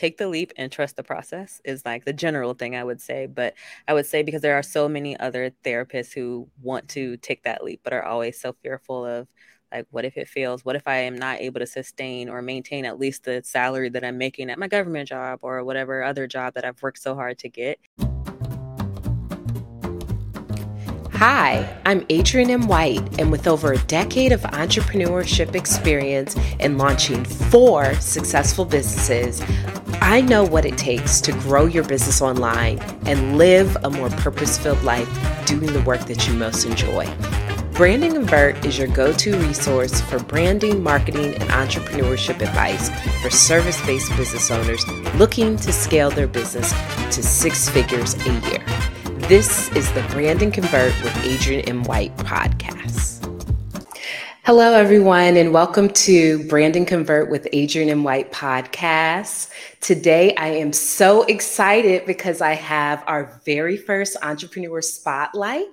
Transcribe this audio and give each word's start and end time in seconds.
take 0.00 0.16
the 0.16 0.28
leap 0.28 0.50
and 0.56 0.72
trust 0.72 0.96
the 0.96 1.02
process 1.02 1.60
is 1.62 1.84
like 1.84 2.06
the 2.06 2.12
general 2.12 2.54
thing 2.54 2.74
I 2.74 2.82
would 2.82 3.02
say. 3.02 3.26
But 3.26 3.52
I 3.86 3.92
would 3.92 4.06
say 4.06 4.22
because 4.22 4.40
there 4.40 4.58
are 4.58 4.62
so 4.62 4.88
many 4.88 5.14
other 5.20 5.52
therapists 5.62 6.14
who 6.14 6.48
want 6.62 6.88
to 6.90 7.18
take 7.18 7.42
that 7.42 7.62
leap, 7.62 7.82
but 7.84 7.92
are 7.92 8.02
always 8.02 8.40
so 8.40 8.54
fearful 8.62 9.04
of 9.04 9.28
like, 9.70 9.86
what 9.90 10.06
if 10.06 10.16
it 10.16 10.26
fails? 10.26 10.64
What 10.64 10.74
if 10.74 10.88
I 10.88 11.00
am 11.00 11.16
not 11.16 11.40
able 11.40 11.60
to 11.60 11.66
sustain 11.66 12.30
or 12.30 12.40
maintain 12.40 12.86
at 12.86 12.98
least 12.98 13.24
the 13.24 13.42
salary 13.44 13.90
that 13.90 14.02
I'm 14.02 14.16
making 14.16 14.48
at 14.48 14.58
my 14.58 14.68
government 14.68 15.06
job 15.06 15.40
or 15.42 15.62
whatever 15.64 16.02
other 16.02 16.26
job 16.26 16.54
that 16.54 16.64
I've 16.64 16.82
worked 16.82 17.02
so 17.02 17.14
hard 17.14 17.38
to 17.40 17.50
get? 17.50 17.78
Hi, 21.20 21.78
I'm 21.84 22.06
Adrienne 22.10 22.48
M. 22.48 22.66
White, 22.66 23.20
and 23.20 23.30
with 23.30 23.46
over 23.46 23.74
a 23.74 23.78
decade 23.80 24.32
of 24.32 24.40
entrepreneurship 24.40 25.54
experience 25.54 26.34
in 26.58 26.78
launching 26.78 27.26
four 27.26 27.94
successful 27.96 28.64
businesses, 28.64 29.42
I 30.00 30.22
know 30.22 30.44
what 30.44 30.64
it 30.64 30.78
takes 30.78 31.20
to 31.20 31.32
grow 31.32 31.66
your 31.66 31.84
business 31.84 32.22
online 32.22 32.78
and 33.04 33.36
live 33.36 33.76
a 33.84 33.90
more 33.90 34.08
purpose 34.08 34.56
filled 34.56 34.82
life 34.82 35.10
doing 35.44 35.70
the 35.74 35.82
work 35.82 36.06
that 36.06 36.26
you 36.26 36.32
most 36.32 36.64
enjoy. 36.64 37.04
Brand 37.74 38.02
and 38.02 38.14
Convert 38.14 38.64
is 38.64 38.78
your 38.78 38.88
go 38.88 39.12
to 39.12 39.38
resource 39.40 40.00
for 40.00 40.20
branding, 40.20 40.82
marketing, 40.82 41.34
and 41.34 41.50
entrepreneurship 41.50 42.40
advice 42.40 42.88
for 43.20 43.28
service 43.28 43.78
based 43.84 44.10
business 44.16 44.50
owners 44.50 44.88
looking 45.16 45.56
to 45.56 45.70
scale 45.70 46.08
their 46.08 46.26
business 46.26 46.72
to 47.14 47.22
six 47.22 47.68
figures 47.68 48.14
a 48.26 48.40
year. 48.48 48.64
This 49.28 49.70
is 49.76 49.92
the 49.92 50.02
Brand 50.10 50.42
and 50.42 50.52
Convert 50.52 50.92
with 51.04 51.16
Adrian 51.24 51.68
M. 51.68 51.84
White 51.84 52.16
podcast. 52.16 53.24
Hello, 54.44 54.72
everyone, 54.72 55.36
and 55.36 55.52
welcome 55.52 55.88
to 55.90 56.48
Brand 56.48 56.74
and 56.74 56.86
Convert 56.86 57.30
with 57.30 57.46
Adrian 57.52 57.88
M. 57.90 58.02
White 58.02 58.32
podcast. 58.32 59.50
Today, 59.80 60.34
I 60.34 60.48
am 60.48 60.72
so 60.72 61.22
excited 61.24 62.06
because 62.06 62.40
I 62.40 62.54
have 62.54 63.04
our 63.06 63.40
very 63.44 63.76
first 63.76 64.16
entrepreneur 64.22 64.82
spotlight. 64.82 65.68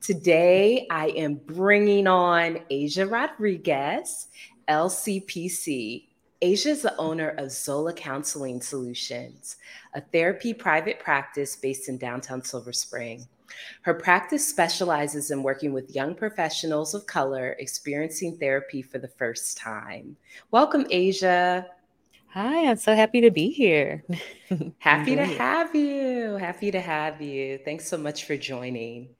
Today, 0.00 0.86
I 0.88 1.08
am 1.08 1.34
bringing 1.34 2.06
on 2.06 2.60
Asia 2.70 3.06
Rodriguez, 3.06 4.28
LCPC. 4.68 6.04
Asia 6.42 6.70
is 6.70 6.82
the 6.82 6.96
owner 6.96 7.28
of 7.38 7.52
Zola 7.52 7.92
Counseling 7.92 8.60
Solutions, 8.60 9.58
a 9.94 10.00
therapy 10.00 10.52
private 10.52 10.98
practice 10.98 11.54
based 11.54 11.88
in 11.88 11.98
downtown 11.98 12.42
Silver 12.42 12.72
Spring. 12.72 13.24
Her 13.82 13.94
practice 13.94 14.48
specializes 14.48 15.30
in 15.30 15.44
working 15.44 15.72
with 15.72 15.94
young 15.94 16.16
professionals 16.16 16.94
of 16.94 17.06
color 17.06 17.54
experiencing 17.60 18.38
therapy 18.38 18.82
for 18.82 18.98
the 18.98 19.06
first 19.06 19.56
time. 19.56 20.16
Welcome, 20.50 20.84
Asia. 20.90 21.64
Hi, 22.30 22.68
I'm 22.68 22.76
so 22.76 22.96
happy 22.96 23.20
to 23.20 23.30
be 23.30 23.50
here. 23.50 24.02
happy 24.80 25.14
to 25.14 25.24
have 25.24 25.76
you. 25.76 26.38
Happy 26.40 26.72
to 26.72 26.80
have 26.80 27.22
you. 27.22 27.60
Thanks 27.64 27.86
so 27.86 27.96
much 27.96 28.24
for 28.24 28.36
joining. 28.36 29.10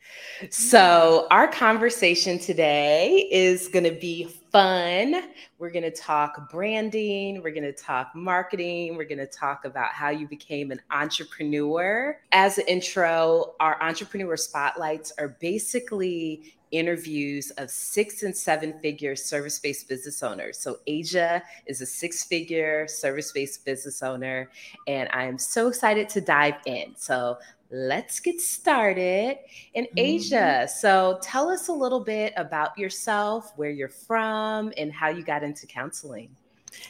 So, 0.50 1.28
our 1.30 1.46
conversation 1.46 2.40
today 2.40 3.28
is 3.30 3.68
going 3.68 3.84
to 3.84 3.92
be 3.92 4.41
fun. 4.52 5.30
We're 5.58 5.70
going 5.70 5.82
to 5.82 5.90
talk 5.90 6.50
branding, 6.50 7.42
we're 7.42 7.52
going 7.52 7.62
to 7.62 7.72
talk 7.72 8.14
marketing, 8.14 8.96
we're 8.96 9.06
going 9.06 9.18
to 9.18 9.26
talk 9.26 9.64
about 9.64 9.92
how 9.92 10.10
you 10.10 10.28
became 10.28 10.70
an 10.70 10.80
entrepreneur. 10.90 12.20
As 12.32 12.58
an 12.58 12.66
intro, 12.68 13.54
our 13.60 13.82
entrepreneur 13.82 14.36
spotlights 14.36 15.12
are 15.18 15.28
basically 15.40 16.54
interviews 16.70 17.50
of 17.52 17.70
six 17.70 18.22
and 18.22 18.34
seven 18.36 18.78
figure 18.80 19.14
service 19.16 19.58
based 19.58 19.88
business 19.88 20.22
owners. 20.22 20.58
So, 20.58 20.78
Asia 20.86 21.42
is 21.66 21.80
a 21.80 21.86
six 21.86 22.24
figure 22.24 22.86
service 22.88 23.32
based 23.32 23.64
business 23.64 24.02
owner, 24.02 24.50
and 24.86 25.08
I 25.12 25.24
am 25.24 25.38
so 25.38 25.68
excited 25.68 26.08
to 26.10 26.20
dive 26.20 26.56
in. 26.66 26.94
So, 26.96 27.38
let's 27.72 28.20
get 28.20 28.40
started. 28.40 29.38
In 29.74 29.84
mm-hmm. 29.84 29.98
Asia, 29.98 30.68
so 30.68 31.18
tell 31.22 31.48
us 31.48 31.68
a 31.68 31.72
little 31.72 32.00
bit 32.00 32.32
about 32.36 32.76
yourself, 32.78 33.52
where 33.56 33.70
you're 33.70 33.88
from, 33.88 34.72
and 34.76 34.92
how 34.92 35.08
you 35.08 35.24
got 35.24 35.42
into 35.42 35.66
counseling. 35.66 36.30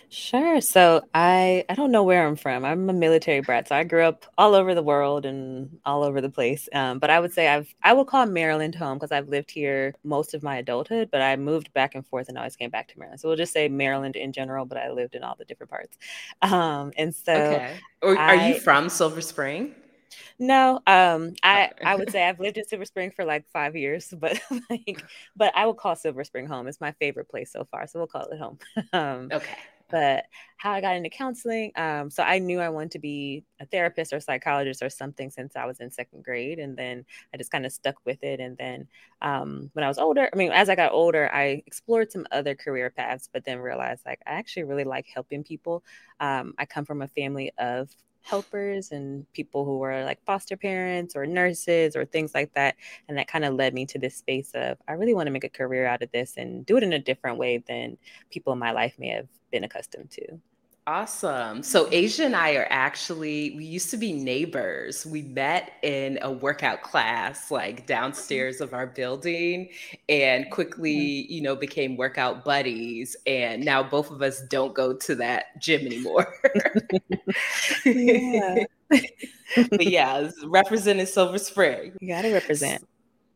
Sure. 0.09 0.61
So 0.61 1.03
I 1.15 1.65
I 1.69 1.75
don't 1.75 1.91
know 1.91 2.03
where 2.03 2.27
I'm 2.27 2.37
from. 2.37 2.65
I'm 2.65 2.89
a 2.89 2.93
military 2.93 3.41
brat, 3.41 3.69
so 3.69 3.75
I 3.75 3.84
grew 3.84 4.03
up 4.05 4.27
all 4.39 4.55
over 4.55 4.75
the 4.75 4.83
world 4.83 5.27
and 5.27 5.79
all 5.84 6.03
over 6.03 6.21
the 6.21 6.31
place. 6.31 6.69
Um, 6.73 6.99
but 6.99 7.11
I 7.11 7.19
would 7.19 7.33
say 7.33 7.49
I've 7.49 7.73
I 7.83 7.93
will 7.93 8.05
call 8.05 8.27
Maryland 8.27 8.75
home 8.75 8.99
because 8.99 9.12
I've 9.12 9.29
lived 9.29 9.51
here 9.51 9.95
most 10.05 10.35
of 10.35 10.43
my 10.43 10.59
adulthood. 10.59 11.11
But 11.11 11.23
I 11.23 11.37
moved 11.37 11.73
back 11.73 11.95
and 11.95 12.06
forth 12.06 12.29
and 12.29 12.39
always 12.39 12.56
came 12.56 12.71
back 12.71 12.89
to 12.89 12.99
Maryland. 12.99 13.21
So 13.21 13.29
we'll 13.29 13.37
just 13.37 13.53
say 13.53 13.69
Maryland 13.69 14.17
in 14.17 14.33
general. 14.33 14.65
But 14.67 14.79
I 14.79 14.91
lived 14.91 15.15
in 15.15 15.25
all 15.25 15.35
the 15.37 15.45
different 15.45 15.71
parts. 15.71 15.97
Um, 16.43 16.93
and 16.97 17.15
so, 17.15 17.33
okay. 17.33 17.77
Or, 18.03 18.17
are 18.17 18.31
I, 18.31 18.49
you 18.49 18.61
from 18.61 18.89
Silver 18.89 19.21
Spring? 19.21 19.75
No, 20.39 20.81
um, 20.87 21.34
I 21.43 21.71
I 21.84 21.95
would 21.95 22.11
say 22.12 22.28
I've 22.28 22.41
lived 22.41 22.59
in 22.59 22.65
Silver 22.65 22.84
Spring 22.84 23.11
for 23.11 23.25
like 23.25 23.47
five 23.53 23.77
years, 23.77 24.12
but 24.19 24.41
like, 24.71 25.05
but 25.37 25.53
I 25.56 25.67
will 25.67 25.75
call 25.75 25.97
Silver 25.97 26.25
Spring 26.25 26.47
home. 26.47 26.67
It's 26.67 26.81
my 26.81 26.93
favorite 26.93 27.28
place 27.28 27.53
so 27.53 27.65
far, 27.65 27.87
so 27.87 27.99
we'll 27.99 28.09
call 28.09 28.27
it 28.27 28.39
home. 28.39 28.59
um, 28.93 29.28
okay 29.33 29.56
but 29.93 30.25
how 30.56 30.73
I 30.73 30.81
got 30.81 30.97
into 30.97 31.11
counseling. 31.11 31.71
Um, 31.77 32.11
so 32.11 32.23
I 32.23 32.39
knew 32.39 32.61
I 32.61 32.71
wanted 32.71 32.93
to 32.93 32.99
be 32.99 33.45
a 33.61 33.67
therapist 33.67 34.15
or 34.15 34.21
psychologist 34.21 34.83
or 34.83 34.89
something 34.89 35.31
since 35.31 35.55
I 35.55 35.67
was 35.67 35.81
in 35.81 35.91
second 35.91 36.25
grade. 36.25 36.59
And 36.59 36.77
then 36.77 37.05
I 37.33 37.37
just 37.37 37.50
kind 37.50 37.67
of 37.67 37.73
stuck 37.73 37.97
with 38.06 38.25
it. 38.25 38.41
And 38.41 38.56
then 38.56 38.89
um, 39.21 39.71
when 39.75 39.84
I 39.84 39.89
was 39.89 39.99
older, 39.99 40.31
I 40.33 40.37
mean, 40.37 40.50
as 40.50 40.71
I 40.71 40.77
got 40.77 40.93
older, 40.93 41.31
I 41.33 41.62
explored 41.67 42.11
some 42.11 42.27
other 42.33 42.55
career 42.55 42.89
paths, 42.89 43.29
but 43.31 43.44
then 43.44 43.59
realized 43.59 44.00
like 44.06 44.21
I 44.27 44.33
actually 44.33 44.65
really 44.65 44.84
like 44.84 45.06
helping 45.12 45.44
people. 45.44 45.84
Um, 46.21 46.55
I 46.56 46.65
come 46.65 46.87
from 46.87 47.03
a 47.03 47.09
family 47.09 47.53
of 47.59 47.91
helpers 48.22 48.93
and 48.93 49.31
people 49.33 49.65
who 49.65 49.78
were 49.78 50.05
like 50.05 50.25
foster 50.25 50.56
parents 50.56 51.15
or 51.16 51.27
nurses 51.27 51.97
or 51.97 52.05
things 52.05 52.34
like 52.34 52.53
that. 52.55 52.77
And 53.09 53.19
that 53.19 53.28
kind 53.28 53.44
of 53.44 53.55
led 53.55 53.75
me 53.75 53.87
to 53.87 53.99
this 53.99 54.16
space 54.16 54.50
of 54.55 54.78
I 54.88 54.93
really 54.93 55.15
want 55.15 55.27
to 55.27 55.33
make 55.33 55.44
a 55.44 55.49
career 55.49 55.87
out 55.87 56.03
of 56.03 56.10
this 56.12 56.37
and 56.37 56.65
do 56.65 56.77
it 56.77 56.82
in 56.82 56.93
a 56.93 56.99
different 56.99 57.38
way 57.38 57.62
than 57.66 57.99
people 58.31 58.53
in 58.53 58.59
my 58.59 58.72
life 58.72 58.94
may 58.99 59.09
have 59.09 59.28
been 59.50 59.65
accustomed 59.65 60.11
to. 60.12 60.38
Awesome. 60.84 61.62
So 61.62 61.88
Asia 61.93 62.25
and 62.25 62.34
I 62.34 62.54
are 62.54 62.66
actually, 62.69 63.54
we 63.56 63.65
used 63.65 63.88
to 63.91 63.97
be 63.97 64.12
neighbors. 64.12 65.06
We 65.06 65.22
met 65.22 65.75
in 65.84 66.19
a 66.22 66.32
workout 66.32 66.82
class, 66.82 67.53
like 67.53 67.87
downstairs 67.87 68.60
of 68.60 68.75
our 68.75 68.88
building, 68.88 69.69
and 70.09 70.50
quickly, 70.50 70.93
you 71.31 71.41
know, 71.41 71.54
became 71.54 71.97
workout 71.97 72.44
buddies. 72.44 73.15
And 73.28 73.65
now 73.65 73.84
both 73.84 74.10
of 74.10 74.22
us 74.22 74.43
don't 74.50 74.75
go 74.75 74.93
to 74.93 75.15
that 75.16 75.56
gym 75.60 75.87
anymore. 75.87 76.34
yeah. 77.84 78.64
but 78.91 79.87
yeah, 79.87 80.31
representing 80.44 81.06
Silver 81.06 81.38
Spring. 81.38 81.93
You 82.00 82.09
got 82.09 82.22
to 82.22 82.32
represent. 82.32 82.84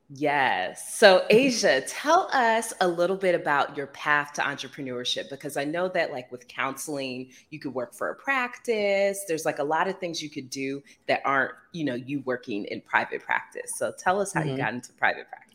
Yes. 0.09 0.97
So, 0.97 1.25
Asia, 1.31 1.81
tell 1.81 2.28
us 2.33 2.72
a 2.81 2.87
little 2.87 3.17
bit 3.17 3.34
about 3.34 3.77
your 3.77 3.89
path 3.89 4.34
to 4.34 4.43
entrepreneurship 4.43 5.28
because 5.31 5.56
I 5.56 5.65
know 5.65 5.89
that, 5.89 6.12
like, 6.12 6.31
with 6.31 6.47
counseling, 6.47 7.31
you 7.50 7.59
could 7.59 7.75
work 7.75 7.93
for 7.93 8.11
a 8.11 8.15
practice. 8.15 9.25
There's 9.27 9.44
like 9.44 9.59
a 9.59 9.65
lot 9.65 9.89
of 9.89 9.99
things 9.99 10.22
you 10.22 10.31
could 10.31 10.49
do 10.49 10.81
that 11.09 11.22
aren't, 11.25 11.55
you 11.72 11.84
know, 11.84 11.94
you 11.94 12.21
working 12.21 12.67
in 12.67 12.83
private 12.83 13.22
practice. 13.25 13.72
So, 13.77 13.93
tell 13.99 14.21
us 14.21 14.33
how 14.33 14.43
mm-hmm. 14.43 14.50
you 14.50 14.56
got 14.56 14.75
into 14.75 14.93
private 14.93 15.28
practice. 15.28 15.45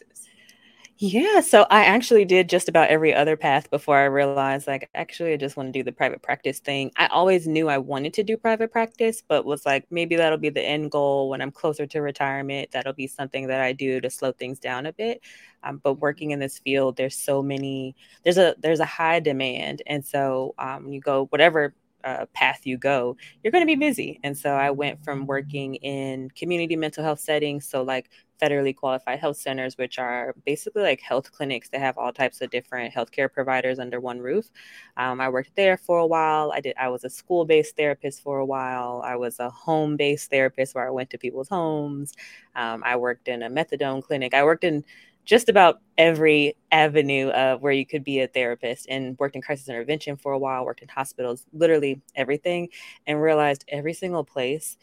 Yeah, 1.04 1.42
so 1.42 1.66
I 1.72 1.86
actually 1.86 2.26
did 2.26 2.48
just 2.48 2.70
about 2.70 2.90
every 2.90 3.12
other 3.12 3.36
path 3.36 3.72
before 3.72 3.98
I 3.98 4.04
realized 4.06 4.68
like 4.68 4.88
actually 4.94 5.34
I 5.34 5.38
just 5.38 5.58
want 5.58 5.74
to 5.74 5.80
do 5.80 5.84
the 5.84 5.92
private 5.92 6.22
practice 6.22 6.60
thing. 6.60 6.92
I 6.96 7.08
always 7.08 7.48
knew 7.48 7.70
I 7.70 7.80
wanted 7.80 8.14
to 8.16 8.24
do 8.24 8.38
private 8.38 8.72
practice, 8.72 9.24
but 9.28 9.44
was 9.44 9.66
like 9.66 9.88
maybe 9.90 10.16
that'll 10.16 10.38
be 10.38 10.50
the 10.50 10.62
end 10.64 10.92
goal 10.92 11.30
when 11.30 11.42
I'm 11.42 11.50
closer 11.52 11.88
to 11.88 12.02
retirement. 12.02 12.70
That'll 12.72 12.94
be 12.94 13.08
something 13.08 13.48
that 13.48 13.62
I 13.62 13.74
do 13.74 14.00
to 14.00 14.12
slow 14.12 14.32
things 14.32 14.60
down 14.60 14.86
a 14.86 14.94
bit. 14.94 15.22
Um, 15.64 15.82
but 15.84 15.96
working 15.96 16.32
in 16.32 16.40
this 16.40 16.60
field, 16.60 16.98
there's 16.98 17.18
so 17.18 17.42
many. 17.42 17.96
There's 18.24 18.38
a 18.38 18.56
there's 18.60 18.80
a 18.80 18.86
high 18.86 19.20
demand, 19.20 19.82
and 19.88 20.06
so 20.06 20.54
um, 20.60 20.88
you 20.92 21.00
go 21.02 21.26
whatever 21.28 21.74
uh, 22.04 22.26
path 22.34 22.62
you 22.66 22.78
go, 22.78 23.16
you're 23.44 23.52
going 23.52 23.62
to 23.62 23.68
be 23.68 23.76
busy. 23.76 24.20
And 24.24 24.36
so 24.36 24.52
I 24.52 24.72
went 24.72 25.04
from 25.04 25.28
working 25.28 25.76
in 25.76 26.30
community 26.32 26.76
mental 26.76 27.04
health 27.04 27.20
settings, 27.20 27.68
so 27.68 27.84
like 27.84 28.10
federally 28.42 28.76
qualified 28.76 29.20
health 29.20 29.38
centers, 29.38 29.78
which 29.78 30.00
are 30.00 30.36
basically 30.46 30.82
like 30.84 31.02
health 31.02 31.32
clinics 31.32 31.70
that 31.70 31.82
have 31.82 31.98
all 31.98 32.12
types 32.12 32.42
of 32.42 32.50
different 32.50 32.94
healthcare 32.94 33.32
providers 33.32 33.80
under 33.80 34.00
one 34.00 34.20
roof. 34.20 34.52
Um, 34.98 35.22
I 35.22 35.30
worked 35.30 35.56
there 35.56 35.78
for 35.78 36.00
a 36.00 36.08
while. 36.08 36.52
I 36.52 36.62
did. 36.62 36.76
I 36.80 36.90
was 36.90 37.04
a 37.04 37.10
school-based 37.10 37.76
therapist 37.78 38.22
for 38.24 38.40
a 38.40 38.46
while. 38.46 39.02
I 39.06 39.16
was 39.16 39.40
a 39.40 39.50
home-based 39.50 40.30
therapist 40.30 40.76
where 40.76 40.88
I 40.88 40.92
went 40.92 41.10
to 41.12 41.18
people's 41.18 41.50
homes. 41.50 42.14
Um, 42.56 42.84
I 42.86 42.96
worked 42.96 43.28
in 43.28 43.44
a 43.44 43.50
methadone 43.50 44.04
clinic. 44.04 44.34
I 44.34 44.44
worked 44.44 44.64
in 44.64 44.84
just 45.26 45.50
about 45.50 45.82
every 45.98 46.56
avenue 46.72 47.30
of 47.30 47.62
where 47.62 47.72
you 47.72 47.86
could 47.86 48.04
be 48.04 48.22
a 48.22 48.28
therapist 48.28 48.88
and 48.90 49.18
worked 49.20 49.36
in 49.36 49.42
crisis 49.42 49.70
intervention 49.70 50.18
for 50.18 50.34
a 50.34 50.40
while, 50.40 50.66
worked 50.66 50.82
in 50.82 50.88
hospitals, 50.88 51.46
literally 51.54 52.02
everything, 52.16 52.70
and 53.06 53.22
realized 53.22 53.64
every 53.68 53.94
single 53.94 54.24
place 54.24 54.78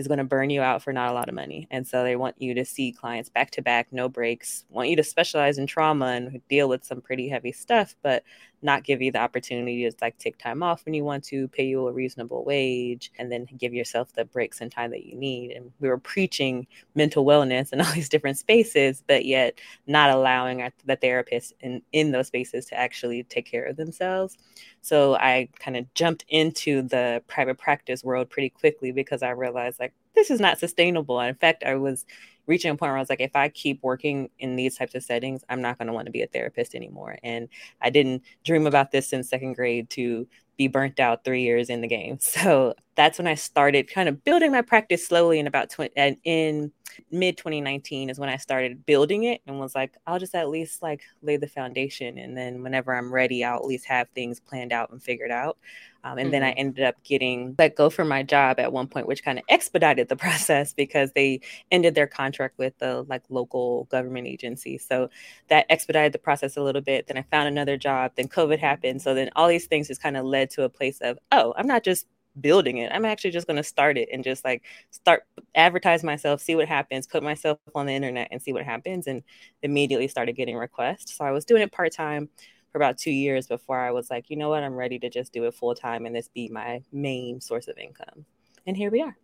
is 0.00 0.08
going 0.08 0.18
to 0.18 0.24
burn 0.24 0.50
you 0.50 0.62
out 0.62 0.82
for 0.82 0.92
not 0.92 1.10
a 1.10 1.12
lot 1.12 1.28
of 1.28 1.34
money. 1.34 1.68
And 1.70 1.86
so 1.86 2.02
they 2.02 2.16
want 2.16 2.40
you 2.40 2.54
to 2.54 2.64
see 2.64 2.90
clients 2.90 3.28
back 3.28 3.52
to 3.52 3.62
back, 3.62 3.88
no 3.92 4.08
breaks, 4.08 4.64
want 4.70 4.88
you 4.88 4.96
to 4.96 5.04
specialize 5.04 5.58
in 5.58 5.66
trauma 5.66 6.06
and 6.06 6.40
deal 6.48 6.68
with 6.68 6.84
some 6.84 7.00
pretty 7.00 7.28
heavy 7.28 7.52
stuff, 7.52 7.94
but 8.02 8.24
not 8.62 8.84
give 8.84 9.00
you 9.00 9.10
the 9.10 9.18
opportunity 9.20 9.88
to 9.88 9.96
like 10.02 10.18
take 10.18 10.38
time 10.38 10.62
off 10.62 10.84
when 10.84 10.94
you 10.94 11.04
want 11.04 11.24
to, 11.24 11.48
pay 11.48 11.64
you 11.64 11.86
a 11.86 11.92
reasonable 11.92 12.44
wage, 12.44 13.10
and 13.18 13.30
then 13.30 13.46
give 13.58 13.72
yourself 13.72 14.12
the 14.12 14.24
breaks 14.24 14.60
and 14.60 14.70
time 14.70 14.90
that 14.90 15.06
you 15.06 15.16
need. 15.16 15.52
And 15.52 15.72
we 15.80 15.88
were 15.88 15.98
preaching 15.98 16.66
mental 16.94 17.24
wellness 17.24 17.72
in 17.72 17.80
all 17.82 17.92
these 17.92 18.08
different 18.08 18.38
spaces, 18.38 19.02
but 19.06 19.24
yet 19.24 19.58
not 19.86 20.10
allowing 20.10 20.70
the 20.84 20.96
therapists 20.96 21.52
in, 21.60 21.82
in 21.92 22.12
those 22.12 22.28
spaces 22.28 22.66
to 22.66 22.78
actually 22.78 23.22
take 23.24 23.46
care 23.46 23.64
of 23.64 23.76
themselves. 23.76 24.36
So 24.82 25.14
I 25.16 25.48
kind 25.58 25.76
of 25.76 25.92
jumped 25.94 26.24
into 26.28 26.82
the 26.82 27.22
private 27.28 27.58
practice 27.58 28.04
world 28.04 28.30
pretty 28.30 28.50
quickly 28.50 28.92
because 28.92 29.22
I 29.22 29.30
realized 29.30 29.80
like 29.80 29.92
this 30.14 30.30
is 30.30 30.40
not 30.40 30.58
sustainable. 30.58 31.20
And 31.20 31.28
In 31.28 31.34
fact, 31.36 31.64
I 31.64 31.76
was 31.76 32.04
reaching 32.50 32.70
a 32.72 32.74
point 32.74 32.90
where 32.90 32.96
I 32.96 33.00
was 33.00 33.08
like, 33.08 33.20
if 33.20 33.36
I 33.36 33.48
keep 33.48 33.80
working 33.82 34.28
in 34.40 34.56
these 34.56 34.76
types 34.76 34.96
of 34.96 35.04
settings, 35.04 35.44
I'm 35.48 35.62
not 35.62 35.78
going 35.78 35.86
to 35.86 35.94
want 35.94 36.06
to 36.06 36.12
be 36.12 36.22
a 36.22 36.26
therapist 36.26 36.74
anymore. 36.74 37.16
And 37.22 37.48
I 37.80 37.90
didn't 37.90 38.24
dream 38.44 38.66
about 38.66 38.90
this 38.90 39.12
in 39.12 39.22
second 39.22 39.54
grade 39.54 39.88
to 39.90 40.26
be 40.56 40.66
burnt 40.66 40.98
out 40.98 41.24
three 41.24 41.42
years 41.42 41.70
in 41.70 41.80
the 41.80 41.88
game. 41.88 42.18
So 42.40 42.74
that's 43.00 43.16
when 43.16 43.26
I 43.26 43.34
started 43.34 43.88
kind 43.88 44.10
of 44.10 44.22
building 44.24 44.52
my 44.52 44.60
practice 44.60 45.06
slowly 45.06 45.38
in 45.38 45.46
about 45.46 45.70
20 45.70 45.92
and 45.96 46.18
in 46.24 46.70
mid 47.10 47.38
2019 47.38 48.10
is 48.10 48.18
when 48.18 48.28
I 48.28 48.36
started 48.36 48.84
building 48.84 49.24
it 49.24 49.40
and 49.46 49.58
was 49.58 49.74
like, 49.74 49.94
I'll 50.06 50.18
just 50.18 50.34
at 50.34 50.50
least 50.50 50.82
like 50.82 51.00
lay 51.22 51.38
the 51.38 51.48
foundation. 51.48 52.18
And 52.18 52.36
then 52.36 52.62
whenever 52.62 52.94
I'm 52.94 53.10
ready, 53.10 53.42
I'll 53.42 53.56
at 53.56 53.64
least 53.64 53.86
have 53.86 54.06
things 54.14 54.38
planned 54.38 54.70
out 54.70 54.90
and 54.90 55.02
figured 55.02 55.30
out. 55.30 55.56
Um, 56.04 56.18
and 56.18 56.26
mm-hmm. 56.26 56.32
then 56.32 56.42
I 56.42 56.50
mm-hmm. 56.50 56.60
ended 56.60 56.84
up 56.84 57.02
getting 57.02 57.54
let 57.58 57.74
go 57.74 57.88
from 57.88 58.06
my 58.06 58.22
job 58.22 58.60
at 58.60 58.70
one 58.70 58.86
point, 58.86 59.06
which 59.06 59.24
kind 59.24 59.38
of 59.38 59.46
expedited 59.48 60.10
the 60.10 60.16
process 60.26 60.74
because 60.74 61.10
they 61.12 61.40
ended 61.70 61.94
their 61.94 62.06
contract 62.06 62.58
with 62.58 62.76
the 62.80 63.06
like 63.08 63.22
local 63.30 63.84
government 63.84 64.26
agency. 64.26 64.76
So 64.76 65.08
that 65.48 65.64
expedited 65.70 66.12
the 66.12 66.18
process 66.18 66.58
a 66.58 66.62
little 66.62 66.82
bit. 66.82 67.06
Then 67.06 67.16
I 67.16 67.22
found 67.30 67.48
another 67.48 67.78
job. 67.78 68.12
Then 68.16 68.28
COVID 68.28 68.58
happened. 68.58 69.00
So 69.00 69.14
then 69.14 69.30
all 69.36 69.48
these 69.48 69.66
things 69.66 69.88
just 69.88 70.02
kind 70.02 70.18
of 70.18 70.26
led 70.26 70.50
to 70.50 70.64
a 70.64 70.68
place 70.68 70.98
of, 71.00 71.18
oh, 71.32 71.54
I'm 71.56 71.66
not 71.66 71.82
just 71.82 72.06
building 72.40 72.78
it. 72.78 72.92
I'm 72.92 73.04
actually 73.04 73.30
just 73.30 73.46
going 73.46 73.56
to 73.56 73.62
start 73.62 73.98
it 73.98 74.08
and 74.12 74.22
just 74.22 74.44
like 74.44 74.62
start 74.90 75.24
advertise 75.54 76.04
myself, 76.04 76.40
see 76.40 76.54
what 76.54 76.68
happens, 76.68 77.06
put 77.06 77.22
myself 77.22 77.58
on 77.74 77.86
the 77.86 77.94
internet 77.94 78.28
and 78.30 78.40
see 78.40 78.52
what 78.52 78.64
happens 78.64 79.06
and 79.06 79.22
immediately 79.62 80.08
started 80.08 80.36
getting 80.36 80.56
requests. 80.56 81.16
So 81.16 81.24
I 81.24 81.32
was 81.32 81.44
doing 81.44 81.62
it 81.62 81.72
part-time 81.72 82.28
for 82.70 82.78
about 82.78 82.98
2 82.98 83.10
years 83.10 83.48
before 83.48 83.80
I 83.80 83.90
was 83.90 84.10
like, 84.10 84.30
you 84.30 84.36
know 84.36 84.48
what, 84.50 84.62
I'm 84.62 84.74
ready 84.74 84.98
to 85.00 85.10
just 85.10 85.32
do 85.32 85.44
it 85.44 85.54
full 85.54 85.74
time 85.74 86.06
and 86.06 86.14
this 86.14 86.28
be 86.28 86.48
my 86.48 86.82
main 86.92 87.40
source 87.40 87.66
of 87.66 87.78
income. 87.78 88.24
And 88.66 88.76
here 88.76 88.90
we 88.90 89.02
are. 89.02 89.16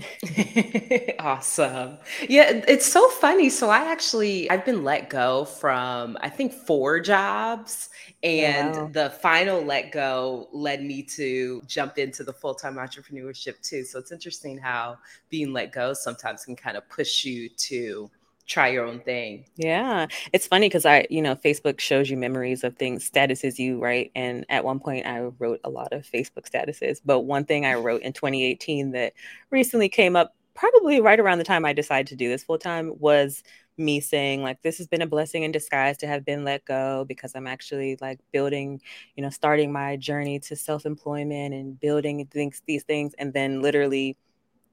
awesome. 1.20 1.98
Yeah, 2.28 2.64
it's 2.66 2.86
so 2.86 3.08
funny. 3.08 3.48
So 3.48 3.70
I 3.70 3.90
actually 3.90 4.50
I've 4.50 4.64
been 4.64 4.82
let 4.82 5.08
go 5.08 5.44
from 5.44 6.18
I 6.20 6.28
think 6.28 6.52
four 6.52 6.98
jobs 6.98 7.90
and 8.24 8.74
wow. 8.74 8.90
the 8.92 9.10
final 9.10 9.62
let 9.62 9.92
go 9.92 10.48
led 10.52 10.82
me 10.82 11.02
to 11.02 11.62
jump 11.66 11.98
into 11.98 12.24
the 12.24 12.32
full-time 12.32 12.74
entrepreneurship 12.74 13.60
too. 13.62 13.84
So 13.84 14.00
it's 14.00 14.10
interesting 14.10 14.58
how 14.58 14.98
being 15.30 15.52
let 15.52 15.72
go 15.72 15.92
sometimes 15.92 16.44
can 16.44 16.56
kind 16.56 16.76
of 16.76 16.88
push 16.88 17.24
you 17.24 17.48
to 17.48 18.10
try 18.46 18.68
your 18.68 18.86
own 18.86 19.00
thing. 19.00 19.46
Yeah. 19.56 20.06
It's 20.32 20.46
funny 20.46 20.68
because 20.68 20.84
I, 20.84 21.06
you 21.10 21.22
know, 21.22 21.34
Facebook 21.34 21.80
shows 21.80 22.10
you 22.10 22.16
memories 22.16 22.62
of 22.64 22.76
things, 22.76 23.08
statuses 23.08 23.58
you 23.58 23.78
write. 23.78 24.12
And 24.14 24.44
at 24.48 24.64
one 24.64 24.80
point 24.80 25.06
I 25.06 25.20
wrote 25.38 25.60
a 25.64 25.70
lot 25.70 25.92
of 25.92 26.02
Facebook 26.02 26.50
statuses. 26.50 27.00
But 27.04 27.20
one 27.20 27.44
thing 27.44 27.64
I 27.64 27.74
wrote 27.74 28.02
in 28.02 28.12
2018 28.12 28.92
that 28.92 29.14
recently 29.50 29.88
came 29.88 30.14
up, 30.16 30.34
probably 30.54 31.00
right 31.00 31.18
around 31.18 31.38
the 31.38 31.44
time 31.44 31.64
I 31.64 31.72
decided 31.72 32.06
to 32.08 32.16
do 32.16 32.28
this 32.28 32.44
full 32.44 32.58
time, 32.58 32.92
was 32.98 33.42
me 33.76 33.98
saying 33.98 34.42
like 34.42 34.62
this 34.62 34.78
has 34.78 34.86
been 34.86 35.02
a 35.02 35.06
blessing 35.06 35.42
in 35.42 35.50
disguise 35.50 35.96
to 35.98 36.06
have 36.06 36.24
been 36.24 36.44
let 36.44 36.64
go 36.64 37.04
because 37.08 37.32
I'm 37.34 37.46
actually 37.46 37.96
like 38.00 38.20
building, 38.32 38.80
you 39.16 39.22
know, 39.22 39.30
starting 39.30 39.72
my 39.72 39.96
journey 39.96 40.38
to 40.40 40.54
self-employment 40.54 41.54
and 41.54 41.80
building 41.80 42.24
things 42.26 42.62
these 42.66 42.84
things 42.84 43.14
and 43.18 43.32
then 43.32 43.62
literally 43.62 44.16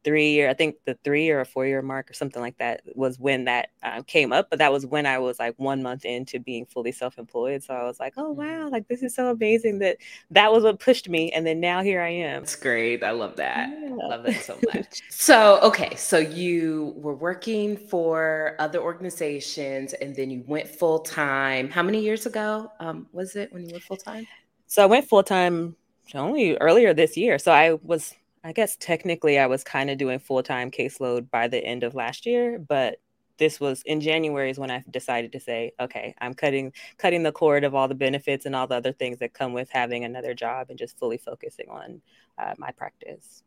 three 0.03 0.31
year, 0.31 0.49
I 0.49 0.53
think 0.53 0.75
the 0.85 0.97
three 1.03 1.29
or 1.29 1.41
a 1.41 1.45
four 1.45 1.65
year 1.65 1.81
mark 1.81 2.09
or 2.09 2.13
something 2.13 2.41
like 2.41 2.57
that 2.57 2.81
was 2.95 3.19
when 3.19 3.45
that 3.45 3.69
uh, 3.83 4.01
came 4.03 4.33
up. 4.33 4.49
But 4.49 4.59
that 4.59 4.71
was 4.71 4.85
when 4.85 5.05
I 5.05 5.19
was 5.19 5.39
like 5.39 5.53
one 5.57 5.83
month 5.83 6.05
into 6.05 6.39
being 6.39 6.65
fully 6.65 6.91
self 6.91 7.17
employed. 7.17 7.63
So 7.63 7.73
I 7.73 7.83
was 7.83 7.99
like, 7.99 8.13
oh, 8.17 8.31
wow, 8.31 8.69
like 8.69 8.87
this 8.87 9.03
is 9.03 9.15
so 9.15 9.29
amazing 9.29 9.79
that 9.79 9.97
that 10.31 10.51
was 10.51 10.63
what 10.63 10.79
pushed 10.79 11.09
me. 11.09 11.31
And 11.31 11.45
then 11.45 11.59
now 11.59 11.81
here 11.81 12.01
I 12.01 12.09
am. 12.09 12.43
It's 12.43 12.55
great. 12.55 13.03
I 13.03 13.11
love 13.11 13.35
that. 13.37 13.69
Yeah. 13.69 13.89
I 14.03 14.07
love 14.07 14.23
that 14.23 14.41
so 14.41 14.57
much. 14.73 15.01
so, 15.09 15.59
okay. 15.61 15.95
So 15.95 16.17
you 16.17 16.93
were 16.97 17.15
working 17.15 17.77
for 17.77 18.55
other 18.59 18.79
organizations 18.79 19.93
and 19.93 20.15
then 20.15 20.29
you 20.31 20.43
went 20.47 20.67
full 20.67 20.99
time. 20.99 21.69
How 21.69 21.83
many 21.83 22.01
years 22.01 22.25
ago 22.25 22.71
um, 22.79 23.07
was 23.11 23.35
it 23.35 23.51
when 23.53 23.63
you 23.63 23.71
went 23.71 23.83
full 23.83 23.97
time? 23.97 24.27
So 24.67 24.83
I 24.83 24.85
went 24.85 25.07
full 25.07 25.23
time 25.23 25.75
only 26.15 26.57
earlier 26.57 26.93
this 26.93 27.17
year. 27.17 27.39
So 27.39 27.51
I 27.51 27.73
was 27.83 28.13
I 28.43 28.53
guess 28.53 28.75
technically 28.77 29.37
I 29.37 29.45
was 29.47 29.63
kind 29.63 29.89
of 29.89 29.97
doing 29.97 30.19
full 30.19 30.43
time 30.43 30.71
caseload 30.71 31.29
by 31.29 31.47
the 31.47 31.63
end 31.63 31.83
of 31.83 31.93
last 31.95 32.25
year, 32.25 32.57
but 32.59 32.99
this 33.37 33.59
was 33.59 33.81
in 33.83 34.01
January 34.01 34.51
is 34.51 34.59
when 34.59 34.71
I 34.71 34.83
decided 34.89 35.31
to 35.33 35.39
say, 35.39 35.73
okay, 35.79 36.15
I'm 36.19 36.33
cutting 36.33 36.73
cutting 36.97 37.23
the 37.23 37.31
cord 37.31 37.63
of 37.63 37.75
all 37.75 37.87
the 37.87 37.95
benefits 37.95 38.45
and 38.45 38.55
all 38.55 38.67
the 38.67 38.75
other 38.75 38.93
things 38.93 39.19
that 39.19 39.33
come 39.33 39.53
with 39.53 39.69
having 39.71 40.03
another 40.05 40.33
job 40.33 40.67
and 40.69 40.77
just 40.77 40.97
fully 40.99 41.17
focusing 41.17 41.69
on 41.69 42.01
uh, 42.37 42.53
my 42.57 42.71
practice. 42.71 43.43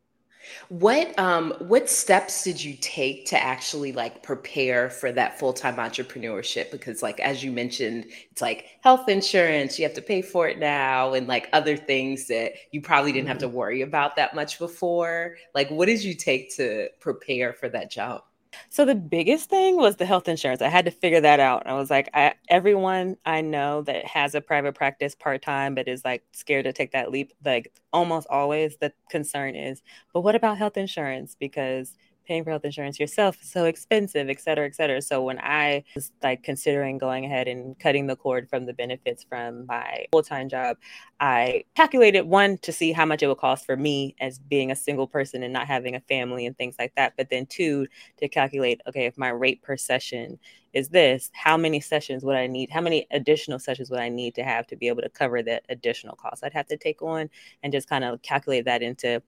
What 0.69 1.19
um 1.19 1.55
what 1.59 1.89
steps 1.89 2.45
did 2.45 2.63
you 2.63 2.77
take 2.81 3.27
to 3.27 3.43
actually 3.43 3.93
like 3.93 4.23
prepare 4.23 4.91
for 4.91 5.13
that 5.13 5.39
full-time 5.39 5.77
entrepreneurship? 5.77 6.71
Because 6.71 7.03
like 7.03 7.21
as 7.21 7.43
you 7.43 7.53
mentioned 7.53 8.07
it's 8.31 8.43
like 8.43 8.67
health 8.83 9.09
insurance 9.09 9.79
you 9.79 9.85
have 9.85 9.95
to 9.95 10.03
pay 10.03 10.23
for 10.23 10.49
it 10.49 10.59
now 10.59 11.15
and 11.15 11.27
like 11.27 11.49
other 11.53 11.77
things 11.77 12.27
that 12.29 12.53
you 12.73 12.81
probably 12.81 13.13
didn't 13.13 13.29
have 13.29 13.39
to 13.39 13.47
mm-hmm. 13.47 13.57
worry 13.57 13.83
about 13.83 14.17
that 14.17 14.35
much 14.35 14.59
before. 14.59 15.37
Like 15.55 15.71
what 15.71 15.87
did 15.87 16.03
you 16.03 16.15
take 16.15 16.55
to 16.57 16.89
prepare 17.01 17.53
for 17.53 17.69
that 17.69 17.91
job 17.91 18.23
so 18.69 18.85
the 18.85 18.95
biggest 18.95 19.51
thing 19.51 19.77
was 19.77 19.97
the 19.97 20.07
health 20.07 20.29
insurance. 20.29 20.63
I 20.63 20.69
had 20.69 20.85
to 20.87 20.91
figure 20.91 21.21
that 21.21 21.41
out. 21.41 21.67
I 21.67 21.75
was 21.75 21.91
like, 21.91 22.09
I, 22.15 22.35
everyone 22.49 23.17
I 23.25 23.41
know 23.41 23.83
that 23.83 24.05
has 24.07 24.35
a 24.35 24.41
private 24.41 24.75
practice 24.75 25.15
part 25.15 25.43
time, 25.43 25.75
but 25.75 25.89
is 25.89 26.05
like 26.05 26.23
scared 26.33 26.65
to 26.65 26.73
take 26.73 26.93
that 26.93 27.11
leap. 27.11 27.33
Like 27.45 27.73
almost 27.93 28.27
always, 28.31 28.77
the 28.79 28.93
concern 29.11 29.57
is, 29.57 29.83
but 30.13 30.21
what 30.21 30.35
about 30.35 30.59
health 30.59 30.77
insurance? 30.77 31.37
Because 31.39 31.95
paying 32.25 32.45
for 32.45 32.51
health 32.51 32.65
insurance 32.65 32.99
yourself 32.99 33.41
is 33.43 33.51
so 33.51 33.65
expensive, 33.65 34.29
et 34.29 34.41
cetera, 34.41 34.67
et 34.67 34.75
cetera. 34.75 35.01
So 35.03 35.23
when 35.23 35.39
I 35.39 35.85
was 35.95 36.13
like 36.23 36.43
considering 36.43 36.99
going 36.99 37.25
ahead 37.25 37.49
and 37.49 37.79
cutting 37.79 38.07
the 38.07 38.17
cord 38.17 38.49
from 38.49 38.67
the 38.67 38.73
benefits 38.73 39.23
from 39.23 39.67
my 39.67 40.07
full-time 40.13 40.49
job, 40.49 40.77
I 41.21 41.65
calculated 41.75 42.23
one 42.23 42.59
to 42.59 42.73
see 42.73 42.93
how 42.93 43.05
much 43.05 43.23
it 43.23 43.27
would 43.27 43.39
cost 43.39 43.67
for 43.67 43.77
me 43.77 44.17
as 44.21 44.39
being 44.39 44.71
a 44.71 44.77
single 44.77 45.07
person 45.07 45.43
and 45.43 45.53
not 45.53 45.67
having 45.67 45.95
a 45.95 46.01
family 46.01 46.47
and 46.47 46.57
things 46.57 46.77
like 46.79 46.95
that. 46.97 47.15
But 47.17 47.31
then 47.31 47.47
two, 47.47 47.87
to 48.19 48.29
calculate, 48.29 48.81
okay, 48.89 49.07
if 49.07 49.17
my 49.17 49.29
rate 49.29 49.63
per 49.63 49.77
session 49.77 50.39
is 50.73 50.89
this, 50.89 51.31
how 51.33 51.57
many 51.57 51.79
sessions 51.79 52.25
would 52.25 52.35
I 52.35 52.49
need? 52.49 52.69
How 52.69 52.81
many 52.81 53.07
additional 53.13 53.61
sessions 53.61 53.91
would 53.91 54.01
I 54.01 54.09
need 54.09 54.35
to 54.35 54.43
have 54.43 54.67
to 54.67 54.77
be 54.77 54.89
able 54.89 55.03
to 55.03 55.09
cover 55.09 55.41
that 55.43 55.65
additional 55.69 56.17
cost 56.17 56.43
I'd 56.43 56.53
have 56.53 56.67
to 56.67 56.77
take 56.77 57.01
on 57.01 57.31
and 57.63 57.73
just 57.73 57.89
kind 57.89 58.03
of 58.03 58.21
calculate 58.23 58.65
that 58.65 58.83
into 58.83 59.23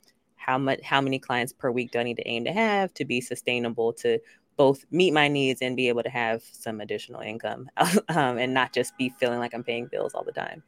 how 0.46 0.56
much 0.56 0.80
how 0.82 1.00
many 1.00 1.18
clients 1.18 1.52
per 1.52 1.70
week 1.70 1.90
do 1.90 1.98
I 1.98 2.04
need 2.04 2.16
to 2.18 2.28
aim 2.28 2.44
to 2.44 2.52
have 2.52 2.94
to 2.94 3.04
be 3.04 3.20
sustainable 3.20 3.92
to 3.94 4.20
both 4.56 4.86
meet 4.90 5.12
my 5.12 5.28
needs 5.28 5.60
and 5.60 5.76
be 5.76 5.88
able 5.88 6.02
to 6.04 6.08
have 6.08 6.42
some 6.52 6.80
additional 6.80 7.20
income 7.20 7.68
um, 8.08 8.38
and 8.38 8.54
not 8.54 8.72
just 8.72 8.96
be 8.96 9.10
feeling 9.20 9.38
like 9.38 9.52
I'm 9.52 9.64
paying 9.64 9.86
bills 9.86 10.14
all 10.14 10.24
the 10.24 10.32
time. 10.32 10.62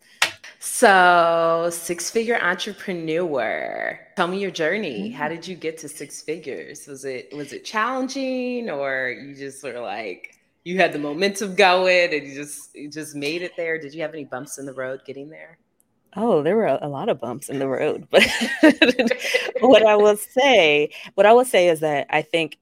So, 0.58 1.70
six 1.72 2.10
figure 2.10 2.38
entrepreneur. 2.42 3.98
Tell 4.16 4.26
me 4.26 4.40
your 4.40 4.50
journey. 4.50 5.10
How 5.10 5.26
mm-hmm. 5.26 5.36
did 5.36 5.46
you 5.46 5.54
get 5.54 5.78
to 5.78 5.88
six 5.88 6.20
figures? 6.20 6.86
Was 6.88 7.04
it 7.04 7.32
was 7.34 7.52
it 7.52 7.64
challenging 7.64 8.68
or 8.68 9.10
you 9.10 9.34
just 9.36 9.62
were 9.62 9.78
like 9.78 10.34
you 10.64 10.76
had 10.76 10.92
the 10.92 10.98
momentum 10.98 11.54
going 11.54 12.12
and 12.12 12.26
you 12.26 12.34
just 12.34 12.74
you 12.74 12.90
just 12.90 13.14
made 13.14 13.42
it 13.42 13.52
there? 13.56 13.78
Did 13.78 13.94
you 13.94 14.02
have 14.02 14.12
any 14.12 14.24
bumps 14.24 14.58
in 14.58 14.66
the 14.66 14.74
road 14.74 15.02
getting 15.06 15.30
there? 15.30 15.58
Oh, 16.20 16.42
there 16.42 16.56
were 16.56 16.66
a 16.66 16.88
lot 16.88 17.08
of 17.08 17.20
bumps 17.20 17.48
in 17.48 17.60
the 17.60 17.68
road. 17.68 18.08
But 18.10 18.26
what 19.60 19.86
I 19.86 19.94
will 19.94 20.16
say, 20.16 20.90
what 21.14 21.26
I 21.26 21.32
will 21.32 21.44
say 21.44 21.68
is 21.68 21.78
that 21.80 22.08
I 22.10 22.22
think 22.22 22.58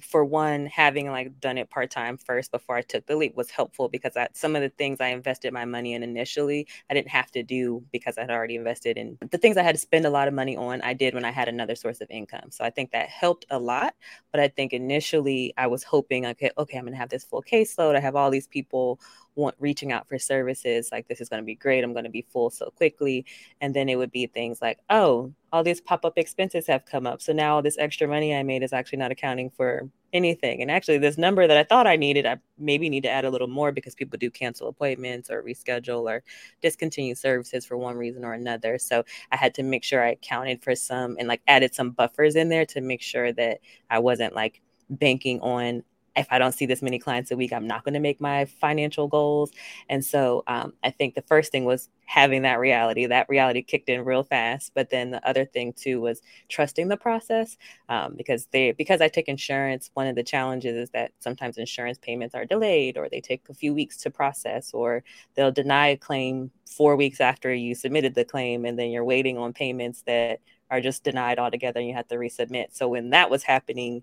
for 0.00 0.24
one, 0.24 0.66
having 0.66 1.10
like 1.10 1.40
done 1.40 1.58
it 1.58 1.70
part 1.70 1.90
time 1.90 2.16
first 2.16 2.50
before 2.50 2.76
I 2.76 2.82
took 2.82 3.06
the 3.06 3.16
leap 3.16 3.36
was 3.36 3.50
helpful 3.50 3.88
because 3.88 4.14
that 4.14 4.36
some 4.36 4.56
of 4.56 4.62
the 4.62 4.68
things 4.70 5.00
I 5.00 5.08
invested 5.08 5.52
my 5.52 5.64
money 5.64 5.94
in 5.94 6.02
initially, 6.02 6.66
I 6.90 6.94
didn't 6.94 7.08
have 7.08 7.30
to 7.32 7.42
do 7.44 7.84
because 7.92 8.18
I'd 8.18 8.30
already 8.30 8.56
invested 8.56 8.96
in 8.96 9.18
the 9.30 9.38
things 9.38 9.56
I 9.56 9.62
had 9.62 9.74
to 9.76 9.80
spend 9.80 10.04
a 10.04 10.10
lot 10.10 10.26
of 10.28 10.34
money 10.34 10.56
on. 10.56 10.80
I 10.82 10.92
did 10.92 11.14
when 11.14 11.24
I 11.24 11.30
had 11.30 11.48
another 11.48 11.76
source 11.76 12.00
of 12.00 12.10
income. 12.10 12.50
So 12.50 12.64
I 12.64 12.70
think 12.70 12.90
that 12.90 13.08
helped 13.08 13.46
a 13.50 13.58
lot. 13.58 13.94
But 14.32 14.40
I 14.40 14.48
think 14.48 14.72
initially 14.72 15.54
I 15.56 15.68
was 15.68 15.84
hoping, 15.84 16.26
okay, 16.26 16.50
okay, 16.58 16.78
I'm 16.78 16.84
gonna 16.84 16.96
have 16.96 17.08
this 17.08 17.24
full 17.24 17.42
caseload. 17.42 17.94
I 17.96 18.00
have 18.00 18.16
all 18.16 18.30
these 18.30 18.48
people 18.48 19.00
want, 19.36 19.54
reaching 19.58 19.92
out 19.92 20.08
for 20.08 20.18
services 20.18 20.88
like 20.90 21.06
this 21.08 21.20
is 21.20 21.28
going 21.28 21.40
to 21.40 21.46
be 21.46 21.54
great 21.54 21.84
i'm 21.84 21.92
going 21.92 22.04
to 22.04 22.10
be 22.10 22.26
full 22.30 22.50
so 22.50 22.70
quickly 22.70 23.24
and 23.60 23.74
then 23.74 23.88
it 23.88 23.96
would 23.96 24.10
be 24.10 24.26
things 24.26 24.60
like 24.60 24.78
oh 24.90 25.32
all 25.52 25.62
these 25.62 25.80
pop-up 25.80 26.14
expenses 26.16 26.66
have 26.66 26.84
come 26.86 27.06
up 27.06 27.22
so 27.22 27.32
now 27.32 27.54
all 27.54 27.62
this 27.62 27.78
extra 27.78 28.08
money 28.08 28.34
i 28.34 28.42
made 28.42 28.62
is 28.62 28.72
actually 28.72 28.98
not 28.98 29.10
accounting 29.12 29.50
for 29.50 29.88
anything 30.12 30.62
and 30.62 30.70
actually 30.70 30.96
this 30.96 31.18
number 31.18 31.46
that 31.46 31.56
i 31.56 31.62
thought 31.62 31.86
i 31.86 31.96
needed 31.96 32.24
i 32.24 32.36
maybe 32.58 32.88
need 32.88 33.02
to 33.02 33.10
add 33.10 33.24
a 33.24 33.30
little 33.30 33.48
more 33.48 33.70
because 33.70 33.94
people 33.94 34.18
do 34.18 34.30
cancel 34.30 34.68
appointments 34.68 35.30
or 35.30 35.42
reschedule 35.42 36.08
or 36.08 36.22
discontinue 36.62 37.14
services 37.14 37.66
for 37.66 37.76
one 37.76 37.96
reason 37.96 38.24
or 38.24 38.32
another 38.32 38.78
so 38.78 39.04
i 39.32 39.36
had 39.36 39.54
to 39.54 39.62
make 39.62 39.84
sure 39.84 40.02
i 40.02 40.12
accounted 40.12 40.62
for 40.62 40.74
some 40.74 41.16
and 41.18 41.28
like 41.28 41.42
added 41.46 41.74
some 41.74 41.90
buffers 41.90 42.36
in 42.36 42.48
there 42.48 42.64
to 42.64 42.80
make 42.80 43.02
sure 43.02 43.32
that 43.32 43.58
i 43.90 43.98
wasn't 43.98 44.34
like 44.34 44.62
banking 44.88 45.40
on 45.40 45.82
if 46.16 46.26
I 46.30 46.38
don't 46.38 46.52
see 46.52 46.66
this 46.66 46.82
many 46.82 46.98
clients 46.98 47.30
a 47.30 47.36
week, 47.36 47.52
I'm 47.52 47.66
not 47.66 47.84
going 47.84 47.94
to 47.94 48.00
make 48.00 48.20
my 48.20 48.46
financial 48.46 49.06
goals. 49.06 49.52
And 49.88 50.04
so 50.04 50.42
um, 50.46 50.72
I 50.82 50.90
think 50.90 51.14
the 51.14 51.22
first 51.22 51.52
thing 51.52 51.64
was 51.64 51.90
having 52.06 52.42
that 52.42 52.58
reality. 52.58 53.04
That 53.06 53.28
reality 53.28 53.62
kicked 53.62 53.88
in 53.88 54.04
real 54.04 54.22
fast. 54.22 54.72
But 54.74 54.90
then 54.90 55.10
the 55.10 55.28
other 55.28 55.44
thing 55.44 55.74
too 55.74 56.00
was 56.00 56.22
trusting 56.48 56.88
the 56.88 56.96
process 56.96 57.56
um, 57.88 58.14
because 58.16 58.46
they 58.46 58.72
because 58.72 59.00
I 59.00 59.08
take 59.08 59.28
insurance. 59.28 59.90
One 59.94 60.06
of 60.06 60.16
the 60.16 60.22
challenges 60.22 60.76
is 60.76 60.90
that 60.90 61.12
sometimes 61.18 61.58
insurance 61.58 61.98
payments 61.98 62.34
are 62.34 62.46
delayed, 62.46 62.96
or 62.96 63.08
they 63.08 63.20
take 63.20 63.42
a 63.48 63.54
few 63.54 63.74
weeks 63.74 63.98
to 63.98 64.10
process, 64.10 64.72
or 64.72 65.04
they'll 65.34 65.52
deny 65.52 65.88
a 65.88 65.96
claim 65.96 66.50
four 66.66 66.96
weeks 66.96 67.20
after 67.20 67.52
you 67.52 67.74
submitted 67.74 68.14
the 68.14 68.24
claim, 68.24 68.64
and 68.64 68.78
then 68.78 68.90
you're 68.90 69.04
waiting 69.04 69.36
on 69.36 69.52
payments 69.52 70.02
that 70.02 70.40
are 70.70 70.80
just 70.80 71.04
denied 71.04 71.38
altogether, 71.38 71.80
and 71.80 71.88
you 71.88 71.94
have 71.94 72.08
to 72.08 72.16
resubmit. 72.16 72.66
So 72.72 72.88
when 72.88 73.10
that 73.10 73.30
was 73.30 73.42
happening 73.42 74.02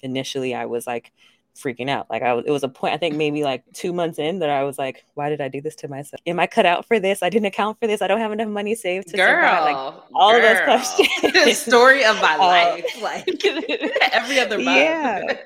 initially, 0.00 0.54
I 0.54 0.66
was 0.66 0.86
like 0.86 1.12
freaking 1.54 1.88
out. 1.88 2.08
Like 2.10 2.22
I 2.22 2.34
was, 2.34 2.44
it 2.46 2.50
was 2.50 2.62
a 2.62 2.68
point, 2.68 2.94
I 2.94 2.96
think 2.96 3.16
maybe 3.16 3.44
like 3.44 3.64
two 3.72 3.92
months 3.92 4.18
in 4.18 4.40
that 4.40 4.50
I 4.50 4.64
was 4.64 4.78
like, 4.78 5.04
why 5.14 5.28
did 5.28 5.40
I 5.40 5.48
do 5.48 5.60
this 5.60 5.74
to 5.76 5.88
myself? 5.88 6.20
Am 6.26 6.38
I 6.40 6.46
cut 6.46 6.66
out 6.66 6.84
for 6.86 6.98
this? 6.98 7.22
I 7.22 7.30
didn't 7.30 7.46
account 7.46 7.78
for 7.78 7.86
this. 7.86 8.02
I 8.02 8.06
don't 8.06 8.20
have 8.20 8.32
enough 8.32 8.48
money 8.48 8.74
saved 8.74 9.08
to 9.08 9.16
girl, 9.16 9.26
survive. 9.26 9.64
Like 9.64 10.04
all 10.14 10.32
girl. 10.32 10.36
of 10.36 10.42
those 10.42 10.64
questions. 10.64 11.08
The 11.44 11.52
story 11.52 12.04
of 12.04 12.20
my 12.20 12.34
uh, 12.40 12.46
life. 12.46 13.02
Like 13.02 13.44
every 14.12 14.40
other 14.40 14.58
month. 14.58 14.76
Yeah. 14.76 15.36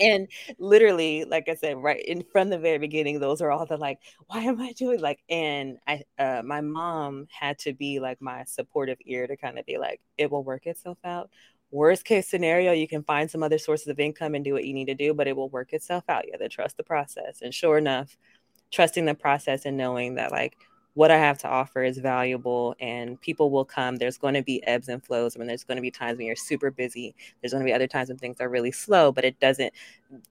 and 0.00 0.28
literally, 0.58 1.24
like 1.24 1.48
I 1.48 1.54
said, 1.54 1.76
right 1.82 2.04
in 2.04 2.24
from 2.32 2.50
the 2.50 2.58
very 2.58 2.78
beginning, 2.78 3.20
those 3.20 3.40
are 3.40 3.50
all 3.50 3.66
the 3.66 3.76
like, 3.76 3.98
why 4.26 4.40
am 4.40 4.60
I 4.60 4.72
doing 4.72 5.00
like? 5.00 5.20
And 5.28 5.78
I, 5.86 6.02
uh, 6.18 6.42
my 6.44 6.60
mom 6.60 7.26
had 7.30 7.58
to 7.60 7.72
be 7.72 8.00
like 8.00 8.20
my 8.20 8.44
supportive 8.44 8.98
ear 9.04 9.26
to 9.26 9.36
kind 9.36 9.58
of 9.58 9.66
be 9.66 9.78
like, 9.78 10.00
it 10.18 10.30
will 10.30 10.44
work 10.44 10.66
itself 10.66 10.98
out 11.04 11.30
worst 11.74 12.04
case 12.04 12.28
scenario, 12.28 12.72
you 12.72 12.86
can 12.86 13.02
find 13.02 13.28
some 13.28 13.42
other 13.42 13.58
sources 13.58 13.88
of 13.88 13.98
income 13.98 14.34
and 14.34 14.44
do 14.44 14.52
what 14.52 14.64
you 14.64 14.72
need 14.72 14.86
to 14.86 14.94
do, 14.94 15.12
but 15.12 15.26
it 15.26 15.36
will 15.36 15.48
work 15.48 15.72
itself 15.72 16.04
out. 16.08 16.24
You 16.24 16.32
have 16.32 16.40
to 16.40 16.48
trust 16.48 16.76
the 16.76 16.84
process. 16.84 17.42
And 17.42 17.52
sure 17.52 17.76
enough, 17.76 18.16
trusting 18.70 19.04
the 19.04 19.14
process 19.14 19.64
and 19.66 19.76
knowing 19.76 20.14
that 20.14 20.30
like 20.30 20.56
what 20.94 21.10
I 21.10 21.18
have 21.18 21.38
to 21.38 21.48
offer 21.48 21.82
is 21.82 21.98
valuable 21.98 22.76
and 22.78 23.20
people 23.20 23.50
will 23.50 23.64
come. 23.64 23.96
There's 23.96 24.16
going 24.16 24.34
to 24.34 24.42
be 24.42 24.64
ebbs 24.64 24.88
and 24.88 25.04
flows. 25.04 25.34
I 25.34 25.40
mean, 25.40 25.48
there's 25.48 25.64
going 25.64 25.74
to 25.76 25.82
be 25.82 25.90
times 25.90 26.18
when 26.18 26.28
you're 26.28 26.36
super 26.36 26.70
busy. 26.70 27.16
There's 27.40 27.52
going 27.52 27.64
to 27.64 27.68
be 27.68 27.74
other 27.74 27.88
times 27.88 28.08
when 28.08 28.18
things 28.18 28.40
are 28.40 28.48
really 28.48 28.70
slow, 28.70 29.10
but 29.10 29.24
it 29.24 29.40
doesn't, 29.40 29.72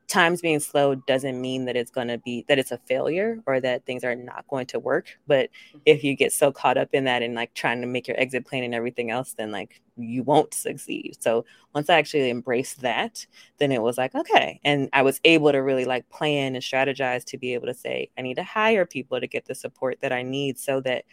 times 0.08 0.40
being 0.40 0.62
slow 0.62 0.96
doesn't 0.96 1.40
mean 1.40 1.66
that 1.66 1.76
it's 1.76 1.92
going 1.92 2.08
to 2.08 2.18
be, 2.18 2.46
that 2.48 2.60
it's 2.60 2.72
a 2.72 2.78
failure 2.78 3.40
or 3.46 3.60
that 3.60 3.86
things 3.86 4.06
are 4.06 4.16
not 4.16 4.48
going 4.48 4.66
to 4.68 4.80
work. 4.80 5.08
But 5.28 5.50
mm-hmm. 5.50 5.80
if 5.86 6.02
you 6.02 6.16
get 6.16 6.32
so 6.32 6.54
caught 6.54 6.78
up 6.78 6.90
in 6.94 7.04
that 7.04 7.24
and 7.24 7.36
like 7.36 7.54
trying 7.54 7.82
to 7.82 7.88
make 7.88 8.08
your 8.08 8.18
exit 8.18 8.46
plan 8.46 8.64
and 8.64 8.74
everything 8.74 9.12
else, 9.12 9.34
then 9.34 9.52
like 9.52 9.82
you 9.98 10.24
won't 10.24 10.54
succeed. 10.54 11.18
So 11.20 11.46
once 11.74 11.90
I 11.90 11.98
actually 11.98 12.30
embraced 12.30 12.82
that, 12.82 13.26
then 13.60 13.72
it 13.72 13.82
was 13.82 13.98
like, 13.98 14.16
okay. 14.16 14.60
And 14.64 14.90
I 14.94 15.02
was 15.04 15.20
able 15.24 15.52
to 15.52 15.60
really 15.60 15.86
like 15.86 16.10
plan 16.10 16.56
and 16.56 16.64
strategize 16.64 17.24
to 17.26 17.38
be 17.38 17.54
able 17.54 17.68
to 17.68 17.74
say, 17.74 18.10
I 18.18 18.22
need 18.22 18.36
to 18.36 18.44
hire 18.44 18.86
people 18.86 19.20
to 19.20 19.28
get 19.28 19.46
the 19.46 19.56
support 19.56 20.00
that 20.02 20.12
I 20.12 20.24
need 20.24 20.58
so 20.58 20.82
that 20.82 21.06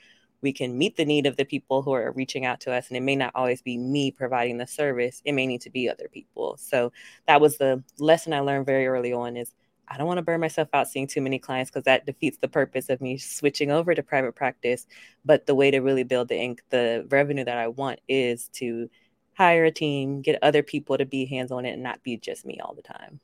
we 0.43 0.53
can 0.53 0.79
meet 0.79 0.97
the 0.97 1.05
need 1.05 1.27
of 1.27 1.37
the 1.37 1.45
people 1.45 1.83
who 1.83 1.93
are 1.93 2.13
reaching 2.13 2.47
out 2.47 2.61
to 2.61 2.73
us. 2.73 2.89
And 2.89 2.97
it 2.97 3.03
may 3.03 3.17
not 3.17 3.33
always 3.35 3.61
be 3.61 3.77
me 3.77 4.11
providing 4.11 4.59
the 4.59 4.67
service, 4.67 5.21
it 5.25 5.33
may 5.33 5.47
need 5.47 5.61
to 5.63 5.71
be 5.71 5.89
other 5.89 6.09
people. 6.11 6.57
So 6.59 6.93
that 7.27 7.41
was 7.41 7.59
the 7.59 7.83
lesson 7.99 8.33
I 8.33 8.41
learned 8.41 8.67
very 8.67 8.87
early 8.87 9.13
on 9.13 9.37
is 9.37 9.53
I 9.91 9.97
don't 9.99 10.07
want 10.07 10.19
to 10.19 10.23
burn 10.23 10.41
myself 10.41 10.69
out 10.73 10.89
seeing 10.89 11.09
too 11.09 11.21
many 11.21 11.39
clients 11.41 11.71
because 11.71 11.85
that 11.85 12.07
defeats 12.07 12.39
the 12.39 12.49
purpose 12.49 12.89
of 12.89 13.01
me 13.01 13.19
switching 13.19 13.73
over 13.73 13.95
to 13.95 14.03
private 14.03 14.37
practice. 14.37 14.87
But 15.25 15.47
the 15.47 15.55
way 15.55 15.71
to 15.73 15.81
really 15.81 16.05
build 16.05 16.29
the 16.29 16.37
ink, 16.37 16.63
the 16.71 17.07
revenue 17.11 17.45
that 17.45 17.59
I 17.59 17.69
want 17.69 18.01
is 18.09 18.49
to 18.55 18.89
hire 19.37 19.65
a 19.65 19.73
team, 19.73 20.23
get 20.23 20.39
other 20.43 20.63
people 20.63 20.97
to 20.97 21.07
be 21.07 21.27
hands 21.27 21.51
on 21.51 21.67
it, 21.67 21.73
and 21.73 21.83
not 21.83 22.03
be 22.05 22.17
just 22.17 22.47
me 22.47 22.61
all 22.61 22.75
the 22.75 22.83
time. 22.83 23.21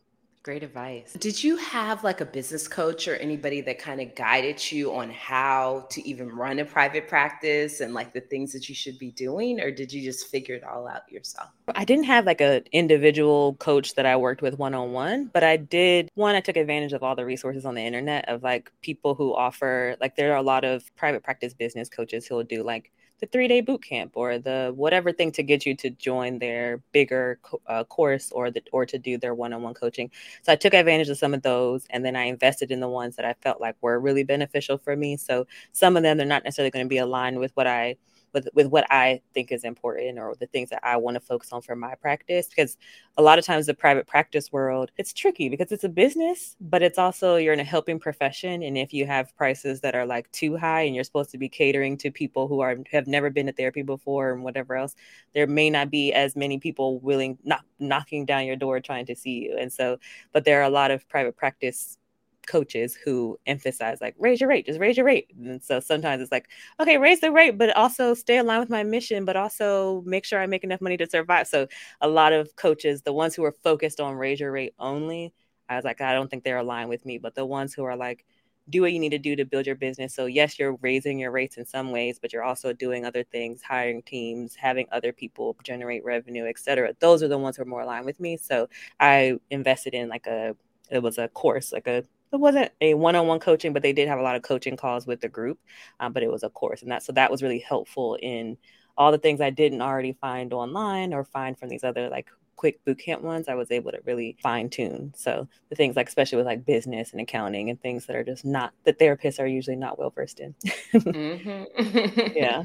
Great 0.46 0.62
advice. 0.62 1.12
Did 1.18 1.42
you 1.42 1.56
have 1.56 2.04
like 2.04 2.20
a 2.20 2.24
business 2.24 2.68
coach 2.68 3.08
or 3.08 3.16
anybody 3.16 3.62
that 3.62 3.80
kind 3.80 4.00
of 4.00 4.14
guided 4.14 4.70
you 4.70 4.94
on 4.94 5.10
how 5.10 5.88
to 5.90 6.08
even 6.08 6.28
run 6.28 6.60
a 6.60 6.64
private 6.64 7.08
practice 7.08 7.80
and 7.80 7.92
like 7.92 8.12
the 8.12 8.20
things 8.20 8.52
that 8.52 8.68
you 8.68 8.74
should 8.76 8.96
be 8.96 9.10
doing 9.10 9.60
or 9.60 9.72
did 9.72 9.92
you 9.92 10.00
just 10.02 10.28
figure 10.28 10.54
it 10.54 10.62
all 10.62 10.86
out 10.86 11.10
yourself? 11.10 11.48
I 11.74 11.84
didn't 11.84 12.04
have 12.04 12.26
like 12.26 12.40
an 12.40 12.62
individual 12.70 13.54
coach 13.54 13.96
that 13.96 14.06
I 14.06 14.14
worked 14.14 14.40
with 14.40 14.56
one-on-one, 14.56 15.30
but 15.34 15.42
I 15.42 15.56
did 15.56 16.12
one 16.14 16.36
I 16.36 16.40
took 16.40 16.56
advantage 16.56 16.92
of 16.92 17.02
all 17.02 17.16
the 17.16 17.26
resources 17.26 17.66
on 17.66 17.74
the 17.74 17.82
internet 17.82 18.28
of 18.28 18.44
like 18.44 18.70
people 18.82 19.16
who 19.16 19.34
offer 19.34 19.96
like 20.00 20.14
there 20.14 20.32
are 20.32 20.36
a 20.36 20.42
lot 20.42 20.64
of 20.64 20.94
private 20.94 21.24
practice 21.24 21.54
business 21.54 21.88
coaches 21.88 22.24
who 22.24 22.36
will 22.36 22.44
do 22.44 22.62
like 22.62 22.92
the 23.20 23.26
three 23.26 23.48
day 23.48 23.60
boot 23.60 23.82
camp 23.82 24.12
or 24.14 24.38
the 24.38 24.72
whatever 24.74 25.12
thing 25.12 25.32
to 25.32 25.42
get 25.42 25.64
you 25.64 25.74
to 25.76 25.90
join 25.90 26.38
their 26.38 26.82
bigger 26.92 27.38
uh, 27.66 27.84
course 27.84 28.30
or 28.32 28.50
the 28.50 28.62
or 28.72 28.84
to 28.86 28.98
do 28.98 29.18
their 29.18 29.34
one 29.34 29.52
on 29.52 29.62
one 29.62 29.74
coaching. 29.74 30.10
So 30.42 30.52
I 30.52 30.56
took 30.56 30.74
advantage 30.74 31.08
of 31.08 31.18
some 31.18 31.34
of 31.34 31.42
those, 31.42 31.86
and 31.90 32.04
then 32.04 32.16
I 32.16 32.24
invested 32.24 32.70
in 32.70 32.80
the 32.80 32.88
ones 32.88 33.16
that 33.16 33.24
I 33.24 33.34
felt 33.34 33.60
like 33.60 33.76
were 33.80 33.98
really 34.00 34.24
beneficial 34.24 34.78
for 34.78 34.96
me. 34.96 35.16
So 35.16 35.46
some 35.72 35.96
of 35.96 36.02
them 36.02 36.18
they're 36.18 36.26
not 36.26 36.44
necessarily 36.44 36.70
going 36.70 36.84
to 36.84 36.88
be 36.88 36.98
aligned 36.98 37.38
with 37.38 37.52
what 37.54 37.66
I 37.66 37.96
with 38.32 38.48
with 38.54 38.66
what 38.66 38.86
I 38.90 39.20
think 39.34 39.52
is 39.52 39.64
important 39.64 40.18
or 40.18 40.34
the 40.38 40.46
things 40.46 40.70
that 40.70 40.80
I 40.82 40.96
want 40.96 41.14
to 41.14 41.20
focus 41.20 41.52
on 41.52 41.62
for 41.62 41.76
my 41.76 41.94
practice 41.94 42.48
because 42.48 42.76
a 43.16 43.22
lot 43.22 43.38
of 43.38 43.44
times 43.44 43.66
the 43.66 43.74
private 43.74 44.06
practice 44.06 44.52
world 44.52 44.90
it's 44.96 45.12
tricky 45.12 45.48
because 45.48 45.72
it's 45.72 45.84
a 45.84 45.88
business 45.88 46.56
but 46.60 46.82
it's 46.82 46.98
also 46.98 47.36
you're 47.36 47.52
in 47.52 47.60
a 47.60 47.64
helping 47.64 47.98
profession 47.98 48.62
and 48.62 48.76
if 48.76 48.92
you 48.92 49.06
have 49.06 49.34
prices 49.36 49.80
that 49.80 49.94
are 49.94 50.06
like 50.06 50.30
too 50.32 50.56
high 50.56 50.82
and 50.82 50.94
you're 50.94 51.04
supposed 51.04 51.30
to 51.30 51.38
be 51.38 51.48
catering 51.48 51.96
to 51.96 52.10
people 52.10 52.48
who 52.48 52.60
are 52.60 52.76
have 52.90 53.06
never 53.06 53.30
been 53.30 53.46
to 53.46 53.52
therapy 53.52 53.82
before 53.82 54.32
and 54.32 54.42
whatever 54.42 54.76
else 54.76 54.94
there 55.34 55.46
may 55.46 55.70
not 55.70 55.90
be 55.90 56.12
as 56.12 56.36
many 56.36 56.58
people 56.58 56.98
willing 57.00 57.38
not 57.44 57.62
knocking 57.78 58.24
down 58.24 58.46
your 58.46 58.56
door 58.56 58.80
trying 58.80 59.06
to 59.06 59.14
see 59.14 59.44
you 59.44 59.56
and 59.58 59.72
so 59.72 59.98
but 60.32 60.44
there 60.44 60.60
are 60.60 60.64
a 60.64 60.70
lot 60.70 60.90
of 60.90 61.08
private 61.08 61.36
practice 61.36 61.98
coaches 62.46 62.94
who 62.94 63.38
emphasize 63.46 63.98
like 64.00 64.14
raise 64.18 64.40
your 64.40 64.48
rate 64.48 64.66
just 64.66 64.80
raise 64.80 64.96
your 64.96 65.06
rate 65.06 65.28
and 65.36 65.62
so 65.62 65.80
sometimes 65.80 66.22
it's 66.22 66.32
like 66.32 66.48
okay 66.80 66.98
raise 66.98 67.20
the 67.20 67.30
rate 67.30 67.58
but 67.58 67.74
also 67.76 68.14
stay 68.14 68.38
aligned 68.38 68.60
with 68.60 68.70
my 68.70 68.82
mission 68.82 69.24
but 69.24 69.36
also 69.36 70.02
make 70.06 70.24
sure 70.24 70.40
i 70.40 70.46
make 70.46 70.64
enough 70.64 70.80
money 70.80 70.96
to 70.96 71.08
survive 71.08 71.46
so 71.46 71.66
a 72.00 72.08
lot 72.08 72.32
of 72.32 72.54
coaches 72.56 73.02
the 73.02 73.12
ones 73.12 73.34
who 73.34 73.44
are 73.44 73.52
focused 73.52 74.00
on 74.00 74.14
raise 74.14 74.40
your 74.40 74.52
rate 74.52 74.74
only 74.78 75.32
i 75.68 75.76
was 75.76 75.84
like 75.84 76.00
i 76.00 76.12
don't 76.12 76.30
think 76.30 76.44
they're 76.44 76.58
aligned 76.58 76.88
with 76.88 77.04
me 77.04 77.18
but 77.18 77.34
the 77.34 77.44
ones 77.44 77.74
who 77.74 77.84
are 77.84 77.96
like 77.96 78.24
do 78.68 78.80
what 78.80 78.92
you 78.92 78.98
need 78.98 79.10
to 79.10 79.18
do 79.18 79.36
to 79.36 79.44
build 79.44 79.66
your 79.66 79.76
business. 79.76 80.14
So 80.14 80.26
yes, 80.26 80.58
you're 80.58 80.74
raising 80.76 81.18
your 81.18 81.30
rates 81.30 81.56
in 81.56 81.64
some 81.64 81.92
ways, 81.92 82.18
but 82.20 82.32
you're 82.32 82.42
also 82.42 82.72
doing 82.72 83.04
other 83.04 83.22
things, 83.22 83.62
hiring 83.62 84.02
teams, 84.02 84.56
having 84.56 84.86
other 84.90 85.12
people 85.12 85.56
generate 85.62 86.04
revenue, 86.04 86.46
etc. 86.46 86.94
Those 87.00 87.22
are 87.22 87.28
the 87.28 87.38
ones 87.38 87.56
who 87.56 87.62
are 87.62 87.66
more 87.66 87.82
aligned 87.82 88.06
with 88.06 88.18
me. 88.18 88.36
So 88.36 88.68
I 88.98 89.38
invested 89.50 89.94
in 89.94 90.08
like 90.08 90.26
a 90.26 90.56
it 90.90 91.02
was 91.02 91.18
a 91.18 91.28
course, 91.28 91.72
like 91.72 91.86
a 91.88 92.04
it 92.32 92.36
wasn't 92.36 92.72
a 92.80 92.94
one-on-one 92.94 93.40
coaching, 93.40 93.72
but 93.72 93.82
they 93.82 93.92
did 93.92 94.08
have 94.08 94.18
a 94.18 94.22
lot 94.22 94.36
of 94.36 94.42
coaching 94.42 94.76
calls 94.76 95.06
with 95.06 95.20
the 95.20 95.28
group. 95.28 95.58
Um, 96.00 96.12
but 96.12 96.22
it 96.22 96.30
was 96.30 96.42
a 96.42 96.50
course, 96.50 96.82
and 96.82 96.90
that 96.90 97.02
so 97.02 97.12
that 97.12 97.30
was 97.30 97.42
really 97.42 97.58
helpful 97.58 98.16
in 98.20 98.56
all 98.96 99.12
the 99.12 99.18
things 99.18 99.40
I 99.40 99.50
didn't 99.50 99.82
already 99.82 100.12
find 100.12 100.52
online 100.52 101.12
or 101.12 101.24
find 101.24 101.58
from 101.58 101.68
these 101.68 101.84
other 101.84 102.08
like 102.08 102.28
quick 102.56 102.82
bootcamp 102.84 103.20
ones. 103.20 103.48
I 103.48 103.54
was 103.54 103.70
able 103.70 103.92
to 103.92 104.00
really 104.04 104.36
fine 104.42 104.70
tune. 104.70 105.12
So 105.16 105.46
the 105.68 105.76
things 105.76 105.94
like 105.96 106.08
especially 106.08 106.38
with 106.38 106.46
like 106.46 106.64
business 106.64 107.12
and 107.12 107.20
accounting 107.20 107.70
and 107.70 107.80
things 107.80 108.06
that 108.06 108.16
are 108.16 108.24
just 108.24 108.44
not 108.44 108.72
the 108.84 108.92
therapists 108.92 109.38
are 109.38 109.46
usually 109.46 109.76
not 109.76 109.98
well 109.98 110.10
versed 110.10 110.40
in. 110.40 110.54
mm-hmm. 110.94 112.20
yeah. 112.36 112.64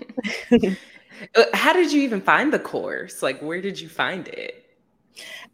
Uh, 1.35 1.43
how 1.53 1.73
did 1.73 1.91
you 1.91 2.01
even 2.01 2.21
find 2.21 2.51
the 2.51 2.57
course? 2.57 3.21
Like, 3.21 3.41
where 3.41 3.61
did 3.61 3.79
you 3.79 3.89
find 3.89 4.27
it? 4.29 4.65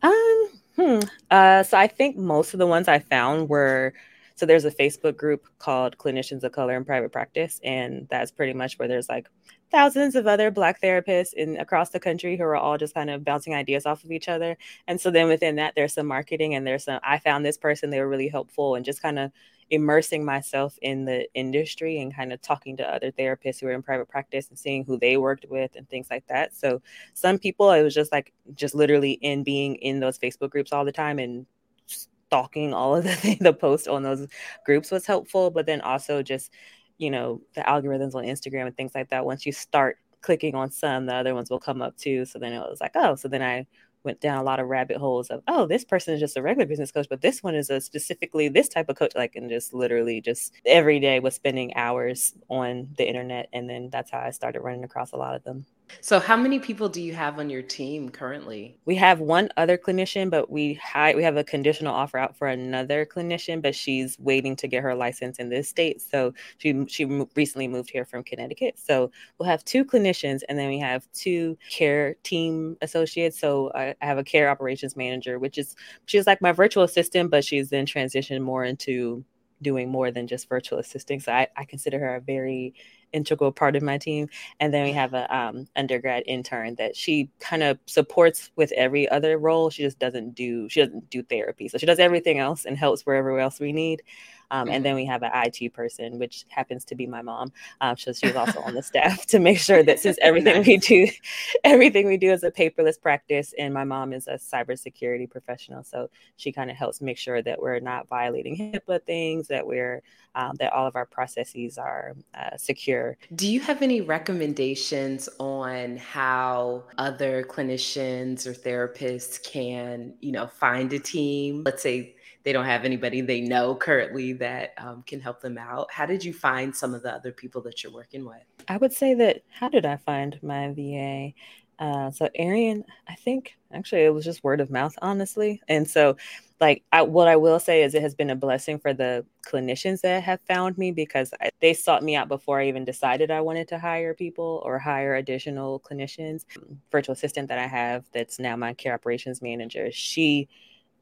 Um, 0.02 0.50
Hmm. 0.78 1.00
Uh, 1.32 1.64
so 1.64 1.78
I 1.78 1.88
think 1.88 2.18
most 2.18 2.54
of 2.54 2.60
the 2.60 2.68
ones 2.68 2.88
I 2.88 3.00
found 3.00 3.50
were 3.50 3.94
so 4.36 4.46
there's 4.46 4.66
a 4.66 4.72
Facebook 4.72 5.18
group 5.18 5.48
called 5.58 5.98
Clinicians 5.98 6.44
of 6.44 6.52
Color 6.52 6.76
in 6.78 6.86
Private 6.86 7.12
Practice, 7.12 7.60
and 7.64 8.08
that's 8.12 8.30
pretty 8.32 8.54
much 8.54 8.78
where 8.78 8.88
there's 8.88 9.10
like 9.10 9.28
thousands 9.72 10.16
of 10.16 10.28
other 10.28 10.52
Black 10.52 10.80
therapists 10.80 11.34
in 11.34 11.58
across 11.58 11.90
the 11.90 12.00
country 12.00 12.38
who 12.38 12.44
are 12.44 12.56
all 12.56 12.78
just 12.78 12.94
kind 12.94 13.10
of 13.10 13.24
bouncing 13.26 13.56
ideas 13.56 13.88
off 13.88 14.04
of 14.04 14.12
each 14.12 14.30
other. 14.30 14.56
And 14.88 15.02
so 15.02 15.10
then 15.10 15.28
within 15.28 15.56
that, 15.56 15.74
there's 15.76 15.94
some 15.94 16.06
marketing, 16.06 16.54
and 16.54 16.68
there's 16.68 16.84
some. 16.84 17.00
I 17.04 17.18
found 17.18 17.44
this 17.46 17.58
person; 17.58 17.90
they 17.90 18.00
were 18.00 18.08
really 18.10 18.28
helpful, 18.30 18.76
and 18.76 18.86
just 18.86 19.02
kind 19.02 19.18
of 19.18 19.32
immersing 19.70 20.24
myself 20.24 20.78
in 20.82 21.06
the 21.06 21.28
industry 21.34 22.00
and 22.00 22.16
kind 22.16 22.32
of 22.32 22.42
talking 22.42 22.78
to 22.78 22.90
other 22.90 23.12
therapists 23.12 23.60
who 23.60 23.68
are 23.68 23.74
in 23.74 23.84
private 23.84 24.08
practice 24.08 24.50
and 24.50 24.58
seeing 24.58 24.86
who 24.86 24.98
they 24.98 25.18
worked 25.18 25.46
with 25.50 25.72
and 25.76 25.90
things 25.90 26.08
like 26.10 26.26
that. 26.28 26.56
So 26.56 26.82
some 27.14 27.38
people 27.38 27.72
it 27.72 27.84
was 27.84 27.94
just 27.94 28.12
like 28.12 28.34
just 28.54 28.76
literally 28.76 29.14
in 29.14 29.44
being 29.44 29.76
in 29.76 30.00
those 30.00 30.18
Facebook 30.18 30.50
groups 30.52 30.72
all 30.72 30.86
the 30.86 30.92
time 30.92 31.20
and 31.20 31.46
stalking 31.86 32.74
all 32.74 32.96
of 32.96 33.04
the 33.04 33.38
the 33.42 33.54
posts 33.54 33.88
on 33.88 34.04
those 34.04 34.28
groups 34.66 34.92
was 34.92 35.06
helpful, 35.06 35.52
but 35.52 35.66
then 35.66 35.82
also 35.82 36.22
just 36.22 36.52
you 36.98 37.12
know 37.12 37.42
the 37.56 37.62
algorithms 37.62 38.16
on 38.16 38.24
Instagram 38.24 38.68
and 38.68 38.76
things 38.78 38.96
like 38.96 39.10
that. 39.10 39.26
Once 39.26 39.46
you 39.46 39.52
start 39.52 39.98
clicking 40.22 40.56
on 40.56 40.72
some, 40.72 41.06
the 41.06 41.14
other 41.14 41.34
ones 41.36 41.50
will 41.50 41.60
come 41.60 41.82
up 41.82 41.96
too. 41.98 42.26
So 42.26 42.40
then 42.40 42.54
it 42.54 42.60
was 42.60 42.82
like, 42.82 42.92
oh, 42.96 43.16
so 43.16 43.28
then 43.28 43.42
I 43.42 43.68
went 44.04 44.22
down 44.22 44.38
a 44.38 44.44
lot 44.44 44.60
of 44.60 44.68
rabbit 44.68 44.98
holes 44.98 45.30
of 45.30 45.42
oh 45.48 45.66
this 45.66 45.84
person 45.84 46.14
is 46.14 46.20
just 46.20 46.38
a 46.38 46.42
regular 46.42 46.66
business 46.66 46.92
coach 46.92 47.08
but 47.10 47.22
this 47.22 47.44
one 47.44 47.56
is 47.56 47.70
a 47.70 47.82
specifically 47.82 48.48
this 48.48 48.70
type 48.70 48.90
of 48.90 48.96
coach 48.98 49.14
like 49.16 49.36
and 49.36 49.50
just 49.50 49.74
literally 49.74 50.22
just 50.22 50.54
every 50.66 51.00
day 51.00 51.20
was 51.20 51.36
spending 51.36 51.76
hours 51.76 52.34
on 52.50 52.88
the 52.98 53.08
internet 53.08 53.50
and 53.54 53.70
then 53.70 53.90
that's 53.92 54.12
how 54.12 54.20
i 54.20 54.32
started 54.32 54.62
running 54.62 54.84
across 54.84 55.12
a 55.12 55.18
lot 55.18 55.36
of 55.36 55.44
them 55.44 55.66
so, 56.02 56.20
how 56.20 56.38
many 56.38 56.60
people 56.60 56.90
do 56.90 57.02
you 57.02 57.14
have 57.14 57.40
on 57.40 57.50
your 57.50 57.62
team 57.62 58.10
currently? 58.10 58.78
We 58.86 58.96
have 58.96 59.20
one 59.20 59.50
other 59.58 59.78
clinician, 59.78 60.30
but 60.30 60.50
we 60.50 60.76
hi- 60.76 61.16
we 61.16 61.24
have 61.24 61.38
a 61.38 61.44
conditional 61.44 61.94
offer 61.94 62.18
out 62.18 62.36
for 62.36 62.48
another 62.48 63.06
clinician, 63.06 63.62
but 63.62 63.76
she's 63.76 64.18
waiting 64.20 64.56
to 64.58 64.68
get 64.68 64.84
her 64.84 64.96
license 64.96 65.40
in 65.40 65.50
this 65.50 65.70
state. 65.70 66.02
So 66.02 66.34
she 66.58 66.86
she 66.88 67.06
recently 67.36 67.68
moved 67.68 67.90
here 67.90 68.06
from 68.06 68.24
Connecticut. 68.24 68.80
So 68.80 69.12
we'll 69.38 69.50
have 69.50 69.64
two 69.66 69.86
clinicians, 69.86 70.42
and 70.48 70.58
then 70.58 70.70
we 70.70 70.80
have 70.80 71.08
two 71.14 71.58
care 71.70 72.16
team 72.24 72.78
associates. 72.82 73.40
So 73.40 73.72
I, 73.74 73.96
I 74.02 74.06
have 74.06 74.18
a 74.18 74.24
care 74.24 74.50
operations 74.50 74.96
manager, 74.96 75.40
which 75.40 75.58
is 75.58 75.76
she's 76.06 76.28
like 76.28 76.42
my 76.42 76.52
virtual 76.52 76.84
assistant, 76.84 77.32
but 77.32 77.44
she's 77.46 77.70
then 77.70 77.86
transitioned 77.86 78.42
more 78.42 78.64
into 78.64 79.24
doing 79.62 79.90
more 79.90 80.12
than 80.12 80.28
just 80.28 80.50
virtual 80.50 80.80
assisting. 80.80 81.20
So 81.20 81.32
I, 81.32 81.48
I 81.56 81.66
consider 81.66 82.00
her 82.00 82.16
a 82.16 82.22
very 82.22 82.74
integral 83.18 83.52
part 83.52 83.76
of 83.76 83.84
my 83.84 83.98
team. 83.98 84.30
And 84.60 84.74
then 84.74 84.84
we 84.86 84.94
have 84.94 85.14
a 85.14 85.36
um, 85.36 85.68
undergrad 85.76 86.24
intern 86.26 86.76
that 86.76 86.96
she 86.96 87.30
kind 87.40 87.64
of 87.64 87.78
supports 87.86 88.52
with 88.56 88.72
every 88.72 89.10
other 89.10 89.38
role. 89.38 89.70
She 89.70 89.84
just 89.84 90.00
doesn't 90.00 90.36
do 90.36 90.70
she 90.70 90.80
doesn't 90.82 91.10
do 91.10 91.24
therapy, 91.24 91.68
so 91.68 91.78
she 91.78 91.86
does 91.86 92.00
everything 92.00 92.40
else 92.40 92.66
and 92.66 92.78
helps 92.78 93.06
wherever 93.06 93.38
else 93.40 93.60
we 93.60 93.74
need. 93.74 94.04
Um, 94.52 94.66
mm-hmm. 94.66 94.76
And 94.76 94.86
then 94.86 94.96
we 94.96 95.06
have 95.06 95.24
an 95.24 95.32
IT 95.34 95.74
person, 95.74 96.20
which 96.20 96.46
happens 96.50 96.86
to 96.86 96.96
be 96.96 97.06
my 97.06 97.22
mom. 97.22 97.52
Um, 97.82 97.98
so 97.98 98.14
she's 98.14 98.36
also 98.36 98.62
on 98.62 98.74
the 98.74 98.84
staff 98.84 99.26
to 99.28 99.40
make 99.40 99.60
sure 99.60 99.84
that 99.84 100.00
since 100.00 100.18
everything 100.22 100.64
we 100.64 100.78
do, 100.78 101.08
everything 101.64 102.08
we 102.08 102.18
do 102.18 102.32
is 102.32 102.44
a 102.44 102.52
paperless 102.52 103.00
practice, 103.00 103.54
and 103.58 103.74
my 103.74 103.84
mom 103.84 104.14
is 104.14 104.28
a 104.28 104.34
cybersecurity 104.34 105.30
professional, 105.30 105.84
so 105.84 106.10
she 106.38 106.52
kind 106.52 106.70
of 106.70 106.78
helps 106.78 107.02
make 107.02 107.18
sure 107.18 107.42
that 107.42 107.62
we're 107.62 107.80
not 107.80 108.08
violating 108.08 108.56
HIPAA 108.56 109.04
things, 109.04 109.48
that 109.48 109.66
we're 109.66 110.02
um, 110.38 110.56
that 110.60 110.72
all 110.72 110.86
of 110.86 110.96
our 110.96 111.06
processes 111.06 111.80
are 111.80 112.16
uh, 112.36 112.56
secure. 112.58 113.18
Do 113.36 113.52
you 113.52 113.60
have 113.60 113.82
any 113.82 114.02
recommendations 114.02 115.28
on 115.40 115.98
how 115.98 116.84
other 117.00 117.44
clinicians 117.44 118.46
or 118.46 118.54
therapists 118.54 119.44
can, 119.44 120.14
you 120.22 120.32
know, 120.32 120.46
find 120.46 120.94
a 120.94 121.00
team? 121.00 121.64
Let's 121.66 121.82
say 121.82 122.17
they 122.44 122.54
don't 122.54 122.66
have 122.66 122.86
anybody 122.86 123.22
they 123.22 123.42
know 123.42 123.76
currently 123.76 124.34
that 124.34 124.74
um, 124.78 125.04
can 125.06 125.20
help 125.20 125.42
them 125.42 125.58
out. 125.58 125.92
How 125.92 126.06
did 126.06 126.24
you 126.24 126.34
find 126.34 126.76
some 126.76 126.94
of 126.94 127.04
the 127.04 127.14
other 127.14 127.32
people 127.32 127.62
that 127.64 127.84
you're 127.84 127.94
working 127.94 128.26
with? 128.26 128.42
I 128.68 128.78
would 128.78 128.94
say 128.94 129.14
that 129.16 129.44
how 129.50 129.70
did 129.70 129.86
I 129.86 129.98
find 129.98 130.40
my 130.42 130.72
VA? 130.74 131.34
Uh, 131.80 132.10
so 132.10 132.28
Arian, 132.36 132.84
I 133.08 133.16
think 133.16 133.56
actually 133.72 134.04
it 134.04 134.14
was 134.14 134.26
just 134.26 134.44
word 134.44 134.62
of 134.62 134.72
mouth, 134.72 134.96
honestly. 135.02 135.62
And 135.68 135.88
so, 135.88 136.18
like, 136.60 136.84
I, 136.92 137.04
what 137.04 137.28
I 137.28 137.36
will 137.36 137.60
say 137.60 137.84
is 137.84 137.94
it 137.94 138.02
has 138.02 138.16
been 138.16 138.32
a 138.32 138.36
blessing 138.36 138.80
for 138.80 138.94
the 138.94 139.26
clinicians 139.46 140.02
that 140.02 140.24
have 140.24 140.40
found 140.48 140.78
me 140.78 140.92
because 140.92 141.34
I, 141.40 141.52
they 141.60 141.76
sought 141.76 142.02
me 142.02 142.16
out 142.16 142.30
before 142.30 142.60
I 142.60 142.68
even 142.68 142.84
decided 142.84 143.30
I 143.30 143.42
wanted 143.42 143.68
to 143.70 143.80
hire 143.80 144.16
people 144.16 144.64
or 144.66 144.80
hire 144.80 145.16
additional 145.16 145.80
clinicians. 145.80 146.46
Virtual 146.92 147.14
assistant 147.14 147.48
that 147.50 147.60
I 147.60 147.68
have, 147.68 148.06
that's 148.12 148.40
now 148.40 148.56
my 148.56 148.74
care 148.74 148.96
operations 148.96 149.42
manager, 149.42 149.92
she 149.92 150.50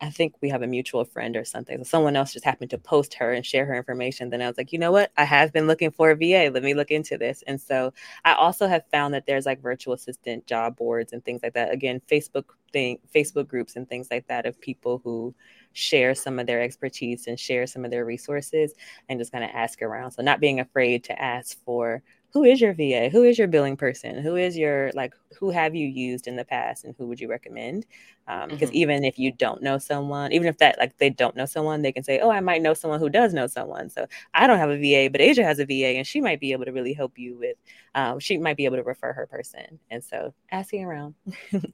I 0.01 0.09
think 0.09 0.33
we 0.41 0.49
have 0.49 0.61
a 0.61 0.67
mutual 0.67 1.05
friend 1.05 1.37
or 1.37 1.45
something. 1.45 1.77
So 1.77 1.83
someone 1.83 2.15
else 2.15 2.33
just 2.33 2.43
happened 2.43 2.69
to 2.71 2.77
post 2.77 3.13
her 3.15 3.31
and 3.31 3.45
share 3.45 3.65
her 3.65 3.75
information. 3.75 4.29
Then 4.29 4.41
I 4.41 4.47
was 4.47 4.57
like, 4.57 4.73
you 4.73 4.79
know 4.79 4.91
what? 4.91 5.11
I 5.15 5.23
have 5.23 5.53
been 5.53 5.67
looking 5.67 5.91
for 5.91 6.11
a 6.11 6.15
VA. 6.15 6.51
Let 6.51 6.63
me 6.63 6.73
look 6.73 6.91
into 6.91 7.17
this. 7.17 7.43
And 7.47 7.59
so 7.59 7.93
I 8.25 8.33
also 8.33 8.67
have 8.67 8.83
found 8.91 9.13
that 9.13 9.25
there's 9.25 9.45
like 9.45 9.61
virtual 9.61 9.93
assistant 9.93 10.47
job 10.47 10.75
boards 10.75 11.13
and 11.13 11.23
things 11.23 11.41
like 11.43 11.53
that. 11.53 11.71
Again, 11.71 12.01
Facebook 12.11 12.45
thing, 12.73 12.99
Facebook 13.13 13.47
groups 13.47 13.77
and 13.77 13.87
things 13.87 14.09
like 14.11 14.27
that 14.27 14.45
of 14.45 14.59
people 14.59 15.01
who 15.03 15.33
share 15.71 16.13
some 16.13 16.39
of 16.39 16.47
their 16.47 16.61
expertise 16.61 17.27
and 17.27 17.39
share 17.39 17.65
some 17.65 17.85
of 17.85 17.91
their 17.91 18.05
resources 18.05 18.73
and 19.07 19.19
just 19.19 19.31
kind 19.31 19.45
of 19.45 19.49
ask 19.53 19.81
around. 19.81 20.11
So 20.11 20.21
not 20.21 20.41
being 20.41 20.59
afraid 20.59 21.05
to 21.05 21.21
ask 21.21 21.57
for 21.63 22.03
who 22.35 22.43
is 22.43 22.59
your 22.59 22.73
VA? 22.73 23.07
Who 23.09 23.23
is 23.23 23.39
your 23.39 23.47
billing 23.47 23.77
person? 23.77 24.21
Who 24.21 24.35
is 24.35 24.57
your 24.57 24.91
like 24.93 25.13
who 25.39 25.51
have 25.51 25.73
you 25.73 25.87
used 25.87 26.27
in 26.27 26.35
the 26.35 26.43
past 26.43 26.83
and 26.83 26.93
who 26.97 27.07
would 27.07 27.21
you 27.21 27.29
recommend? 27.29 27.85
Because 28.25 28.43
um, 28.43 28.49
mm-hmm. 28.57 28.69
even 28.73 29.03
if 29.03 29.19
you 29.19 29.31
don't 29.31 29.61
know 29.61 29.77
someone, 29.77 30.31
even 30.31 30.47
if 30.47 30.57
that 30.57 30.79
like 30.79 30.97
they 30.97 31.11
don't 31.11 31.35
know 31.35 31.45
someone, 31.45 31.83
they 31.83 31.91
can 31.91 32.03
say, 32.03 32.19
"Oh, 32.19 32.31
I 32.31 32.39
might 32.39 32.61
know 32.61 32.73
someone 32.73 32.99
who 32.99 33.09
does 33.09 33.33
know 33.33 33.45
someone." 33.45 33.89
So 33.91 34.07
I 34.33 34.47
don't 34.47 34.57
have 34.57 34.71
a 34.71 34.77
VA, 34.77 35.11
but 35.11 35.21
Asia 35.21 35.43
has 35.43 35.59
a 35.59 35.65
VA, 35.65 35.97
and 35.97 36.07
she 36.07 36.21
might 36.21 36.39
be 36.39 36.51
able 36.51 36.65
to 36.65 36.71
really 36.71 36.93
help 36.93 37.19
you 37.19 37.37
with. 37.37 37.55
Um, 37.93 38.19
she 38.19 38.37
might 38.37 38.57
be 38.57 38.65
able 38.65 38.77
to 38.77 38.83
refer 38.83 39.13
her 39.13 39.27
person, 39.27 39.79
and 39.91 40.03
so 40.03 40.33
asking 40.51 40.85
around. 40.85 41.13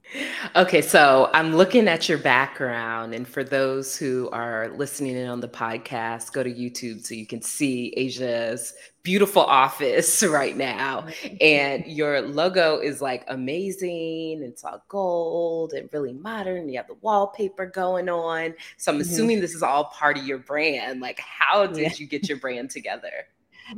okay, 0.56 0.82
so 0.82 1.30
I'm 1.32 1.56
looking 1.56 1.88
at 1.88 2.06
your 2.06 2.18
background, 2.18 3.14
and 3.14 3.26
for 3.26 3.42
those 3.42 3.96
who 3.96 4.28
are 4.30 4.68
listening 4.76 5.16
in 5.16 5.28
on 5.28 5.40
the 5.40 5.48
podcast, 5.48 6.32
go 6.32 6.42
to 6.42 6.52
YouTube 6.52 7.04
so 7.04 7.14
you 7.14 7.26
can 7.26 7.40
see 7.40 7.94
Asia's 7.96 8.74
beautiful 9.02 9.42
office 9.42 10.22
right 10.28 10.56
now, 10.56 11.06
and 11.40 11.86
your 11.86 12.20
logo 12.22 12.78
is 12.78 13.00
like 13.00 13.24
amazing. 13.28 14.42
It's 14.42 14.64
all 14.64 14.84
gold 14.88 15.72
and 15.72 15.88
really 15.92 16.12
modern. 16.12 16.41
You 16.46 16.76
have 16.76 16.88
the 16.88 16.96
wallpaper 17.00 17.66
going 17.66 18.08
on. 18.08 18.54
So 18.76 18.92
I'm 18.92 18.98
mm-hmm. 18.98 19.10
assuming 19.10 19.40
this 19.40 19.54
is 19.54 19.62
all 19.62 19.84
part 19.86 20.18
of 20.18 20.24
your 20.24 20.38
brand. 20.38 21.00
Like, 21.00 21.20
how 21.20 21.66
did 21.66 21.78
yeah. 21.78 21.92
you 21.96 22.06
get 22.06 22.28
your 22.28 22.38
brand 22.38 22.70
together? 22.70 23.26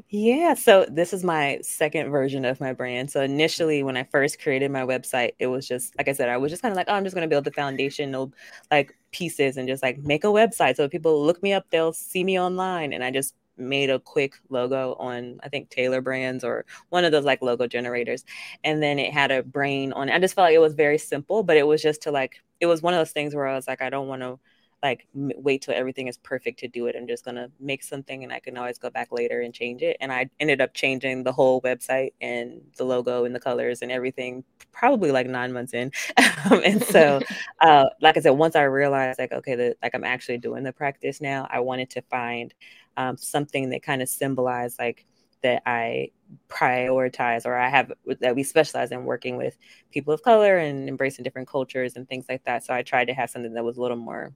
Yeah, 0.09 0.55
so 0.55 0.87
this 0.91 1.13
is 1.13 1.25
my 1.25 1.59
second 1.63 2.11
version 2.11 2.45
of 2.45 2.61
my 2.61 2.73
brand. 2.73 3.11
So 3.11 3.21
initially, 3.21 3.83
when 3.83 3.97
I 3.97 4.05
first 4.05 4.41
created 4.41 4.71
my 4.71 4.81
website, 4.83 5.33
it 5.39 5.47
was 5.47 5.69
just 5.69 5.97
like 5.99 6.09
I 6.09 6.13
said, 6.13 6.29
I 6.29 6.37
was 6.37 6.51
just 6.51 6.63
kind 6.63 6.73
of 6.73 6.77
like, 6.77 6.87
oh, 6.89 6.95
I'm 6.95 7.05
just 7.05 7.15
going 7.15 7.29
to 7.29 7.33
build 7.33 7.45
the 7.45 7.53
foundational 7.53 8.33
like 8.71 8.97
pieces 9.13 9.57
and 9.57 9.69
just 9.69 9.83
like 9.83 9.99
make 9.99 10.25
a 10.25 10.29
website. 10.29 10.77
So 10.77 10.89
people 10.89 11.25
look 11.25 11.43
me 11.43 11.53
up, 11.53 11.67
they'll 11.71 11.93
see 11.93 12.25
me 12.25 12.41
online, 12.41 12.93
and 12.93 13.05
I 13.05 13.11
just 13.11 13.35
made 13.57 13.89
a 13.89 14.01
quick 14.01 14.35
logo 14.49 14.95
on 14.95 15.39
I 15.45 15.49
think 15.49 15.71
Tailor 15.71 16.01
Brands 16.01 16.43
or 16.43 16.65
one 16.89 17.05
of 17.05 17.13
those 17.13 17.25
like 17.25 17.43
logo 17.43 17.67
generators, 17.67 18.25
and 18.65 18.83
then 18.83 18.99
it 18.99 19.13
had 19.13 19.31
a 19.31 19.43
brain 19.43 19.93
on 19.93 20.09
it. 20.09 20.15
I 20.15 20.19
just 20.19 20.35
felt 20.35 20.47
like 20.47 20.55
it 20.55 20.59
was 20.59 20.75
very 20.75 20.99
simple, 20.99 21.43
but 21.43 21.57
it 21.57 21.67
was 21.67 21.83
just 21.83 22.03
to 22.03 22.11
like 22.11 22.43
it 22.65 22.67
was 22.67 22.83
one 22.83 22.95
of 22.95 23.01
those 23.01 23.13
things 23.13 23.35
where 23.35 23.47
I 23.47 23.55
was 23.55 23.69
like, 23.69 23.83
I 23.83 23.91
don't 23.91 24.09
want 24.09 24.23
to 24.23 24.39
like 24.83 25.07
m- 25.15 25.33
wait 25.37 25.63
till 25.63 25.75
everything 25.75 26.09
is 26.09 26.19
perfect 26.19 26.61
to 26.61 26.69
do 26.69 26.87
it. 26.87 26.97
I'm 26.97 27.07
just 27.07 27.25
gonna 27.25 27.51
make 27.61 27.83
something, 27.83 28.25
and 28.25 28.33
I 28.33 28.41
can 28.41 28.57
always 28.59 28.79
go 28.79 28.91
back 28.91 29.13
later 29.13 29.41
and 29.41 29.55
change 29.55 29.83
it. 29.83 29.97
And 30.01 30.13
I 30.13 30.29
ended 30.41 30.61
up 30.61 30.75
changing 30.75 31.25
the 31.25 31.33
whole 31.33 31.61
website 31.63 32.13
and 32.21 32.61
the 32.77 32.85
logo 32.85 33.25
and 33.25 33.35
the 33.35 33.41
colors 33.41 33.83
and 33.83 33.93
everything 33.93 34.45
probably 34.73 35.11
like 35.13 35.27
nine 35.27 35.53
months 35.53 35.75
in. 35.75 35.93
um, 36.51 36.63
and 36.65 36.83
so, 36.83 37.21
uh, 37.61 37.87
like 38.01 38.17
I 38.17 38.21
said, 38.21 38.31
once 38.31 38.57
I 38.57 38.65
realized 38.65 39.19
like 39.19 39.33
okay, 39.33 39.55
that 39.55 39.77
like 39.83 39.95
I'm 39.95 40.05
actually 40.05 40.39
doing 40.39 40.65
the 40.65 40.73
practice 40.73 41.21
now, 41.21 41.47
I 41.51 41.61
wanted 41.61 41.91
to 41.91 42.03
find 42.03 42.55
um, 42.97 43.17
something 43.17 43.71
that 43.71 43.83
kind 43.83 44.03
of 44.03 44.09
symbolized 44.09 44.79
like 44.79 45.07
that 45.45 45.63
I 45.67 46.11
prioritize 46.49 47.47
or 47.47 47.55
I 47.55 47.69
have 47.69 47.93
that 48.21 48.35
we 48.35 48.43
specialize 48.43 48.91
in 48.91 49.05
working 49.05 49.37
with 49.37 49.57
people 49.93 50.13
of 50.13 50.23
color 50.23 50.57
and 50.57 50.89
embracing 50.89 51.23
different 51.23 51.49
cultures 51.49 51.95
and 51.95 52.09
things 52.09 52.25
like 52.29 52.43
that. 52.45 52.65
So 52.65 52.75
I 52.75 52.83
tried 52.83 53.05
to 53.07 53.15
have 53.15 53.31
something 53.31 53.53
that 53.55 53.63
was 53.63 53.77
a 53.77 53.83
little 53.83 53.99
more, 53.99 54.33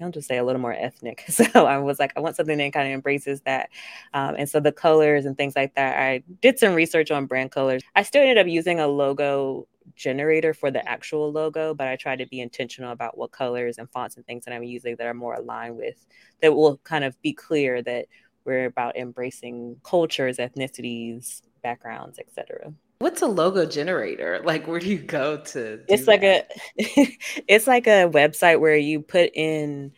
I'll 0.00 0.10
just 0.10 0.28
say 0.28 0.38
a 0.38 0.44
little 0.44 0.60
more 0.60 0.72
ethnic. 0.72 1.24
So 1.30 1.66
I 1.66 1.78
was 1.78 1.98
like, 1.98 2.12
I 2.16 2.20
want 2.20 2.36
something 2.36 2.56
that 2.56 2.72
kind 2.72 2.88
of 2.88 2.94
embraces 2.94 3.42
that. 3.42 3.70
Um, 4.14 4.36
and 4.38 4.48
so 4.48 4.60
the 4.60 4.72
colors 4.72 5.26
and 5.26 5.36
things 5.36 5.56
like 5.56 5.74
that, 5.74 5.98
I 5.98 6.22
did 6.40 6.58
some 6.58 6.74
research 6.74 7.10
on 7.10 7.26
brand 7.26 7.50
colors. 7.50 7.82
I 7.94 8.04
still 8.04 8.22
ended 8.22 8.38
up 8.38 8.46
using 8.46 8.80
a 8.80 8.86
logo 8.86 9.66
generator 9.96 10.54
for 10.54 10.70
the 10.70 10.86
actual 10.88 11.32
logo, 11.32 11.74
but 11.74 11.88
I 11.88 11.96
try 11.96 12.16
to 12.16 12.26
be 12.26 12.40
intentional 12.40 12.92
about 12.92 13.18
what 13.18 13.32
colors 13.32 13.78
and 13.78 13.90
fonts 13.90 14.16
and 14.16 14.24
things 14.24 14.44
that 14.44 14.54
I'm 14.54 14.62
using 14.62 14.96
that 14.96 15.06
are 15.06 15.14
more 15.14 15.34
aligned 15.34 15.76
with 15.76 16.06
that 16.40 16.54
will 16.54 16.78
kind 16.78 17.04
of 17.04 17.20
be 17.20 17.32
clear 17.32 17.82
that 17.82 18.06
we're 18.44 18.66
about 18.66 18.96
embracing 18.96 19.76
cultures, 19.84 20.38
ethnicities, 20.38 21.42
backgrounds, 21.62 22.18
etc. 22.18 22.72
What's 22.98 23.22
a 23.22 23.26
logo 23.26 23.66
generator? 23.66 24.40
Like 24.44 24.66
where 24.66 24.80
do 24.80 24.88
you 24.88 24.98
go 24.98 25.38
to 25.38 25.80
It's 25.88 26.06
like 26.06 26.20
that? 26.22 26.50
a 26.78 27.16
it's 27.48 27.66
like 27.66 27.86
a 27.86 28.08
website 28.08 28.60
where 28.60 28.76
you 28.76 29.00
put 29.00 29.30
in 29.34 29.92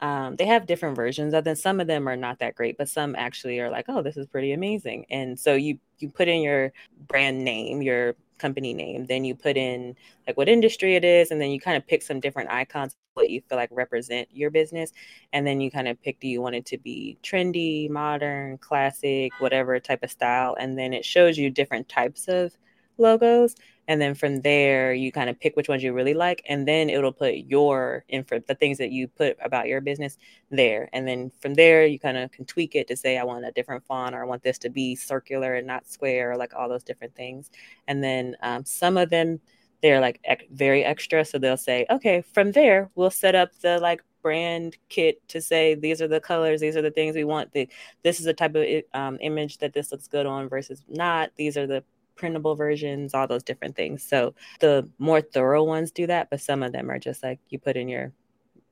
um, 0.00 0.36
they 0.36 0.44
have 0.44 0.66
different 0.66 0.96
versions 0.96 1.32
of 1.32 1.44
them. 1.44 1.56
Some 1.56 1.80
of 1.80 1.86
them 1.86 2.06
are 2.08 2.16
not 2.16 2.40
that 2.40 2.56
great, 2.56 2.76
but 2.76 2.90
some 2.90 3.16
actually 3.16 3.58
are 3.60 3.70
like, 3.70 3.86
oh, 3.88 4.02
this 4.02 4.18
is 4.18 4.26
pretty 4.26 4.52
amazing. 4.52 5.06
And 5.08 5.38
so 5.38 5.54
you 5.54 5.78
you 5.98 6.10
put 6.10 6.28
in 6.28 6.42
your 6.42 6.72
brand 7.08 7.42
name, 7.42 7.80
your 7.80 8.14
company 8.38 8.74
name. 8.74 9.06
Then 9.06 9.24
you 9.24 9.34
put 9.34 9.56
in 9.56 9.96
like 10.26 10.36
what 10.36 10.48
industry 10.48 10.96
it 10.96 11.04
is, 11.04 11.30
and 11.30 11.40
then 11.40 11.50
you 11.50 11.60
kind 11.60 11.76
of 11.76 11.86
pick 11.86 12.02
some 12.02 12.20
different 12.20 12.50
icons 12.50 12.96
what 13.14 13.30
you 13.30 13.40
feel 13.48 13.56
like 13.56 13.70
represent 13.72 14.28
your 14.32 14.50
business. 14.50 14.92
And 15.32 15.46
then 15.46 15.60
you 15.60 15.70
kind 15.70 15.88
of 15.88 16.00
pick 16.02 16.20
do 16.20 16.28
you 16.28 16.42
want 16.42 16.56
it 16.56 16.66
to 16.66 16.78
be 16.78 17.16
trendy, 17.22 17.88
modern, 17.88 18.58
classic, 18.58 19.32
whatever 19.38 19.78
type 19.80 20.02
of 20.02 20.10
style. 20.10 20.56
And 20.58 20.78
then 20.78 20.92
it 20.92 21.04
shows 21.04 21.38
you 21.38 21.50
different 21.50 21.88
types 21.88 22.28
of 22.28 22.56
logos 22.98 23.54
and 23.86 24.00
then 24.00 24.14
from 24.14 24.40
there 24.40 24.94
you 24.94 25.12
kind 25.12 25.28
of 25.28 25.38
pick 25.38 25.56
which 25.56 25.68
ones 25.68 25.82
you 25.82 25.92
really 25.92 26.14
like 26.14 26.42
and 26.48 26.66
then 26.66 26.88
it'll 26.88 27.12
put 27.12 27.34
your 27.34 28.04
info 28.08 28.40
the 28.46 28.54
things 28.54 28.78
that 28.78 28.90
you 28.90 29.08
put 29.08 29.36
about 29.42 29.66
your 29.68 29.80
business 29.80 30.16
there. 30.50 30.88
And 30.92 31.06
then 31.06 31.30
from 31.40 31.54
there 31.54 31.86
you 31.86 31.98
kind 31.98 32.16
of 32.16 32.30
can 32.32 32.44
tweak 32.44 32.74
it 32.74 32.88
to 32.88 32.96
say 32.96 33.18
i 33.18 33.24
want 33.24 33.44
a 33.44 33.52
different 33.52 33.84
font 33.84 34.14
or 34.14 34.22
i 34.22 34.26
want 34.26 34.42
this 34.42 34.58
to 34.58 34.70
be 34.70 34.94
circular 34.96 35.54
and 35.54 35.66
not 35.66 35.86
square 35.86 36.32
or 36.32 36.36
like 36.36 36.54
all 36.54 36.68
those 36.68 36.84
different 36.84 37.14
things. 37.14 37.50
And 37.86 38.02
then 38.02 38.36
um, 38.42 38.64
some 38.64 38.96
of 38.96 39.10
them 39.10 39.40
they're 39.82 40.00
like 40.00 40.18
ec- 40.24 40.48
very 40.50 40.82
extra 40.82 41.24
so 41.24 41.38
they'll 41.38 41.58
say 41.58 41.84
okay 41.90 42.22
from 42.32 42.52
there 42.52 42.90
we'll 42.94 43.10
set 43.10 43.34
up 43.34 43.50
the 43.60 43.78
like 43.80 44.02
brand 44.22 44.78
kit 44.88 45.20
to 45.28 45.42
say 45.42 45.74
these 45.74 46.00
are 46.00 46.08
the 46.08 46.20
colors 46.20 46.62
these 46.62 46.74
are 46.74 46.80
the 46.80 46.90
things 46.90 47.14
we 47.14 47.24
want 47.24 47.52
the 47.52 47.68
this 48.02 48.18
is 48.18 48.24
the 48.24 48.32
type 48.32 48.54
of 48.54 48.64
um, 48.94 49.18
image 49.20 49.58
that 49.58 49.74
this 49.74 49.92
looks 49.92 50.08
good 50.08 50.24
on 50.24 50.48
versus 50.48 50.82
not 50.88 51.30
these 51.36 51.58
are 51.58 51.66
the 51.66 51.84
printable 52.16 52.54
versions, 52.54 53.14
all 53.14 53.26
those 53.26 53.42
different 53.42 53.76
things. 53.76 54.02
So 54.02 54.34
the 54.60 54.88
more 54.98 55.20
thorough 55.20 55.64
ones 55.64 55.90
do 55.90 56.06
that, 56.06 56.30
but 56.30 56.40
some 56.40 56.62
of 56.62 56.72
them 56.72 56.90
are 56.90 56.98
just 56.98 57.22
like 57.22 57.40
you 57.48 57.58
put 57.58 57.76
in 57.76 57.88
your 57.88 58.12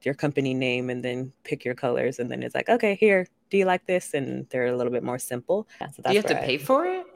your 0.03 0.15
company 0.15 0.53
name 0.53 0.91
and 0.91 1.05
then 1.05 1.33
pick 1.45 1.65
your 1.65 1.75
colors 1.75 2.19
and 2.19 2.31
then 2.31 2.43
it's 2.43 2.55
like, 2.55 2.69
okay, 2.69 2.97
here, 2.97 3.27
do 3.51 3.57
you 3.57 3.65
like 3.65 3.87
this? 3.87 4.15
And 4.15 4.49
they're 4.51 4.67
a 4.67 4.77
little 4.77 4.93
bit 4.93 5.05
more 5.05 5.19
simple. 5.19 5.69
So 5.79 6.03
do 6.03 6.11
you 6.11 6.17
have 6.17 6.27
to 6.27 6.43
I, 6.43 6.45
pay 6.45 6.59
for 6.59 6.87
it? 6.87 7.07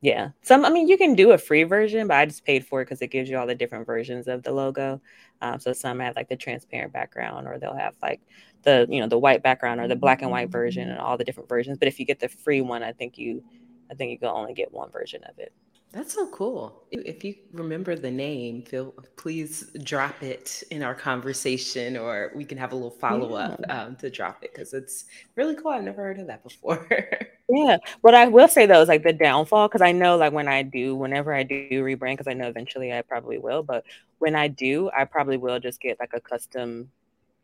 Yeah. 0.00 0.30
Some, 0.42 0.64
I 0.64 0.70
mean, 0.70 0.88
you 0.88 0.98
can 0.98 1.14
do 1.14 1.32
a 1.32 1.38
free 1.38 1.62
version, 1.62 2.08
but 2.08 2.16
I 2.16 2.26
just 2.26 2.44
paid 2.44 2.66
for 2.66 2.80
it 2.80 2.86
because 2.86 3.00
it 3.00 3.08
gives 3.08 3.30
you 3.30 3.38
all 3.38 3.46
the 3.46 3.54
different 3.54 3.86
versions 3.86 4.28
of 4.28 4.42
the 4.42 4.52
logo. 4.52 5.00
Um, 5.40 5.58
so 5.60 5.72
some 5.72 6.00
have 6.00 6.16
like 6.16 6.28
the 6.28 6.36
transparent 6.36 6.92
background 6.92 7.46
or 7.46 7.58
they'll 7.58 7.76
have 7.76 7.94
like 8.02 8.20
the, 8.62 8.86
you 8.90 9.00
know, 9.00 9.08
the 9.08 9.18
white 9.18 9.42
background 9.42 9.80
or 9.80 9.88
the 9.88 9.96
black 9.96 10.22
and 10.22 10.30
white 10.30 10.50
version 10.50 10.90
and 10.90 10.98
all 10.98 11.16
the 11.16 11.24
different 11.24 11.48
versions. 11.48 11.78
But 11.78 11.88
if 11.88 11.98
you 11.98 12.06
get 12.06 12.20
the 12.20 12.28
free 12.28 12.60
one, 12.60 12.82
I 12.82 12.92
think 12.92 13.18
you, 13.18 13.42
I 13.90 13.94
think 13.94 14.10
you 14.10 14.18
can 14.18 14.28
only 14.28 14.54
get 14.54 14.72
one 14.72 14.90
version 14.90 15.22
of 15.24 15.38
it. 15.38 15.52
That's 15.92 16.12
so 16.12 16.26
cool. 16.28 16.84
If 16.90 17.24
you 17.24 17.36
remember 17.52 17.96
the 17.96 18.10
name, 18.10 18.62
feel 18.62 18.92
please 19.16 19.70
drop 19.82 20.22
it 20.22 20.62
in 20.70 20.82
our 20.82 20.94
conversation, 20.94 21.96
or 21.96 22.32
we 22.34 22.44
can 22.44 22.58
have 22.58 22.72
a 22.72 22.74
little 22.74 22.90
follow 22.90 23.34
up 23.34 23.60
yeah. 23.60 23.84
um, 23.84 23.96
to 23.96 24.10
drop 24.10 24.44
it 24.44 24.52
because 24.52 24.74
it's 24.74 25.06
really 25.36 25.54
cool. 25.54 25.68
I've 25.70 25.84
never 25.84 26.02
heard 26.02 26.18
of 26.18 26.26
that 26.26 26.42
before. 26.42 26.86
yeah. 27.48 27.78
What 28.02 28.14
I 28.14 28.26
will 28.26 28.48
say 28.48 28.66
though 28.66 28.82
is 28.82 28.88
like 28.88 29.04
the 29.04 29.12
downfall 29.12 29.68
because 29.68 29.80
I 29.80 29.92
know 29.92 30.16
like 30.16 30.34
when 30.34 30.48
I 30.48 30.62
do, 30.62 30.94
whenever 30.96 31.32
I 31.32 31.44
do 31.44 31.68
rebrand, 31.70 32.18
because 32.18 32.28
I 32.28 32.34
know 32.34 32.48
eventually 32.48 32.92
I 32.92 33.00
probably 33.02 33.38
will, 33.38 33.62
but 33.62 33.84
when 34.18 34.34
I 34.34 34.48
do, 34.48 34.90
I 34.90 35.04
probably 35.04 35.38
will 35.38 35.60
just 35.60 35.80
get 35.80 35.98
like 35.98 36.12
a 36.12 36.20
custom 36.20 36.90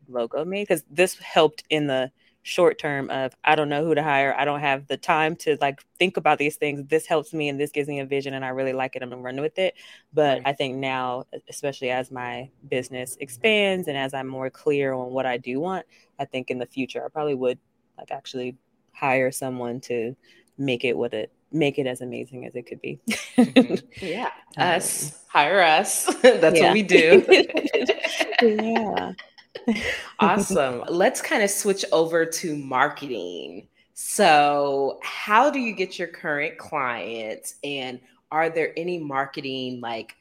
logo 0.08 0.44
made 0.44 0.68
because 0.68 0.84
this 0.90 1.16
helped 1.18 1.64
in 1.70 1.86
the 1.86 2.10
short 2.42 2.78
term 2.78 3.08
of 3.10 3.34
I 3.44 3.54
don't 3.54 3.68
know 3.68 3.84
who 3.84 3.94
to 3.94 4.02
hire. 4.02 4.34
I 4.36 4.44
don't 4.44 4.60
have 4.60 4.86
the 4.88 4.96
time 4.96 5.36
to 5.36 5.56
like 5.60 5.84
think 5.98 6.16
about 6.16 6.38
these 6.38 6.56
things. 6.56 6.84
This 6.88 7.06
helps 7.06 7.32
me 7.32 7.48
and 7.48 7.58
this 7.58 7.70
gives 7.70 7.88
me 7.88 8.00
a 8.00 8.06
vision 8.06 8.34
and 8.34 8.44
I 8.44 8.48
really 8.48 8.72
like 8.72 8.96
it. 8.96 9.02
I'm 9.02 9.10
gonna 9.10 9.22
run 9.22 9.40
with 9.40 9.58
it. 9.58 9.74
But 10.12 10.38
right. 10.38 10.42
I 10.46 10.52
think 10.52 10.76
now, 10.76 11.24
especially 11.48 11.90
as 11.90 12.10
my 12.10 12.50
business 12.68 13.16
expands 13.20 13.88
and 13.88 13.96
as 13.96 14.12
I'm 14.12 14.26
more 14.26 14.50
clear 14.50 14.92
on 14.92 15.12
what 15.12 15.24
I 15.24 15.36
do 15.36 15.60
want, 15.60 15.86
I 16.18 16.24
think 16.24 16.50
in 16.50 16.58
the 16.58 16.66
future 16.66 17.04
I 17.04 17.08
probably 17.08 17.34
would 17.34 17.58
like 17.96 18.10
actually 18.10 18.56
hire 18.92 19.30
someone 19.30 19.80
to 19.82 20.16
make 20.58 20.84
it 20.84 20.96
what 20.96 21.14
it 21.14 21.32
make 21.52 21.78
it 21.78 21.86
as 21.86 22.00
amazing 22.00 22.46
as 22.46 22.56
it 22.56 22.66
could 22.66 22.80
be. 22.80 22.98
mm-hmm. 23.08 23.74
Yeah. 24.04 24.30
Um, 24.58 24.68
us 24.68 25.24
hire 25.28 25.62
us. 25.62 26.04
That's 26.22 26.60
what 26.60 26.74
we 26.74 26.82
do. 26.82 27.24
yeah 28.42 29.12
awesome. 30.18 30.84
Let's 30.88 31.20
kind 31.20 31.42
of 31.42 31.50
switch 31.50 31.84
over 31.92 32.24
to 32.24 32.56
marketing. 32.56 33.68
So, 33.94 34.98
how 35.02 35.50
do 35.50 35.58
you 35.58 35.74
get 35.74 35.98
your 35.98 36.08
current 36.08 36.58
clients 36.58 37.56
and 37.62 38.00
are 38.30 38.48
there 38.48 38.72
any 38.76 38.98
marketing 38.98 39.80
like 39.80 40.16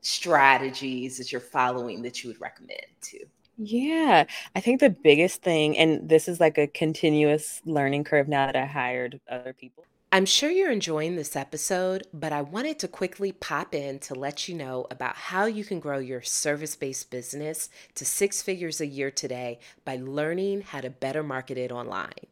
strategies 0.00 1.18
that 1.18 1.32
you're 1.32 1.40
following 1.40 2.02
that 2.02 2.22
you 2.22 2.30
would 2.30 2.40
recommend 2.40 2.86
to? 3.02 3.18
Yeah, 3.56 4.24
I 4.54 4.60
think 4.60 4.78
the 4.78 4.90
biggest 4.90 5.42
thing, 5.42 5.76
and 5.76 6.08
this 6.08 6.28
is 6.28 6.38
like 6.38 6.58
a 6.58 6.68
continuous 6.68 7.60
learning 7.64 8.04
curve 8.04 8.28
now 8.28 8.46
that 8.46 8.54
I 8.54 8.66
hired 8.66 9.20
other 9.28 9.52
people, 9.52 9.84
I'm 10.10 10.24
sure 10.24 10.50
you're 10.50 10.70
enjoying 10.70 11.16
this 11.16 11.36
episode, 11.36 12.06
but 12.14 12.32
I 12.32 12.40
wanted 12.40 12.78
to 12.78 12.88
quickly 12.88 13.30
pop 13.30 13.74
in 13.74 13.98
to 13.98 14.14
let 14.14 14.48
you 14.48 14.54
know 14.54 14.86
about 14.90 15.16
how 15.16 15.44
you 15.44 15.64
can 15.64 15.80
grow 15.80 15.98
your 15.98 16.22
service 16.22 16.76
based 16.76 17.10
business 17.10 17.68
to 17.94 18.06
six 18.06 18.40
figures 18.40 18.80
a 18.80 18.86
year 18.86 19.10
today 19.10 19.58
by 19.84 19.96
learning 19.96 20.62
how 20.62 20.80
to 20.80 20.88
better 20.88 21.22
market 21.22 21.58
it 21.58 21.70
online. 21.70 22.26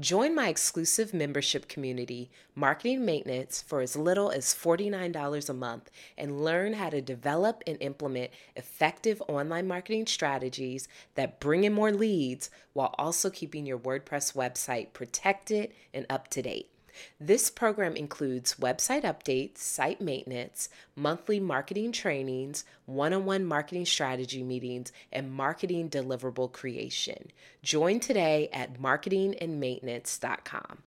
Join 0.00 0.34
my 0.34 0.48
exclusive 0.48 1.14
membership 1.14 1.68
community, 1.68 2.32
Marketing 2.56 3.04
Maintenance, 3.04 3.62
for 3.62 3.80
as 3.80 3.94
little 3.94 4.32
as 4.32 4.46
$49 4.52 5.48
a 5.48 5.54
month 5.54 5.88
and 6.18 6.42
learn 6.42 6.72
how 6.72 6.90
to 6.90 7.00
develop 7.00 7.62
and 7.64 7.76
implement 7.80 8.32
effective 8.56 9.22
online 9.28 9.68
marketing 9.68 10.06
strategies 10.06 10.88
that 11.14 11.38
bring 11.38 11.62
in 11.62 11.74
more 11.74 11.92
leads 11.92 12.50
while 12.72 12.92
also 12.98 13.30
keeping 13.30 13.66
your 13.66 13.78
WordPress 13.78 14.34
website 14.34 14.92
protected 14.92 15.72
and 15.94 16.06
up 16.10 16.26
to 16.26 16.42
date. 16.42 16.70
This 17.20 17.50
program 17.50 17.96
includes 17.96 18.54
website 18.54 19.02
updates, 19.02 19.58
site 19.58 20.00
maintenance, 20.00 20.68
monthly 20.96 21.40
marketing 21.40 21.92
trainings, 21.92 22.64
one 22.86 23.12
on 23.12 23.24
one 23.24 23.44
marketing 23.44 23.86
strategy 23.86 24.42
meetings, 24.42 24.92
and 25.12 25.32
marketing 25.32 25.90
deliverable 25.90 26.50
creation. 26.50 27.30
Join 27.62 28.00
today 28.00 28.48
at 28.52 28.80
marketingandmaintenance.com 28.80 30.78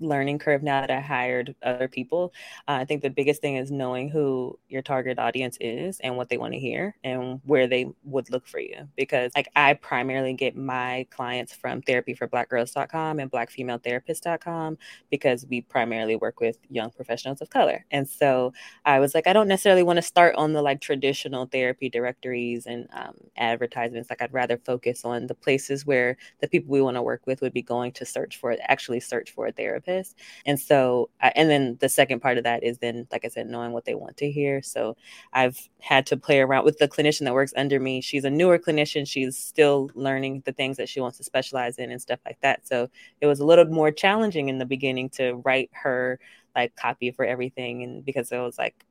learning 0.00 0.38
curve 0.38 0.62
now 0.62 0.80
that 0.80 0.90
I 0.90 1.00
hired 1.00 1.54
other 1.62 1.88
people. 1.88 2.32
Uh, 2.68 2.78
I 2.80 2.84
think 2.84 3.02
the 3.02 3.10
biggest 3.10 3.40
thing 3.40 3.56
is 3.56 3.70
knowing 3.70 4.08
who 4.08 4.58
your 4.68 4.82
target 4.82 5.18
audience 5.18 5.56
is 5.60 6.00
and 6.00 6.16
what 6.16 6.28
they 6.28 6.38
want 6.38 6.52
to 6.52 6.58
hear 6.58 6.96
and 7.04 7.40
where 7.44 7.66
they 7.66 7.86
would 8.04 8.30
look 8.30 8.46
for 8.46 8.60
you. 8.60 8.88
Because 8.96 9.32
like 9.34 9.48
I 9.56 9.74
primarily 9.74 10.34
get 10.34 10.56
my 10.56 11.06
clients 11.10 11.54
from 11.54 11.82
therapyforblackgirls.com 11.82 13.20
and 13.20 13.30
blackfemaletherapist.com 13.30 14.78
because 15.10 15.46
we 15.48 15.62
primarily 15.62 16.16
work 16.16 16.40
with 16.40 16.58
young 16.68 16.90
professionals 16.90 17.40
of 17.40 17.50
color. 17.50 17.84
And 17.90 18.08
so 18.08 18.52
I 18.84 19.00
was 19.00 19.14
like, 19.14 19.26
I 19.26 19.32
don't 19.32 19.48
necessarily 19.48 19.82
want 19.82 19.96
to 19.98 20.02
start 20.02 20.34
on 20.36 20.52
the 20.52 20.62
like 20.62 20.80
traditional 20.80 21.46
therapy 21.46 21.88
directories 21.88 22.66
and 22.66 22.88
um, 22.92 23.14
advertisements. 23.36 24.10
Like 24.10 24.22
I'd 24.22 24.32
rather 24.32 24.58
focus 24.58 25.04
on 25.04 25.26
the 25.26 25.34
places 25.34 25.86
where 25.86 26.16
the 26.40 26.48
people 26.48 26.70
we 26.72 26.82
want 26.82 26.96
to 26.96 27.02
work 27.02 27.26
with 27.26 27.40
would 27.40 27.52
be 27.52 27.62
going 27.62 27.92
to 27.92 28.04
search 28.04 28.38
for 28.38 28.56
actually 28.62 29.00
search 29.00 29.30
for 29.30 29.46
a 29.46 29.52
therapist 29.52 29.85
therapist. 29.86 30.16
And 30.44 30.60
so, 30.60 31.10
and 31.20 31.50
then 31.50 31.76
the 31.80 31.88
second 31.88 32.20
part 32.20 32.38
of 32.38 32.44
that 32.44 32.62
is 32.64 32.78
then, 32.78 33.06
like 33.12 33.24
I 33.24 33.28
said, 33.28 33.48
knowing 33.48 33.72
what 33.72 33.84
they 33.84 33.94
want 33.94 34.16
to 34.18 34.30
hear. 34.30 34.62
So 34.62 34.96
I've 35.32 35.58
had 35.80 36.06
to 36.06 36.16
play 36.16 36.40
around 36.40 36.64
with 36.64 36.78
the 36.78 36.88
clinician 36.88 37.24
that 37.24 37.34
works 37.34 37.52
under 37.56 37.80
me. 37.80 38.00
She's 38.00 38.24
a 38.24 38.30
newer 38.30 38.58
clinician. 38.58 39.06
She's 39.06 39.36
still 39.36 39.90
learning 39.94 40.42
the 40.44 40.52
things 40.52 40.76
that 40.76 40.88
she 40.88 41.00
wants 41.00 41.18
to 41.18 41.24
specialize 41.24 41.78
in 41.78 41.90
and 41.90 42.00
stuff 42.00 42.20
like 42.24 42.40
that. 42.40 42.66
So 42.66 42.88
it 43.20 43.26
was 43.26 43.40
a 43.40 43.44
little 43.46 43.66
more 43.66 43.90
challenging 43.90 44.48
in 44.48 44.58
the 44.58 44.66
beginning 44.66 45.10
to 45.10 45.34
write 45.44 45.70
her 45.72 46.18
like 46.54 46.74
copy 46.76 47.10
for 47.10 47.24
everything. 47.24 47.82
And 47.82 48.04
because 48.04 48.32
it 48.32 48.38
was 48.38 48.58
like, 48.58 48.85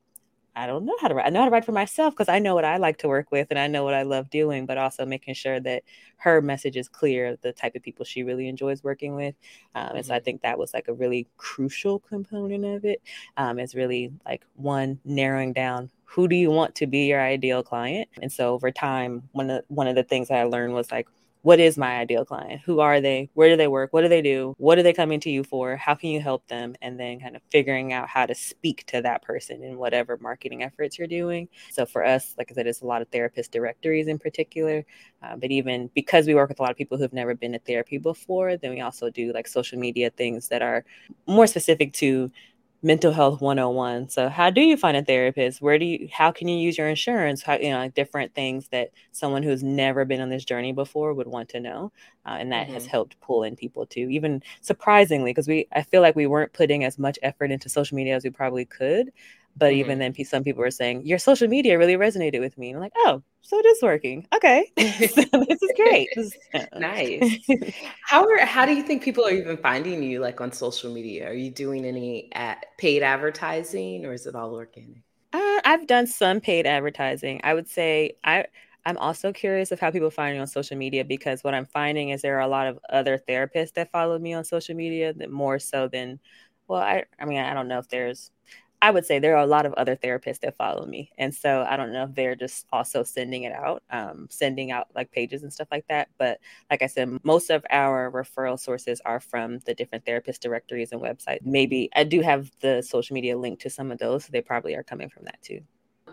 I 0.56 0.68
don't 0.68 0.86
know 0.86 0.96
how 1.02 1.10
to 1.10 1.16
write. 1.16 1.26
I 1.26 1.30
know 1.30 1.40
how 1.40 1.46
to 1.46 1.52
write 1.52 1.66
for 1.66 1.72
myself 1.72 2.14
because 2.14 2.30
I 2.30 2.40
know 2.40 2.56
what 2.56 2.66
I 2.66 2.78
like 2.78 2.98
to 3.00 3.08
work 3.08 3.32
with 3.32 3.48
and 3.50 3.60
I 3.60 3.68
know 3.68 3.84
what 3.84 3.94
I 3.94 4.04
love 4.04 4.30
doing, 4.30 4.66
but 4.66 4.78
also 4.78 5.06
making 5.06 5.34
sure 5.34 5.60
that 5.60 5.84
her 6.18 6.42
message 6.42 6.78
is 6.78 6.88
clear, 6.88 7.38
the 7.42 7.52
type 7.52 7.76
of 7.76 7.84
people 7.84 8.06
she 8.06 8.24
really 8.24 8.48
enjoys 8.48 8.84
working 8.84 9.16
with. 9.16 9.36
Um, 9.76 9.88
mm-hmm. 9.88 9.98
And 9.98 10.06
so 10.06 10.14
I 10.14 10.18
mm-hmm. 10.18 10.26
think 10.26 10.42
that 10.42 10.58
was 10.58 10.74
like 10.74 10.88
a 10.88 10.94
really 10.94 11.28
crucial 11.38 12.00
component 12.00 12.64
of 12.66 12.86
it. 12.86 13.02
Um, 13.38 13.60
it's 13.60 13.76
really 13.76 14.14
like 14.26 14.46
one 14.56 15.00
narrowing 15.04 15.54
down 15.54 15.90
who 16.06 16.28
do 16.28 16.36
you 16.36 16.50
want 16.50 16.76
to 16.76 16.88
be 16.88 17.08
your 17.08 17.22
ideal 17.22 17.62
client. 17.62 18.08
And 18.22 18.32
so 18.32 18.54
over 18.54 18.72
time, 18.72 19.24
one 19.34 19.50
of 19.50 19.66
one 19.68 19.88
of 19.88 19.96
the 19.96 20.04
things 20.04 20.30
that 20.30 20.40
I 20.40 20.44
learned 20.44 20.74
was 20.74 20.90
like 20.92 21.08
what 21.46 21.60
is 21.60 21.78
my 21.78 21.98
ideal 21.98 22.26
client? 22.26 22.60
Who 22.66 22.80
are 22.80 23.00
they? 23.00 23.30
Where 23.36 23.50
do 23.50 23.56
they 23.56 23.68
work? 23.68 23.94
What 23.94 24.02
do 24.02 24.08
they 24.08 24.24
do? 24.24 24.56
What 24.58 24.80
are 24.80 24.84
they 24.84 24.94
coming 24.94 25.20
to 25.20 25.30
you 25.30 25.44
for? 25.44 25.76
How 25.76 25.94
can 25.94 26.10
you 26.10 26.20
help 26.20 26.48
them? 26.48 26.74
And 26.82 27.00
then 27.00 27.20
kind 27.20 27.36
of 27.36 27.44
figuring 27.52 27.94
out 27.94 28.10
how 28.10 28.26
to 28.26 28.34
speak 28.34 28.84
to 28.88 29.04
that 29.04 29.22
person 29.22 29.62
in 29.62 29.78
whatever 29.78 30.18
marketing 30.20 30.64
efforts 30.64 30.98
you're 30.98 31.08
doing. 31.08 31.48
So 31.70 31.86
for 31.86 32.04
us, 32.04 32.34
like 32.40 32.50
I 32.50 32.56
said, 32.56 32.66
it's 32.66 32.82
a 32.82 32.88
lot 32.88 33.04
of 33.04 33.10
therapist 33.10 33.52
directories 33.52 34.08
in 34.08 34.18
particular. 34.18 34.84
Uh, 35.22 35.36
but 35.36 35.52
even 35.52 35.92
because 35.94 36.26
we 36.26 36.34
work 36.34 36.50
with 36.50 36.60
a 36.60 36.64
lot 36.64 36.72
of 36.72 36.78
people 36.78 36.98
who've 36.98 37.14
never 37.14 37.36
been 37.36 37.52
to 37.52 37.60
therapy 37.60 38.00
before, 38.00 38.58
then 38.58 38.72
we 38.72 38.82
also 38.82 39.12
do 39.12 39.32
like 39.32 39.48
social 39.48 39.78
media 39.78 40.10
things 40.10 40.48
that 40.48 40.64
are 40.64 40.84
more 41.28 41.46
specific 41.46 41.94
to 41.94 42.32
mental 42.86 43.12
health 43.12 43.42
101 43.42 44.08
so 44.10 44.30
how 44.30 44.52
do 44.52 44.62
you 44.62 44.78
find 44.78 44.96
a 44.96 45.04
therapist? 45.04 45.60
Where 45.60 45.80
do 45.80 45.86
you 45.86 46.08
how 46.12 46.32
can 46.32 46.48
you 46.48 46.56
use 46.56 46.78
your 46.78 46.88
insurance? 46.88 47.42
How 47.42 47.56
you 47.56 47.72
know 47.72 47.80
like 47.80 47.96
different 47.96 48.36
things 48.36 48.68
that 48.68 48.92
someone 49.12 49.42
who's 49.42 49.64
never 49.64 50.06
been 50.06 50.22
on 50.22 50.30
this 50.30 50.46
journey 50.46 50.72
before 50.72 51.16
would 51.16 51.26
want 51.26 51.50
to 51.50 51.60
know 51.60 51.92
uh, 52.28 52.38
and 52.40 52.52
that 52.52 52.66
mm-hmm. 52.66 52.76
has 52.76 52.86
helped 52.86 53.20
pull 53.22 53.42
in 53.42 53.56
people 53.56 53.88
too 53.88 54.08
even 54.12 54.44
surprisingly 54.62 55.32
because 55.32 55.48
we 55.48 55.68
i 55.74 55.82
feel 55.82 56.04
like 56.04 56.16
we 56.16 56.28
weren't 56.28 56.54
putting 56.54 56.84
as 56.84 57.00
much 57.00 57.18
effort 57.24 57.50
into 57.50 57.70
social 57.70 57.96
media 57.96 58.16
as 58.16 58.24
we 58.24 58.30
probably 58.30 58.66
could 58.66 59.12
But 59.58 59.72
mm-hmm. 59.72 59.80
even 59.80 60.00
then, 60.00 60.26
some 60.26 60.44
people 60.44 60.62
were 60.62 60.72
saying 60.72 61.06
your 61.06 61.18
social 61.18 61.48
media 61.48 61.78
really 61.78 61.96
resonated 61.96 62.42
with 62.42 62.58
me. 62.58 62.70
And 62.70 62.78
I'm 62.78 62.82
like, 62.82 62.94
oh, 62.98 63.24
so 63.42 63.60
it 63.60 63.66
is 63.66 63.82
working. 63.82 64.28
Okay, 64.34 64.72
so 64.78 65.46
this 65.48 65.62
is 65.62 65.72
great. 65.76 66.10
nice. 66.76 67.48
How 68.04 68.28
are 68.28 68.46
how 68.46 68.66
do 68.66 68.74
you 68.74 68.84
think 68.84 69.04
people 69.04 69.26
are 69.26 69.32
even 69.32 69.58
finding 69.58 70.02
you 70.02 70.20
like 70.20 70.42
on 70.42 70.52
social 70.52 70.92
media? 70.92 71.30
Are 71.30 71.34
you 71.34 71.52
doing 71.52 71.86
any 71.86 72.30
at 72.34 72.66
paid 72.78 73.04
advertising 73.04 74.06
or 74.06 74.14
is 74.14 74.26
it 74.26 74.36
all 74.36 74.54
organic? 74.56 75.04
Uh, 75.32 75.62
I've 75.64 75.86
done 75.86 76.08
some 76.08 76.42
paid 76.42 76.66
advertising. 76.66 77.40
I 77.44 77.54
would 77.54 77.70
say 77.70 78.18
I 78.24 78.46
I'm 78.86 78.98
also 78.98 79.32
curious 79.34 79.72
of 79.72 79.80
how 79.80 79.92
people 79.92 80.12
find 80.12 80.36
me 80.36 80.40
on 80.40 80.48
social 80.48 80.78
media 80.78 81.04
because 81.04 81.44
what 81.44 81.54
I'm 81.54 81.66
finding 81.66 82.10
is 82.10 82.22
there 82.22 82.38
are 82.38 82.42
a 82.42 82.48
lot 82.48 82.68
of 82.68 82.80
other 82.90 83.18
therapists 83.18 83.74
that 83.74 83.92
follow 83.92 84.18
me 84.20 84.34
on 84.34 84.44
social 84.44 84.76
media 84.76 85.14
that 85.14 85.32
more 85.32 85.60
so 85.60 85.88
than 85.88 86.20
well, 86.68 86.82
I 86.82 87.06
I 87.20 87.26
mean, 87.26 87.40
I 87.40 87.54
don't 87.54 87.68
know 87.68 87.80
if 87.80 87.90
there's 87.90 88.32
I 88.86 88.92
would 88.92 89.04
say 89.04 89.18
there 89.18 89.36
are 89.36 89.44
a 89.44 89.48
lot 89.48 89.66
of 89.66 89.74
other 89.74 89.96
therapists 89.96 90.42
that 90.42 90.58
follow 90.58 90.86
me. 90.86 91.10
And 91.18 91.34
so 91.34 91.66
I 91.68 91.76
don't 91.76 91.92
know 91.92 92.04
if 92.04 92.14
they're 92.14 92.36
just 92.36 92.68
also 92.72 93.02
sending 93.02 93.42
it 93.42 93.52
out, 93.52 93.82
um, 93.90 94.28
sending 94.30 94.70
out 94.70 94.90
like 94.94 95.10
pages 95.12 95.42
and 95.42 95.52
stuff 95.52 95.70
like 95.72 95.88
that. 95.88 96.08
But 96.20 96.40
like 96.70 96.84
I 96.84 96.86
said, 96.86 97.18
most 97.24 97.50
of 97.50 97.66
our 97.72 98.12
referral 98.12 98.60
sources 98.60 99.02
are 99.04 99.20
from 99.20 99.58
the 99.66 99.74
different 99.74 100.06
therapist 100.06 100.44
directories 100.44 100.92
and 100.92 101.02
websites. 101.02 101.44
Maybe 101.44 101.90
I 101.96 102.04
do 102.04 102.22
have 102.22 102.52
the 102.60 102.84
social 102.84 103.16
media 103.16 103.36
link 103.36 103.60
to 103.62 103.72
some 103.72 103.92
of 103.92 103.98
those. 103.98 104.26
So 104.26 104.30
they 104.32 104.42
probably 104.42 104.76
are 104.76 104.84
coming 104.84 105.10
from 105.10 105.26
that 105.26 105.42
too. 105.42 105.62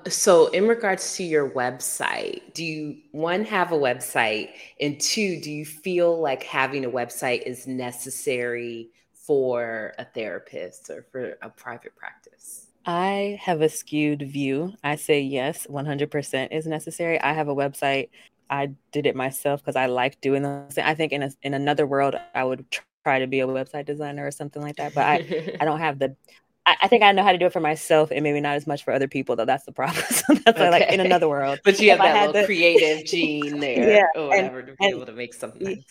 So, 0.09 0.47
in 0.47 0.67
regards 0.67 1.15
to 1.19 1.25
your 1.25 1.51
website, 1.51 2.55
do 2.55 2.65
you 2.65 2.97
one 3.13 3.45
have 3.45 3.71
a 3.73 3.79
website? 3.79 4.49
And 4.81 4.99
two, 4.99 5.39
do 5.43 5.51
you 5.51 5.67
feel 5.67 6.19
like 6.19 6.43
having 6.43 6.87
a 6.87 6.91
website 6.91 7.43
is 7.43 7.67
necessary 7.67 8.89
for 9.27 9.95
a 9.99 10.05
therapist 10.05 10.91
or 10.91 11.07
for 11.11 11.37
a 11.43 11.51
private 11.51 11.95
practice? 11.97 12.67
I 12.85 13.39
have 13.41 13.63
a 13.63 13.69
skewed 13.69 14.23
view. 14.23 14.75
I 14.83 14.97
say 14.97 15.21
yes, 15.21 15.67
100% 15.69 16.49
is 16.51 16.67
necessary. 16.67 17.21
I 17.21 17.33
have 17.33 17.49
a 17.49 17.55
website. 17.55 18.11
I 18.51 18.73
did 18.91 19.07
it 19.07 19.15
myself 19.17 19.61
because 19.61 19.77
I 19.77 19.87
like 19.87 20.21
doing 20.21 20.43
those. 20.43 20.75
Things. 20.75 20.87
I 20.87 20.95
think 20.95 21.13
in 21.13 21.23
a, 21.23 21.31
in 21.43 21.55
another 21.55 21.87
world, 21.87 22.17
I 22.35 22.45
would 22.45 22.67
try 23.05 23.21
to 23.21 23.27
be 23.27 23.41
a 23.41 23.47
website 23.47 23.87
designer 23.87 24.27
or 24.27 24.31
something 24.31 24.61
like 24.61 24.77
that. 24.77 24.95
But 24.95 25.05
I, 25.05 25.57
I 25.61 25.65
don't 25.65 25.79
have 25.79 25.99
the 25.99 26.17
I, 26.67 26.77
I, 26.83 26.89
think 26.89 27.03
I 27.03 27.13
know 27.13 27.23
how 27.23 27.33
to 27.33 27.39
do 27.39 27.47
it 27.47 27.53
for 27.53 27.61
myself 27.61 28.11
and 28.11 28.23
maybe 28.23 28.41
not 28.41 28.55
as 28.55 28.67
much 28.67 28.85
for 28.85 28.93
other 28.93 29.09
people 29.09 29.37
though. 29.37 29.45
That's 29.45 29.65
the 29.65 29.73
problem. 29.73 30.05
so 30.11 30.35
that's 30.35 30.59
okay. 30.59 30.71
like 30.71 30.89
in 30.93 31.01
another 31.01 31.29
world. 31.29 31.61
But 31.65 31.81
you 31.81 31.91
have 31.91 31.99
that 31.99 32.27
little 32.27 32.43
the... 32.43 32.47
creative 32.47 33.07
gene 33.07 33.61
there 33.61 33.95
yeah, 33.95 34.21
or 34.21 34.29
whatever 34.29 34.59
and, 34.61 34.69
to 34.69 34.73
be 34.75 34.85
and, 34.85 34.95
able 34.95 35.07
to 35.07 35.13
make 35.13 35.35
something. 35.35 35.85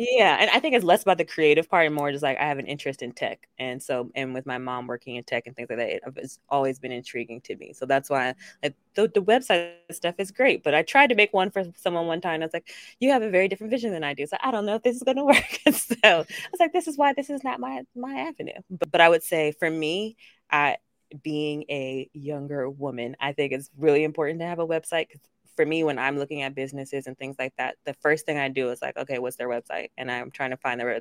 Yeah, 0.00 0.36
and 0.38 0.48
I 0.50 0.60
think 0.60 0.76
it's 0.76 0.84
less 0.84 1.02
about 1.02 1.18
the 1.18 1.24
creative 1.24 1.68
part 1.68 1.84
and 1.86 1.92
more 1.94 2.12
just 2.12 2.22
like 2.22 2.38
I 2.38 2.44
have 2.44 2.58
an 2.60 2.66
interest 2.68 3.02
in 3.02 3.10
tech, 3.10 3.48
and 3.58 3.82
so 3.82 4.10
and 4.14 4.32
with 4.32 4.46
my 4.46 4.56
mom 4.56 4.86
working 4.86 5.16
in 5.16 5.24
tech 5.24 5.48
and 5.48 5.56
things 5.56 5.68
like 5.68 5.78
that, 5.78 5.88
it, 5.88 6.02
it's 6.16 6.38
always 6.48 6.78
been 6.78 6.92
intriguing 6.92 7.40
to 7.42 7.56
me. 7.56 7.72
So 7.72 7.84
that's 7.84 8.08
why 8.08 8.34
like 8.62 8.76
the, 8.94 9.08
the 9.12 9.20
website 9.20 9.72
stuff 9.90 10.14
is 10.18 10.30
great. 10.30 10.62
But 10.62 10.72
I 10.76 10.82
tried 10.82 11.08
to 11.08 11.16
make 11.16 11.32
one 11.34 11.50
for 11.50 11.64
someone 11.76 12.06
one 12.06 12.20
time. 12.20 12.34
And 12.34 12.44
I 12.44 12.46
was 12.46 12.54
like, 12.54 12.68
"You 13.00 13.10
have 13.10 13.22
a 13.22 13.30
very 13.30 13.48
different 13.48 13.72
vision 13.72 13.90
than 13.90 14.04
I 14.04 14.14
do, 14.14 14.24
so 14.26 14.36
I 14.40 14.52
don't 14.52 14.66
know 14.66 14.76
if 14.76 14.82
this 14.84 14.94
is 14.96 15.02
going 15.02 15.16
to 15.16 15.24
work." 15.24 15.58
so 15.74 15.96
I 16.04 16.16
was 16.18 16.60
like, 16.60 16.72
"This 16.72 16.86
is 16.86 16.96
why 16.96 17.12
this 17.12 17.28
is 17.28 17.42
not 17.42 17.58
my 17.58 17.82
my 17.96 18.14
avenue." 18.20 18.52
But 18.70 18.92
but 18.92 19.00
I 19.00 19.08
would 19.08 19.24
say 19.24 19.50
for 19.58 19.68
me, 19.68 20.16
I 20.48 20.76
being 21.22 21.64
a 21.70 22.08
younger 22.12 22.68
woman, 22.70 23.16
I 23.20 23.32
think 23.32 23.52
it's 23.52 23.70
really 23.76 24.04
important 24.04 24.40
to 24.40 24.46
have 24.46 24.58
a 24.58 24.66
website 24.66 25.08
because 25.08 25.20
for 25.58 25.66
me, 25.66 25.82
when 25.82 25.98
I'm 25.98 26.16
looking 26.16 26.42
at 26.42 26.54
businesses 26.54 27.08
and 27.08 27.18
things 27.18 27.34
like 27.36 27.52
that, 27.58 27.74
the 27.84 27.92
first 27.94 28.24
thing 28.24 28.38
I 28.38 28.48
do 28.48 28.70
is 28.70 28.80
like, 28.80 28.96
okay, 28.96 29.18
what's 29.18 29.34
their 29.34 29.48
website? 29.48 29.88
And 29.98 30.08
I'm 30.08 30.30
trying 30.30 30.50
to 30.50 30.56
find 30.56 30.78
their 30.78 31.00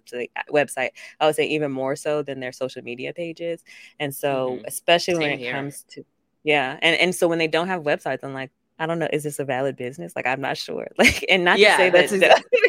website. 0.52 0.90
I 1.20 1.28
would 1.28 1.36
say 1.36 1.46
even 1.46 1.72
more 1.72 1.96
so 1.96 2.24
than 2.24 2.40
their 2.40 2.52
social 2.52 2.82
media 2.82 3.14
pages. 3.14 3.64
And 4.00 4.16
so, 4.16 4.54
mm-hmm. 4.54 4.66
especially 4.66 5.14
Same 5.14 5.22
when 5.22 5.32
it 5.34 5.38
here. 5.38 5.52
comes 5.54 5.84
to, 5.90 6.04
yeah. 6.44 6.80
And, 6.82 7.00
and 7.00 7.14
so 7.14 7.28
when 7.28 7.38
they 7.38 7.48
don't 7.48 7.68
have 7.68 7.84
websites, 7.84 8.24
I'm 8.24 8.34
like, 8.34 8.50
I 8.80 8.88
don't 8.88 8.98
know, 8.98 9.08
is 9.14 9.22
this 9.22 9.38
a 9.38 9.46
valid 9.46 9.76
business? 9.76 10.14
Like, 10.16 10.26
I'm 10.26 10.42
not 10.42 10.58
sure. 10.58 10.88
Like, 10.98 11.24
and 11.30 11.44
not 11.44 11.60
yeah, 11.60 11.78
to 11.78 11.78
say 11.78 11.90
that's 11.92 12.12
that. 12.14 12.24
Exactly, 12.24 12.60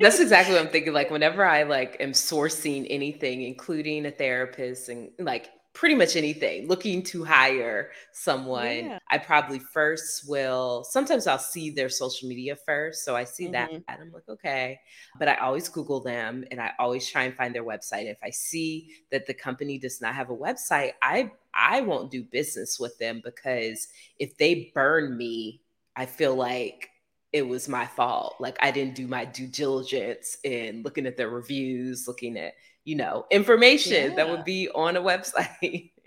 that's 0.00 0.18
exactly 0.18 0.54
what 0.56 0.64
I'm 0.64 0.72
thinking. 0.72 0.92
Like, 0.94 1.12
whenever 1.12 1.44
I 1.44 1.62
like 1.62 1.96
am 2.00 2.10
sourcing 2.10 2.88
anything, 2.90 3.42
including 3.42 4.04
a 4.06 4.10
therapist 4.10 4.88
and 4.88 5.10
like 5.20 5.50
pretty 5.76 5.94
much 5.94 6.16
anything 6.16 6.66
looking 6.68 7.02
to 7.02 7.22
hire 7.22 7.90
someone 8.10 8.76
yeah. 8.76 8.98
i 9.10 9.18
probably 9.18 9.58
first 9.58 10.26
will 10.26 10.82
sometimes 10.84 11.26
i'll 11.26 11.38
see 11.38 11.68
their 11.68 11.90
social 11.90 12.26
media 12.26 12.56
first 12.56 13.04
so 13.04 13.14
i 13.14 13.22
see 13.22 13.44
mm-hmm. 13.44 13.52
that 13.52 13.70
and 13.70 13.84
i'm 13.86 14.10
like 14.10 14.26
okay 14.26 14.80
but 15.18 15.28
i 15.28 15.34
always 15.34 15.68
google 15.68 16.00
them 16.00 16.46
and 16.50 16.62
i 16.62 16.72
always 16.78 17.06
try 17.06 17.24
and 17.24 17.34
find 17.34 17.54
their 17.54 17.62
website 17.62 18.06
if 18.06 18.16
i 18.24 18.30
see 18.30 18.88
that 19.10 19.26
the 19.26 19.34
company 19.34 19.76
does 19.76 20.00
not 20.00 20.14
have 20.14 20.30
a 20.30 20.36
website 20.36 20.92
i 21.02 21.30
i 21.52 21.82
won't 21.82 22.10
do 22.10 22.24
business 22.24 22.80
with 22.80 22.96
them 22.96 23.20
because 23.22 23.88
if 24.18 24.34
they 24.38 24.72
burn 24.74 25.14
me 25.14 25.60
i 25.94 26.06
feel 26.06 26.34
like 26.34 26.88
it 27.34 27.46
was 27.46 27.68
my 27.68 27.84
fault 27.84 28.36
like 28.40 28.56
i 28.60 28.70
didn't 28.70 28.94
do 28.94 29.06
my 29.06 29.26
due 29.26 29.46
diligence 29.46 30.38
in 30.42 30.82
looking 30.82 31.04
at 31.04 31.18
their 31.18 31.28
reviews 31.28 32.08
looking 32.08 32.38
at 32.38 32.54
you 32.86 32.94
know, 32.94 33.26
information 33.30 34.10
yeah. 34.10 34.16
that 34.16 34.30
would 34.30 34.44
be 34.44 34.70
on 34.70 34.96
a 34.96 35.02
website. 35.02 35.90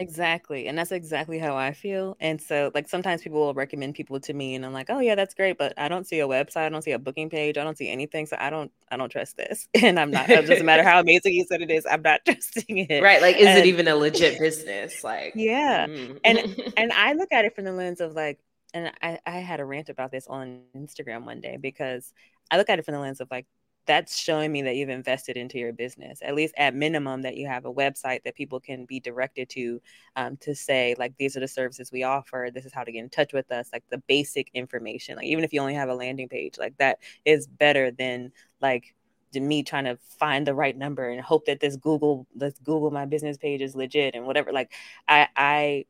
Exactly. 0.00 0.68
And 0.68 0.78
that's 0.78 0.92
exactly 0.92 1.40
how 1.40 1.56
I 1.56 1.72
feel. 1.72 2.16
And 2.20 2.40
so, 2.40 2.70
like, 2.72 2.88
sometimes 2.88 3.20
people 3.20 3.40
will 3.40 3.54
recommend 3.54 3.96
people 3.96 4.20
to 4.20 4.32
me, 4.32 4.54
and 4.54 4.64
I'm 4.64 4.72
like, 4.72 4.86
oh, 4.90 5.00
yeah, 5.00 5.16
that's 5.16 5.34
great. 5.34 5.58
But 5.58 5.74
I 5.76 5.88
don't 5.88 6.06
see 6.06 6.20
a 6.20 6.28
website. 6.28 6.66
I 6.66 6.68
don't 6.68 6.82
see 6.82 6.92
a 6.92 7.00
booking 7.00 7.28
page. 7.28 7.58
I 7.58 7.64
don't 7.64 7.76
see 7.76 7.90
anything. 7.90 8.26
So 8.26 8.36
I 8.38 8.48
don't, 8.48 8.70
I 8.92 8.96
don't 8.96 9.10
trust 9.10 9.36
this. 9.36 9.66
And 9.82 9.98
I'm 9.98 10.12
not, 10.12 10.30
it 10.30 10.46
doesn't 10.46 10.64
matter 10.64 10.84
how 10.84 11.00
amazing 11.00 11.32
you 11.32 11.44
said 11.48 11.62
it 11.62 11.70
is. 11.72 11.84
I'm 11.84 12.02
not 12.02 12.20
trusting 12.24 12.78
it. 12.78 13.02
Right. 13.02 13.20
Like, 13.20 13.38
is 13.38 13.48
and, 13.48 13.58
it 13.58 13.66
even 13.66 13.88
a 13.88 13.96
legit 13.96 14.38
business? 14.38 15.02
Like, 15.02 15.32
yeah. 15.34 15.88
Mm. 15.88 16.20
And, 16.22 16.72
and 16.76 16.92
I 16.92 17.14
look 17.14 17.32
at 17.32 17.44
it 17.44 17.56
from 17.56 17.64
the 17.64 17.72
lens 17.72 18.00
of 18.00 18.14
like, 18.14 18.38
and 18.72 18.92
I, 19.02 19.18
I 19.26 19.38
had 19.38 19.58
a 19.58 19.64
rant 19.64 19.88
about 19.88 20.12
this 20.12 20.28
on 20.28 20.60
Instagram 20.76 21.24
one 21.24 21.40
day 21.40 21.56
because 21.56 22.12
I 22.52 22.56
look 22.56 22.70
at 22.70 22.78
it 22.78 22.84
from 22.84 22.94
the 22.94 23.00
lens 23.00 23.20
of 23.20 23.26
like, 23.32 23.46
that's 23.88 24.16
showing 24.16 24.52
me 24.52 24.62
that 24.62 24.76
you've 24.76 24.90
invested 24.90 25.36
into 25.36 25.58
your 25.58 25.72
business 25.72 26.20
at 26.22 26.34
least 26.34 26.54
at 26.58 26.74
minimum 26.74 27.22
that 27.22 27.36
you 27.36 27.46
have 27.48 27.64
a 27.64 27.72
website 27.72 28.22
that 28.22 28.36
people 28.36 28.60
can 28.60 28.84
be 28.84 29.00
directed 29.00 29.48
to 29.48 29.80
um, 30.14 30.36
to 30.36 30.54
say 30.54 30.94
like 30.98 31.14
these 31.18 31.36
are 31.36 31.40
the 31.40 31.48
services 31.48 31.90
we 31.90 32.04
offer. 32.04 32.50
This 32.52 32.66
is 32.66 32.72
how 32.72 32.84
to 32.84 32.92
get 32.92 33.02
in 33.02 33.08
touch 33.08 33.32
with 33.32 33.50
us 33.50 33.70
like 33.72 33.82
the 33.90 34.02
basic 34.06 34.50
information 34.54 35.16
like 35.16 35.26
even 35.26 35.42
if 35.42 35.52
you 35.52 35.60
only 35.60 35.74
have 35.74 35.88
a 35.88 35.94
landing 35.94 36.28
page 36.28 36.58
like 36.58 36.76
that 36.76 36.98
is 37.24 37.46
better 37.46 37.90
than 37.90 38.30
like 38.60 38.94
me 39.34 39.62
trying 39.62 39.84
to 39.84 39.98
find 40.18 40.46
the 40.46 40.54
right 40.54 40.76
number 40.76 41.08
and 41.08 41.20
hope 41.20 41.46
that 41.46 41.60
this 41.60 41.76
google 41.76 42.26
let's 42.36 42.58
google 42.60 42.90
my 42.90 43.04
business 43.04 43.36
page 43.36 43.60
is 43.60 43.76
legit 43.76 44.14
and 44.14 44.26
whatever 44.26 44.52
like 44.52 44.72
i 45.06 45.28
i 45.36 45.84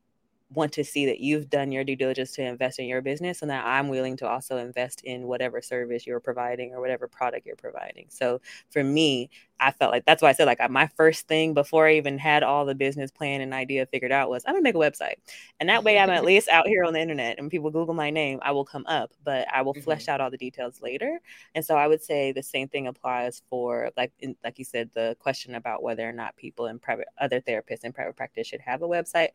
want 0.51 0.73
to 0.73 0.85
see 0.85 1.07
that 1.07 1.21
you've 1.21 1.51
done 1.51 1.71
your 1.73 1.85
due 1.85 1.97
diligence 1.97 2.33
to 2.33 2.43
invest 2.43 2.79
in 2.79 2.87
your 2.87 3.03
business 3.03 3.43
and 3.43 3.51
that 3.51 3.67
I'm 3.67 3.89
willing 3.89 4.17
to 4.19 4.29
also 4.29 4.57
invest 4.57 5.03
in 5.05 5.27
whatever 5.27 5.61
service 5.61 6.07
you're 6.07 6.21
providing 6.21 6.73
or 6.73 6.81
whatever 6.81 7.07
product 7.07 7.47
you're 7.47 7.57
providing. 7.57 8.07
So 8.09 8.41
for 8.71 8.83
me, 8.83 9.31
I 9.61 9.73
felt 9.73 9.93
like 9.93 10.05
that's 10.05 10.23
why 10.23 10.29
I 10.29 10.33
said 10.33 10.47
like 10.47 10.71
my 10.71 10.87
first 10.97 11.27
thing 11.27 11.55
before 11.55 11.87
I 11.87 11.97
even 11.97 12.19
had 12.19 12.43
all 12.43 12.65
the 12.65 12.75
business 12.75 13.11
plan 13.11 13.41
and 13.41 13.53
idea 13.53 13.87
figured 13.87 14.13
out 14.13 14.31
was 14.31 14.45
I'm 14.47 14.55
gonna 14.55 14.63
make 14.63 14.75
a 14.75 14.79
website, 14.79 15.15
and 15.61 15.69
that 15.69 15.85
way 15.85 15.99
I'm 15.99 16.11
at 16.11 16.25
least 16.31 16.49
out 16.49 16.67
here 16.67 16.85
on 16.85 16.93
the 16.93 17.01
internet. 17.01 17.39
And 17.39 17.51
people 17.51 17.71
Google 17.71 17.95
my 17.95 18.11
name, 18.11 18.39
I 18.43 18.53
will 18.53 18.65
come 18.65 18.85
up, 18.87 19.13
but 19.25 19.47
I 19.53 19.63
will 19.63 19.75
mm-hmm. 19.75 19.83
flesh 19.83 20.09
out 20.09 20.21
all 20.21 20.31
the 20.31 20.37
details 20.37 20.81
later. 20.81 21.19
And 21.55 21.65
so 21.65 21.77
I 21.77 21.87
would 21.87 22.03
say 22.03 22.33
the 22.33 22.43
same 22.43 22.69
thing 22.69 22.87
applies 22.87 23.43
for 23.51 23.91
like 23.97 24.13
in, 24.21 24.37
like 24.45 24.59
you 24.59 24.65
said 24.65 24.91
the 24.95 25.17
question 25.19 25.55
about 25.55 25.83
whether 25.83 26.09
or 26.09 26.13
not 26.13 26.37
people 26.37 26.67
in 26.67 26.79
private 26.79 27.09
other 27.19 27.41
therapists 27.41 27.85
in 27.85 27.93
private 27.93 28.17
practice 28.17 28.47
should 28.47 28.61
have 28.61 28.83
a 28.83 28.89
website. 28.89 29.29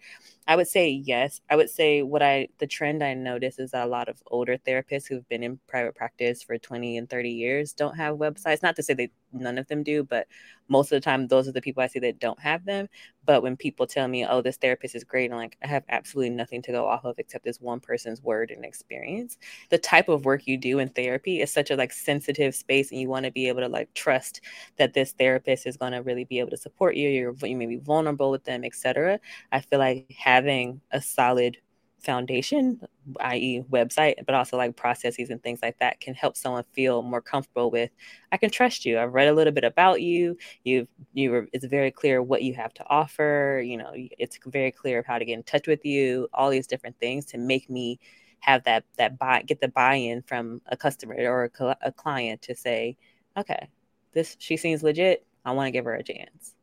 I 0.48 0.56
would 0.56 0.68
say 0.68 0.90
yes. 0.90 1.42
I 1.50 1.56
would 1.56 1.70
say 1.70 2.02
what 2.02 2.22
I 2.22 2.48
the 2.60 2.68
trend 2.68 3.04
I 3.04 3.14
notice 3.14 3.60
is 3.60 3.72
that 3.72 3.86
a 3.86 3.90
lot 3.90 4.10
of 4.10 4.22
older 4.28 4.58
therapists 4.58 5.08
who've 5.08 5.28
been 5.28 5.44
in 5.44 5.60
private 5.68 5.96
practice 5.96 6.44
for 6.44 6.58
20 6.58 6.98
and 6.98 7.10
30 7.10 7.30
years 7.30 7.74
don't 7.74 7.96
have 7.96 8.18
websites. 8.18 8.64
Not 8.64 8.76
to 8.78 8.84
say 8.84 8.94
they 8.94 9.10
none 9.34 9.58
of 9.58 9.68
them 9.68 9.84
do, 9.84 10.04
but 10.04 10.28
most 10.68 10.92
of 10.92 10.96
the 10.96 11.02
time 11.02 11.28
those 11.28 11.48
are 11.48 11.52
the 11.52 11.62
people 11.62 11.84
I 11.84 11.88
see 11.88 12.00
that 12.00 12.20
don't 12.20 12.40
have 12.40 12.66
them. 12.66 12.88
But 13.26 13.42
when 13.44 13.56
people 13.56 13.88
tell 13.88 14.08
me, 14.08 14.26
oh, 14.26 14.42
this 14.42 14.58
therapist 14.58 14.96
is 14.96 15.04
great, 15.04 15.32
I'm 15.32 15.38
like, 15.38 15.58
I 15.64 15.68
have 15.68 15.84
absolutely 15.90 16.32
nothing 16.32 16.62
to 16.64 16.72
go 16.72 16.86
off 16.86 17.06
of 17.06 17.16
except 17.20 17.46
this 17.46 17.62
one 17.62 17.80
person's 17.80 18.22
word 18.22 18.52
and 18.52 18.66
experience. 18.66 19.38
The 19.70 19.78
type 19.78 20.10
of 20.10 20.26
work 20.26 20.46
you 20.48 20.58
do 20.58 20.80
in 20.80 20.90
therapy 20.90 21.42
is 21.42 21.52
such 21.52 21.72
a 21.72 21.76
like 21.76 21.94
sensitive 21.94 22.56
space, 22.56 22.92
and 22.92 23.00
you 23.00 23.10
want 23.10 23.26
to 23.26 23.32
be 23.32 23.48
able 23.48 23.62
to 23.62 23.70
like 23.70 23.94
trust 23.94 24.42
that 24.78 24.94
this 24.94 25.14
therapist 25.14 25.66
is 25.66 25.78
going 25.78 25.94
to 25.94 26.00
really 26.00 26.26
be 26.26 26.40
able 26.40 26.52
to 26.52 26.58
support 26.58 26.96
you. 26.96 27.10
You're 27.10 27.36
you 27.44 27.58
may 27.58 27.66
be 27.66 27.78
vulnerable 27.78 28.32
with 28.32 28.44
them, 28.44 28.64
etc. 28.64 29.20
I 29.52 29.62
feel 29.62 29.80
like 29.80 30.14
having 30.18 30.82
a 30.92 31.02
solid 31.02 31.58
foundation, 32.04 32.82
i.e., 33.22 33.64
website, 33.72 34.16
but 34.26 34.36
also 34.36 34.58
like 34.58 34.76
processes 34.76 35.30
and 35.30 35.42
things 35.42 35.60
like 35.62 35.78
that 35.80 36.00
can 36.00 36.14
help 36.14 36.36
someone 36.36 36.64
feel 36.74 37.02
more 37.02 37.22
comfortable 37.22 37.72
with. 37.72 37.90
I 38.32 38.38
can 38.38 38.50
trust 38.50 38.86
you. 38.86 39.00
I've 39.00 39.14
read 39.14 39.28
a 39.28 39.34
little 39.34 39.54
bit 39.54 39.64
about 39.64 40.02
you. 40.02 40.38
You've 40.64 40.88
you. 41.14 41.32
Were, 41.32 41.48
it's 41.54 41.66
very 41.66 41.92
clear 41.92 42.22
what 42.22 42.44
you 42.44 42.54
have 42.56 42.74
to 42.76 42.86
offer. 42.88 43.62
You 43.66 43.78
know, 43.78 43.92
it's 43.96 44.38
very 44.46 44.72
clear 44.72 45.00
of 45.00 45.06
how 45.06 45.18
to 45.18 45.26
get 45.26 45.34
in 45.34 45.44
touch 45.44 45.68
with 45.68 45.86
you. 45.86 46.28
All 46.34 46.50
these 46.50 46.68
different 46.68 47.00
things 47.00 47.26
to 47.28 47.38
make 47.38 47.70
me 47.70 48.00
have 48.40 48.64
that 48.66 48.84
that 48.98 49.18
buy 49.18 49.42
get 49.44 49.62
the 49.62 49.70
buy-in 49.70 50.22
from 50.24 50.62
a 50.68 50.76
customer 50.76 51.16
or 51.20 51.50
a, 51.60 51.78
a 51.82 51.92
client 51.92 52.42
to 52.44 52.56
say, 52.56 52.98
okay, 53.38 53.70
this 54.14 54.36
she 54.40 54.58
seems 54.58 54.84
legit. 54.84 55.26
I 55.46 55.52
want 55.52 55.68
to 55.68 55.72
give 55.72 55.86
her 55.86 55.96
a 55.96 56.04
chance. 56.04 56.56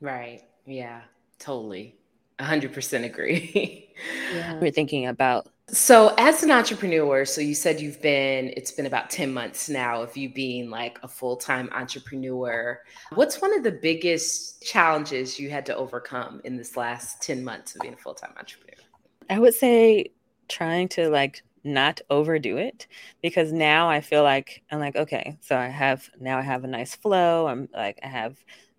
Right. 0.00 0.42
Yeah. 0.66 1.02
Totally. 1.38 1.96
100% 2.38 3.04
agree. 3.04 3.88
yeah. 4.34 4.58
We're 4.60 4.70
thinking 4.70 5.06
about 5.06 5.48
so, 5.68 6.14
as 6.16 6.44
an 6.44 6.52
entrepreneur, 6.52 7.24
so 7.24 7.40
you 7.40 7.54
said 7.54 7.80
you've 7.80 8.00
been, 8.00 8.52
it's 8.56 8.70
been 8.70 8.86
about 8.86 9.10
10 9.10 9.34
months 9.34 9.68
now 9.68 10.00
of 10.00 10.16
you 10.16 10.32
being 10.32 10.70
like 10.70 11.00
a 11.02 11.08
full 11.08 11.36
time 11.36 11.68
entrepreneur. 11.72 12.80
What's 13.14 13.40
one 13.42 13.52
of 13.56 13.64
the 13.64 13.72
biggest 13.72 14.62
challenges 14.62 15.40
you 15.40 15.50
had 15.50 15.66
to 15.66 15.74
overcome 15.76 16.40
in 16.44 16.56
this 16.56 16.76
last 16.76 17.20
10 17.22 17.42
months 17.42 17.74
of 17.74 17.80
being 17.80 17.94
a 17.94 17.96
full 17.96 18.14
time 18.14 18.32
entrepreneur? 18.38 18.78
I 19.28 19.40
would 19.40 19.54
say 19.54 20.12
trying 20.48 20.86
to 20.90 21.08
like 21.08 21.42
not 21.64 22.00
overdo 22.10 22.58
it 22.58 22.86
because 23.20 23.52
now 23.52 23.88
I 23.88 24.00
feel 24.00 24.22
like 24.22 24.62
I'm 24.70 24.78
like, 24.78 24.94
okay, 24.94 25.36
so 25.40 25.56
I 25.56 25.66
have 25.66 26.08
now 26.20 26.38
I 26.38 26.42
have 26.42 26.62
a 26.62 26.68
nice 26.68 26.94
flow. 26.94 27.48
I'm 27.48 27.68
like, 27.74 27.98
I 28.04 28.06
have 28.06 28.36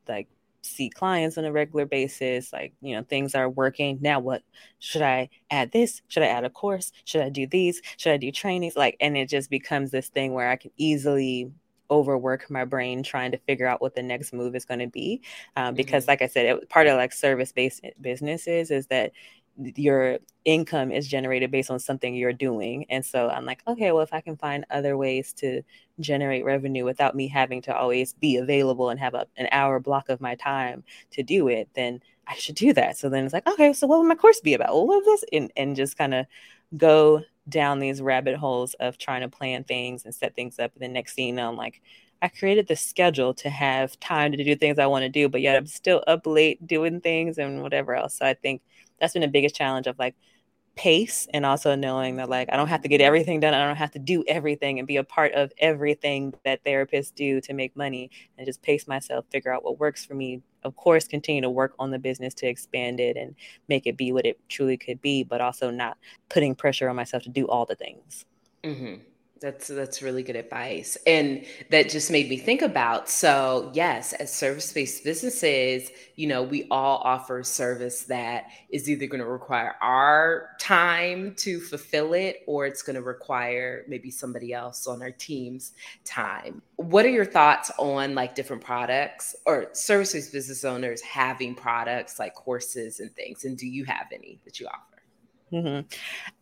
like 0.08 0.30
see 0.68 0.90
clients 0.90 1.38
on 1.38 1.46
a 1.46 1.52
regular 1.52 1.86
basis 1.86 2.52
like 2.54 2.74
you 2.82 2.96
know 2.96 3.04
things 3.04 3.36
are 3.36 3.50
working. 3.50 4.00
Now 4.02 4.20
what? 4.20 4.44
Should 4.80 5.02
i 5.02 5.30
add 5.52 5.72
this? 5.72 6.02
Should 6.08 6.24
i 6.24 6.28
add 6.28 6.44
a 6.44 6.50
course? 6.50 6.92
Should 7.06 7.22
i 7.22 7.30
do 7.30 7.48
these? 7.48 7.82
Should 7.98 8.14
i 8.14 8.18
do 8.18 8.32
trainings? 8.32 8.76
Like 8.76 8.98
and 9.00 9.18
it 9.18 9.30
just 9.30 9.50
becomes 9.50 9.92
this 9.92 10.10
thing 10.10 10.34
where 10.34 10.50
i 10.50 10.56
can 10.56 10.72
easily 10.78 11.52
overwork 11.90 12.50
my 12.50 12.66
brain 12.66 13.04
trying 13.04 13.32
to 13.32 13.38
figure 13.40 13.66
out 13.68 13.82
what 13.82 13.96
the 13.96 14.04
next 14.04 14.34
move 14.34 14.56
is 14.56 14.66
going 14.66 14.80
to 14.80 14.88
be 14.88 15.22
um, 15.56 15.74
because 15.74 16.04
mm-hmm. 16.04 16.12
like 16.12 16.22
i 16.22 16.28
said 16.28 16.46
it, 16.46 16.70
part 16.70 16.88
of 16.88 16.98
like 16.98 17.14
service 17.14 17.52
based 17.52 17.82
businesses 18.02 18.72
is 18.72 18.88
that 18.88 19.12
your 19.58 20.20
income 20.46 20.92
is 20.92 21.08
generated 21.08 21.52
based 21.52 21.72
on 21.72 21.80
something 21.80 22.16
you're 22.16 22.34
doing. 22.34 22.86
And 22.90 23.06
so 23.06 23.30
I'm 23.30 23.46
like, 23.46 23.62
okay, 23.68 23.92
well, 23.92 24.04
if 24.04 24.14
I 24.14 24.22
can 24.22 24.38
find 24.38 24.66
other 24.70 24.96
ways 24.96 25.34
to 25.34 25.62
generate 26.00 26.46
revenue 26.46 26.86
without 26.86 27.16
me 27.16 27.28
having 27.28 27.62
to 27.64 27.76
always 27.76 28.14
be 28.14 28.38
available 28.38 28.90
and 28.90 29.00
have 29.00 29.14
a, 29.14 29.28
an 29.38 29.48
hour 29.52 29.80
block 29.80 30.10
of 30.10 30.22
my 30.22 30.36
time 30.36 30.84
to 31.12 31.24
do 31.24 31.48
it, 31.48 31.70
then 31.74 32.02
I 32.28 32.36
should 32.36 32.56
do 32.56 32.74
that. 32.74 32.98
So 32.98 33.10
then 33.10 33.26
it's 33.26 33.34
like, 33.34 33.48
okay, 33.48 33.74
so 33.74 33.88
what 33.88 34.00
would 34.00 34.08
my 34.08 34.16
course 34.16 34.40
be 34.42 34.54
about? 34.54 34.74
Well, 34.74 34.88
what 34.88 35.06
this? 35.06 35.24
And, 35.34 35.52
and 35.58 35.76
just 35.76 35.98
kind 35.98 36.14
of 36.14 36.26
go 36.76 37.24
down 37.50 37.80
these 37.80 38.02
rabbit 38.02 38.36
holes 38.36 38.74
of 38.76 38.98
trying 38.98 39.22
to 39.22 39.30
plan 39.30 39.64
things 39.64 40.06
and 40.06 40.14
set 40.14 40.36
things 40.36 40.60
up. 40.60 40.72
And 40.74 40.84
the 40.84 40.88
next 40.88 41.14
thing 41.14 41.28
you 41.28 41.34
know, 41.34 41.48
I'm 41.50 41.56
like, 41.56 41.82
I 42.22 42.30
created 42.30 42.68
the 42.68 42.76
schedule 42.76 43.34
to 43.36 43.50
have 43.50 44.00
time 44.00 44.32
to 44.32 44.44
do 44.44 44.56
things 44.56 44.80
I 44.80 44.88
want 44.88 45.04
to 45.04 45.10
do, 45.10 45.30
but 45.30 45.42
yet 45.42 45.56
I'm 45.56 45.68
still 45.68 46.04
up 46.08 46.26
late 46.26 46.66
doing 46.66 47.00
things 47.00 47.38
and 47.38 47.62
whatever 47.62 47.96
else. 47.96 48.16
So 48.16 48.26
I 48.26 48.34
think 48.34 48.62
that's 49.00 49.14
been 49.14 49.22
the 49.22 49.28
biggest 49.28 49.56
challenge 49.56 49.88
of 49.88 49.98
like 50.00 50.16
pace 50.78 51.28
and 51.34 51.46
also 51.46 51.76
knowing 51.76 52.18
that 52.18 52.30
like 52.30 52.50
I 52.52 52.56
don't 52.56 52.68
have 52.68 52.82
to 52.84 52.88
get 52.88 53.02
everything 53.02 53.40
done. 53.40 53.54
I 53.54 53.66
don't 53.66 53.76
have 53.76 53.92
to 53.92 54.00
do 54.00 54.24
everything 54.28 54.80
and 54.80 54.88
be 54.88 54.98
a 54.98 55.04
part 55.04 55.34
of 55.34 55.52
everything 55.58 56.34
that 56.46 56.64
therapists 56.64 57.14
do 57.14 57.42
to 57.42 57.54
make 57.54 57.76
money 57.76 58.12
and 58.38 58.46
just 58.46 58.62
pace 58.62 58.88
myself, 58.88 59.26
figure 59.32 59.54
out 59.54 59.64
what 59.64 59.80
works 59.80 60.06
for 60.06 60.14
me. 60.14 60.42
Of 60.64 60.76
course, 60.76 61.08
continue 61.08 61.42
to 61.42 61.50
work 61.50 61.74
on 61.80 61.92
the 61.92 62.00
business 62.00 62.34
to 62.36 62.48
expand 62.48 63.00
it 63.00 63.18
and 63.18 63.36
make 63.68 63.88
it 63.88 63.98
be 63.98 64.12
what 64.12 64.26
it 64.26 64.40
truly 64.50 64.78
could 64.78 65.02
be, 65.02 65.24
but 65.24 65.42
also 65.42 65.72
not 65.72 65.98
putting 66.30 66.56
pressure 66.56 66.90
on 66.90 66.96
myself 66.96 67.24
to 67.24 67.30
do 67.30 67.48
all 67.48 67.66
the 67.66 67.76
things. 67.76 68.26
Mm-hmm. 68.64 69.02
That's 69.40 69.68
that's 69.68 70.02
really 70.02 70.24
good 70.24 70.36
advice. 70.36 70.98
And 71.06 71.46
that 71.70 71.90
just 71.90 72.10
made 72.10 72.30
me 72.30 72.38
think 72.38 72.62
about 72.62 73.10
so 73.10 73.72
yes, 73.74 74.14
as 74.14 74.34
service-based 74.34 75.04
businesses, 75.04 75.92
you 76.16 76.28
know, 76.28 76.44
we 76.44 76.68
all 76.72 76.98
offer 77.04 77.44
service 77.44 78.04
that 78.04 78.46
is 78.70 78.90
either 78.90 79.06
going 79.06 79.20
to 79.20 79.28
require 79.28 79.76
our 79.82 80.50
time 80.60 81.36
to 81.36 81.60
fulfill 81.60 82.14
it 82.14 82.38
or 82.48 82.66
it's 82.66 82.82
going 82.82 82.96
to 82.96 83.02
require 83.02 83.84
maybe 83.88 84.10
somebody 84.10 84.54
else 84.54 84.88
on 84.88 85.02
our 85.02 85.12
team's 85.12 85.74
time. 86.04 86.62
What 86.78 87.06
are 87.06 87.10
your 87.10 87.26
thoughts 87.26 87.72
on 87.78 88.16
like 88.16 88.34
different 88.34 88.64
products 88.64 89.36
or 89.46 89.70
service-based 89.74 90.32
business 90.32 90.64
owners 90.64 91.02
having 91.02 91.54
products 91.54 92.20
like 92.20 92.34
courses 92.34 93.00
and 93.00 93.14
things 93.16 93.46
and 93.46 93.58
do 93.58 93.68
you 93.68 93.86
have 93.86 94.08
any 94.12 94.40
that 94.46 94.60
you 94.60 94.68
offer? 94.68 94.97
Mm-hmm. 95.52 95.88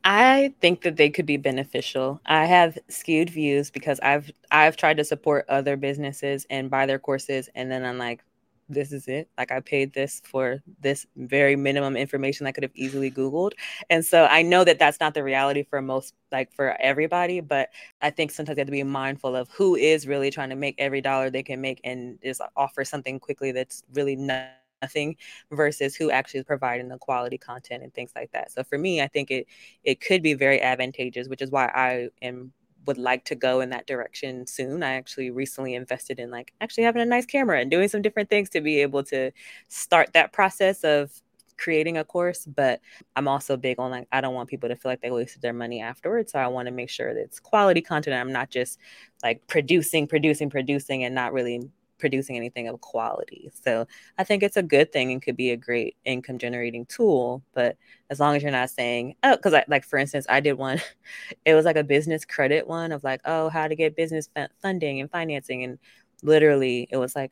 I 0.04 0.54
think 0.62 0.82
that 0.82 0.98
they 0.98 1.10
could 1.12 1.28
be 1.28 1.38
beneficial. 1.38 2.22
I 2.26 2.46
have 2.46 2.78
skewed 2.90 3.30
views 3.30 3.70
because 3.70 4.00
I've 4.02 4.32
I've 4.52 4.78
tried 4.78 4.98
to 4.98 5.04
support 5.06 5.46
other 5.50 5.78
businesses 5.78 6.48
and 6.50 6.72
buy 6.72 6.88
their 6.88 7.00
courses, 7.00 7.50
and 7.56 7.72
then 7.72 7.86
I'm 7.86 8.00
like, 8.00 8.24
this 8.68 8.92
is 8.92 9.08
it. 9.08 9.30
Like 9.38 9.52
I 9.52 9.60
paid 9.60 9.94
this 9.94 10.22
for 10.26 10.64
this 10.82 11.06
very 11.18 11.56
minimum 11.56 11.96
information 11.96 12.48
I 12.48 12.52
could 12.52 12.64
have 12.64 12.72
easily 12.76 13.12
Googled, 13.12 13.52
and 13.92 14.04
so 14.04 14.26
I 14.26 14.42
know 14.42 14.64
that 14.64 14.80
that's 14.80 15.00
not 15.00 15.14
the 15.14 15.24
reality 15.24 15.64
for 15.64 15.82
most, 15.84 16.16
like 16.32 16.52
for 16.54 16.76
everybody. 16.82 17.42
But 17.42 17.70
I 18.02 18.10
think 18.10 18.32
sometimes 18.32 18.58
you 18.58 18.62
have 18.62 18.68
to 18.68 18.72
be 18.72 18.84
mindful 18.84 19.36
of 19.36 19.50
who 19.52 19.76
is 19.76 20.08
really 20.08 20.32
trying 20.32 20.50
to 20.50 20.56
make 20.56 20.76
every 20.80 21.02
dollar 21.02 21.30
they 21.30 21.44
can 21.44 21.62
make 21.62 21.80
and 21.84 22.18
just 22.24 22.42
offer 22.58 22.84
something 22.84 23.20
quickly 23.20 23.52
that's 23.52 23.84
really 23.94 24.16
not 24.16 24.50
nothing 24.82 25.16
versus 25.52 25.96
who 25.96 26.12
actually 26.12 26.42
is 26.42 26.46
providing 26.46 26.88
the 26.90 26.98
quality 26.98 27.38
content 27.38 27.84
and 27.84 27.94
things 27.94 28.12
like 28.16 28.32
that. 28.32 28.52
So 28.52 28.64
for 28.64 28.78
me, 28.78 29.02
I 29.02 29.08
think 29.08 29.32
it 29.32 29.48
it 29.84 30.02
could 30.02 30.22
be 30.22 30.34
very 30.34 30.62
advantageous, 30.62 31.28
which 31.28 31.42
is 31.42 31.52
why 31.52 31.66
I 31.74 32.10
am 32.22 32.52
would 32.86 32.98
like 33.00 33.26
to 33.26 33.36
go 33.36 33.62
in 33.62 33.72
that 33.72 33.88
direction 33.88 34.46
soon. 34.46 34.84
I 34.84 34.94
actually 34.94 35.32
recently 35.32 35.74
invested 35.74 36.20
in 36.20 36.30
like 36.30 36.54
actually 36.62 36.84
having 36.84 37.02
a 37.02 37.06
nice 37.06 37.26
camera 37.26 37.60
and 37.60 37.72
doing 37.72 37.88
some 37.88 38.02
different 38.02 38.30
things 38.30 38.50
to 38.52 38.62
be 38.62 38.82
able 38.82 39.04
to 39.06 39.32
start 39.70 40.14
that 40.14 40.34
process 40.34 40.84
of 40.84 41.12
creating 41.58 41.98
a 41.98 42.04
course 42.04 42.46
but 42.46 42.82
i'm 43.16 43.30
also 43.30 43.56
big 43.56 43.80
on 43.80 43.90
like 43.90 44.06
i 44.12 44.20
don't 44.20 44.34
want 44.34 44.50
people 44.50 44.68
to 44.68 44.76
feel 44.76 44.92
like 44.92 45.00
they 45.00 45.10
wasted 45.10 45.42
their 45.42 45.54
money 45.54 45.82
afterwards 45.82 46.34
so 46.34 46.38
i 46.40 46.48
want 46.48 46.66
to 46.66 46.72
make 46.72 46.90
sure 46.90 47.14
that 47.14 47.22
it's 47.22 47.40
quality 47.40 47.80
content 47.80 48.14
i'm 48.14 48.34
not 48.34 48.50
just 48.50 48.78
like 49.24 49.46
producing 49.48 50.06
producing 50.06 50.50
producing 50.50 51.06
and 51.06 51.16
not 51.16 51.32
really 51.32 51.62
producing 51.98 52.36
anything 52.36 52.68
of 52.68 52.82
quality. 52.82 53.52
So 53.64 53.88
I 54.18 54.24
think 54.24 54.44
it's 54.44 54.58
a 54.58 54.64
good 54.64 54.92
thing 54.92 55.12
and 55.12 55.22
could 55.22 55.38
be 55.38 55.52
a 55.52 55.58
great 55.58 55.96
income 56.06 56.38
generating 56.38 56.86
tool. 56.86 57.44
But 57.54 57.78
as 58.10 58.20
long 58.20 58.36
as 58.36 58.44
you're 58.44 58.52
not 58.52 58.70
saying, 58.70 59.16
oh, 59.24 59.36
because 59.36 59.54
I 59.54 59.64
like 59.68 59.86
for 59.86 59.98
instance, 59.98 60.26
I 60.30 60.40
did 60.40 60.54
one, 60.54 60.82
it 61.46 61.54
was 61.54 61.66
like 61.66 61.78
a 61.78 61.84
business 61.84 62.26
credit 62.26 62.68
one 62.68 62.92
of 62.92 63.04
like, 63.04 63.22
oh, 63.26 63.50
how 63.50 63.68
to 63.68 63.76
get 63.76 63.96
business 63.96 64.30
funding 64.62 65.00
and 65.00 65.10
financing. 65.10 65.64
And 65.64 65.80
literally 66.24 66.88
it 66.92 66.98
was 66.98 67.16
like, 67.16 67.32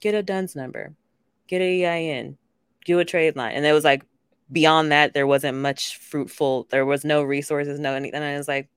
get 0.00 0.14
a 0.14 0.22
DUNS 0.22 0.56
number, 0.56 0.94
get 1.46 1.62
a 1.62 1.84
EIN, 1.84 2.36
do 2.84 2.98
a 2.98 3.04
trade 3.04 3.36
line. 3.36 3.54
And 3.54 3.64
it 3.64 3.72
was 3.72 3.84
like 3.84 4.04
beyond 4.50 4.92
that, 4.92 5.14
there 5.14 5.26
wasn't 5.26 5.58
much 5.58 5.96
fruitful, 5.96 6.66
there 6.70 6.84
was 6.84 7.04
no 7.04 7.22
resources, 7.22 7.78
no 7.80 7.94
anything. 7.94 8.16
And 8.16 8.24
I 8.24 8.36
was 8.36 8.48
like, 8.48 8.68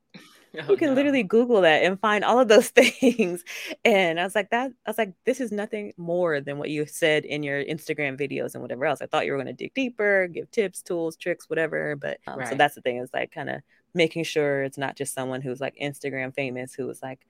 Oh, 0.60 0.72
you 0.72 0.78
can 0.78 0.90
no. 0.90 0.94
literally 0.94 1.24
Google 1.24 1.62
that 1.62 1.84
and 1.84 2.00
find 2.00 2.24
all 2.24 2.40
of 2.40 2.48
those 2.48 2.70
things. 3.02 3.44
And 3.84 4.20
I 4.20 4.24
was 4.24 4.36
like, 4.36 4.50
that 4.52 4.72
I 4.86 4.90
was 4.90 4.98
like, 4.98 5.14
this 5.26 5.40
is 5.40 5.52
nothing 5.52 5.94
more 5.98 6.42
than 6.42 6.58
what 6.58 6.70
you 6.70 6.86
said 6.86 7.26
in 7.26 7.44
your 7.44 7.64
Instagram 7.64 8.20
videos 8.20 8.54
and 8.54 8.62
whatever 8.62 8.86
else. 8.86 9.02
I 9.02 9.08
thought 9.08 9.26
you 9.26 9.32
were 9.32 9.38
going 9.38 9.48
to 9.48 9.54
dig 9.54 9.74
deeper, 9.74 10.28
give 10.28 10.50
tips, 10.52 10.82
tools, 10.82 11.16
tricks, 11.16 11.50
whatever. 11.50 11.96
But 11.96 12.20
um, 12.28 12.40
right. 12.40 12.50
so 12.50 12.56
that's 12.56 12.76
the 12.76 12.82
thing 12.82 12.98
is 12.98 13.10
like 13.14 13.32
kind 13.32 13.50
of 13.50 13.62
making 13.94 14.24
sure 14.24 14.64
it's 14.64 14.78
not 14.78 14.96
just 14.96 15.14
someone 15.14 15.42
who's 15.42 15.62
like 15.62 15.76
Instagram 15.82 16.34
famous 16.34 16.74
who 16.74 16.86
was 16.86 17.02
like, 17.02 17.26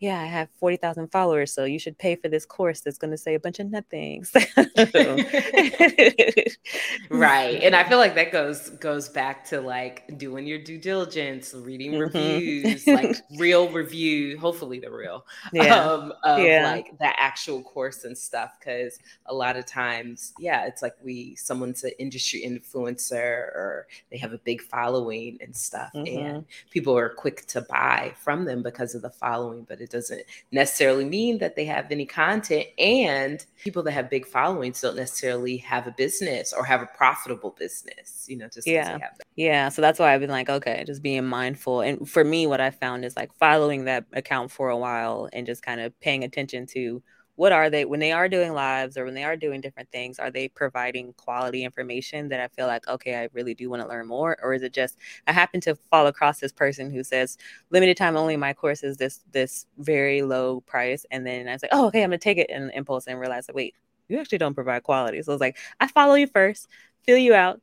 yeah, 0.00 0.18
I 0.18 0.24
have 0.24 0.48
40,000 0.58 1.08
followers, 1.08 1.52
so 1.52 1.64
you 1.64 1.78
should 1.78 1.98
pay 1.98 2.16
for 2.16 2.28
this 2.28 2.46
course 2.46 2.80
that's 2.80 2.96
going 2.96 3.10
to 3.10 3.18
say 3.18 3.34
a 3.34 3.38
bunch 3.38 3.60
of 3.60 3.70
nothings. 3.70 4.32
right. 7.10 7.62
And 7.62 7.76
I 7.76 7.86
feel 7.86 7.98
like 7.98 8.14
that 8.14 8.32
goes 8.32 8.70
goes 8.70 9.10
back 9.10 9.44
to 9.48 9.60
like 9.60 10.16
doing 10.16 10.46
your 10.46 10.58
due 10.58 10.78
diligence, 10.78 11.52
reading 11.52 11.92
mm-hmm. 11.92 12.00
reviews, 12.00 12.86
like 12.86 13.14
real 13.36 13.68
review, 13.68 14.38
hopefully 14.38 14.80
the 14.80 14.90
real 14.90 15.26
yeah. 15.52 15.84
Um, 15.84 16.14
of 16.24 16.38
yeah. 16.38 16.72
like 16.72 16.96
the 16.98 17.20
actual 17.20 17.62
course 17.62 18.04
and 18.04 18.16
stuff 18.16 18.56
cuz 18.64 18.98
a 19.26 19.34
lot 19.34 19.58
of 19.58 19.66
times, 19.66 20.32
yeah, 20.38 20.64
it's 20.64 20.80
like 20.80 20.94
we 21.02 21.34
someone's 21.36 21.84
an 21.84 21.92
industry 21.98 22.42
influencer 22.42 23.20
or 23.20 23.86
they 24.10 24.16
have 24.16 24.32
a 24.32 24.38
big 24.38 24.62
following 24.62 25.36
and 25.42 25.54
stuff 25.54 25.90
mm-hmm. 25.94 26.18
and 26.18 26.46
people 26.70 26.96
are 26.96 27.10
quick 27.10 27.44
to 27.48 27.60
buy 27.60 28.14
from 28.16 28.46
them 28.46 28.62
because 28.62 28.94
of 28.94 29.02
the 29.02 29.10
following, 29.10 29.66
but 29.68 29.78
it 29.82 29.89
it 29.90 29.96
doesn't 29.96 30.22
necessarily 30.52 31.04
mean 31.04 31.38
that 31.38 31.56
they 31.56 31.64
have 31.64 31.90
any 31.90 32.06
content. 32.06 32.66
And 32.78 33.44
people 33.62 33.82
that 33.82 33.92
have 33.92 34.08
big 34.08 34.26
followings 34.26 34.80
don't 34.80 34.96
necessarily 34.96 35.56
have 35.58 35.86
a 35.86 35.92
business 35.92 36.52
or 36.52 36.64
have 36.64 36.82
a 36.82 36.86
profitable 36.86 37.54
business, 37.58 38.26
you 38.28 38.36
know, 38.36 38.48
just 38.48 38.66
yeah. 38.66 38.98
Yeah. 39.36 39.68
So 39.68 39.82
that's 39.82 39.98
why 39.98 40.14
I've 40.14 40.20
been 40.20 40.30
like, 40.30 40.48
okay, 40.48 40.84
just 40.86 41.02
being 41.02 41.24
mindful. 41.24 41.80
And 41.80 42.08
for 42.08 42.24
me, 42.24 42.46
what 42.46 42.60
I 42.60 42.70
found 42.70 43.04
is 43.04 43.16
like 43.16 43.32
following 43.34 43.84
that 43.84 44.04
account 44.12 44.50
for 44.50 44.68
a 44.68 44.76
while 44.76 45.28
and 45.32 45.46
just 45.46 45.62
kind 45.62 45.80
of 45.80 45.98
paying 46.00 46.24
attention 46.24 46.66
to 46.68 47.02
what 47.40 47.52
are 47.52 47.70
they 47.70 47.86
when 47.86 48.00
they 48.00 48.12
are 48.12 48.28
doing 48.28 48.52
lives 48.52 48.98
or 48.98 49.06
when 49.06 49.14
they 49.14 49.24
are 49.24 49.34
doing 49.34 49.62
different 49.62 49.90
things 49.90 50.18
are 50.18 50.30
they 50.30 50.46
providing 50.46 51.14
quality 51.14 51.64
information 51.64 52.28
that 52.28 52.38
i 52.38 52.46
feel 52.48 52.66
like 52.66 52.86
okay 52.86 53.14
i 53.14 53.30
really 53.32 53.54
do 53.54 53.70
want 53.70 53.80
to 53.80 53.88
learn 53.88 54.06
more? 54.06 54.36
Or 54.42 54.52
is 54.52 54.62
it 54.62 54.74
just 54.74 54.98
i 55.26 55.32
happen 55.32 55.58
to 55.62 55.74
fall 55.90 56.06
across 56.06 56.38
this 56.38 56.52
person 56.52 56.90
who 56.90 57.02
says 57.02 57.38
limited 57.70 57.96
time 57.96 58.14
only 58.14 58.36
my 58.36 58.52
course 58.52 58.82
is 58.82 58.98
this 58.98 59.20
this 59.32 59.64
very 59.78 60.20
low 60.20 60.60
price 60.60 61.06
and 61.10 61.26
then 61.26 61.48
i 61.48 61.52
was 61.52 61.62
like 61.62 61.70
oh 61.72 61.86
okay 61.86 62.02
i'm 62.02 62.10
gonna 62.10 62.18
take 62.18 62.36
it 62.36 62.50
in 62.50 62.68
impulse 62.74 63.06
and 63.06 63.18
realize 63.18 63.48
like 63.48 63.56
wait 63.56 63.74
you 64.08 64.18
actually 64.18 64.38
don't 64.38 64.54
provide 64.54 64.82
quality. 64.82 65.22
So 65.22 65.32
it's 65.32 65.40
like 65.40 65.56
i 65.80 65.86
follow 65.86 66.16
you 66.16 66.26
first 66.26 66.68
fill 67.06 67.16
you 67.16 67.32
out 67.32 67.58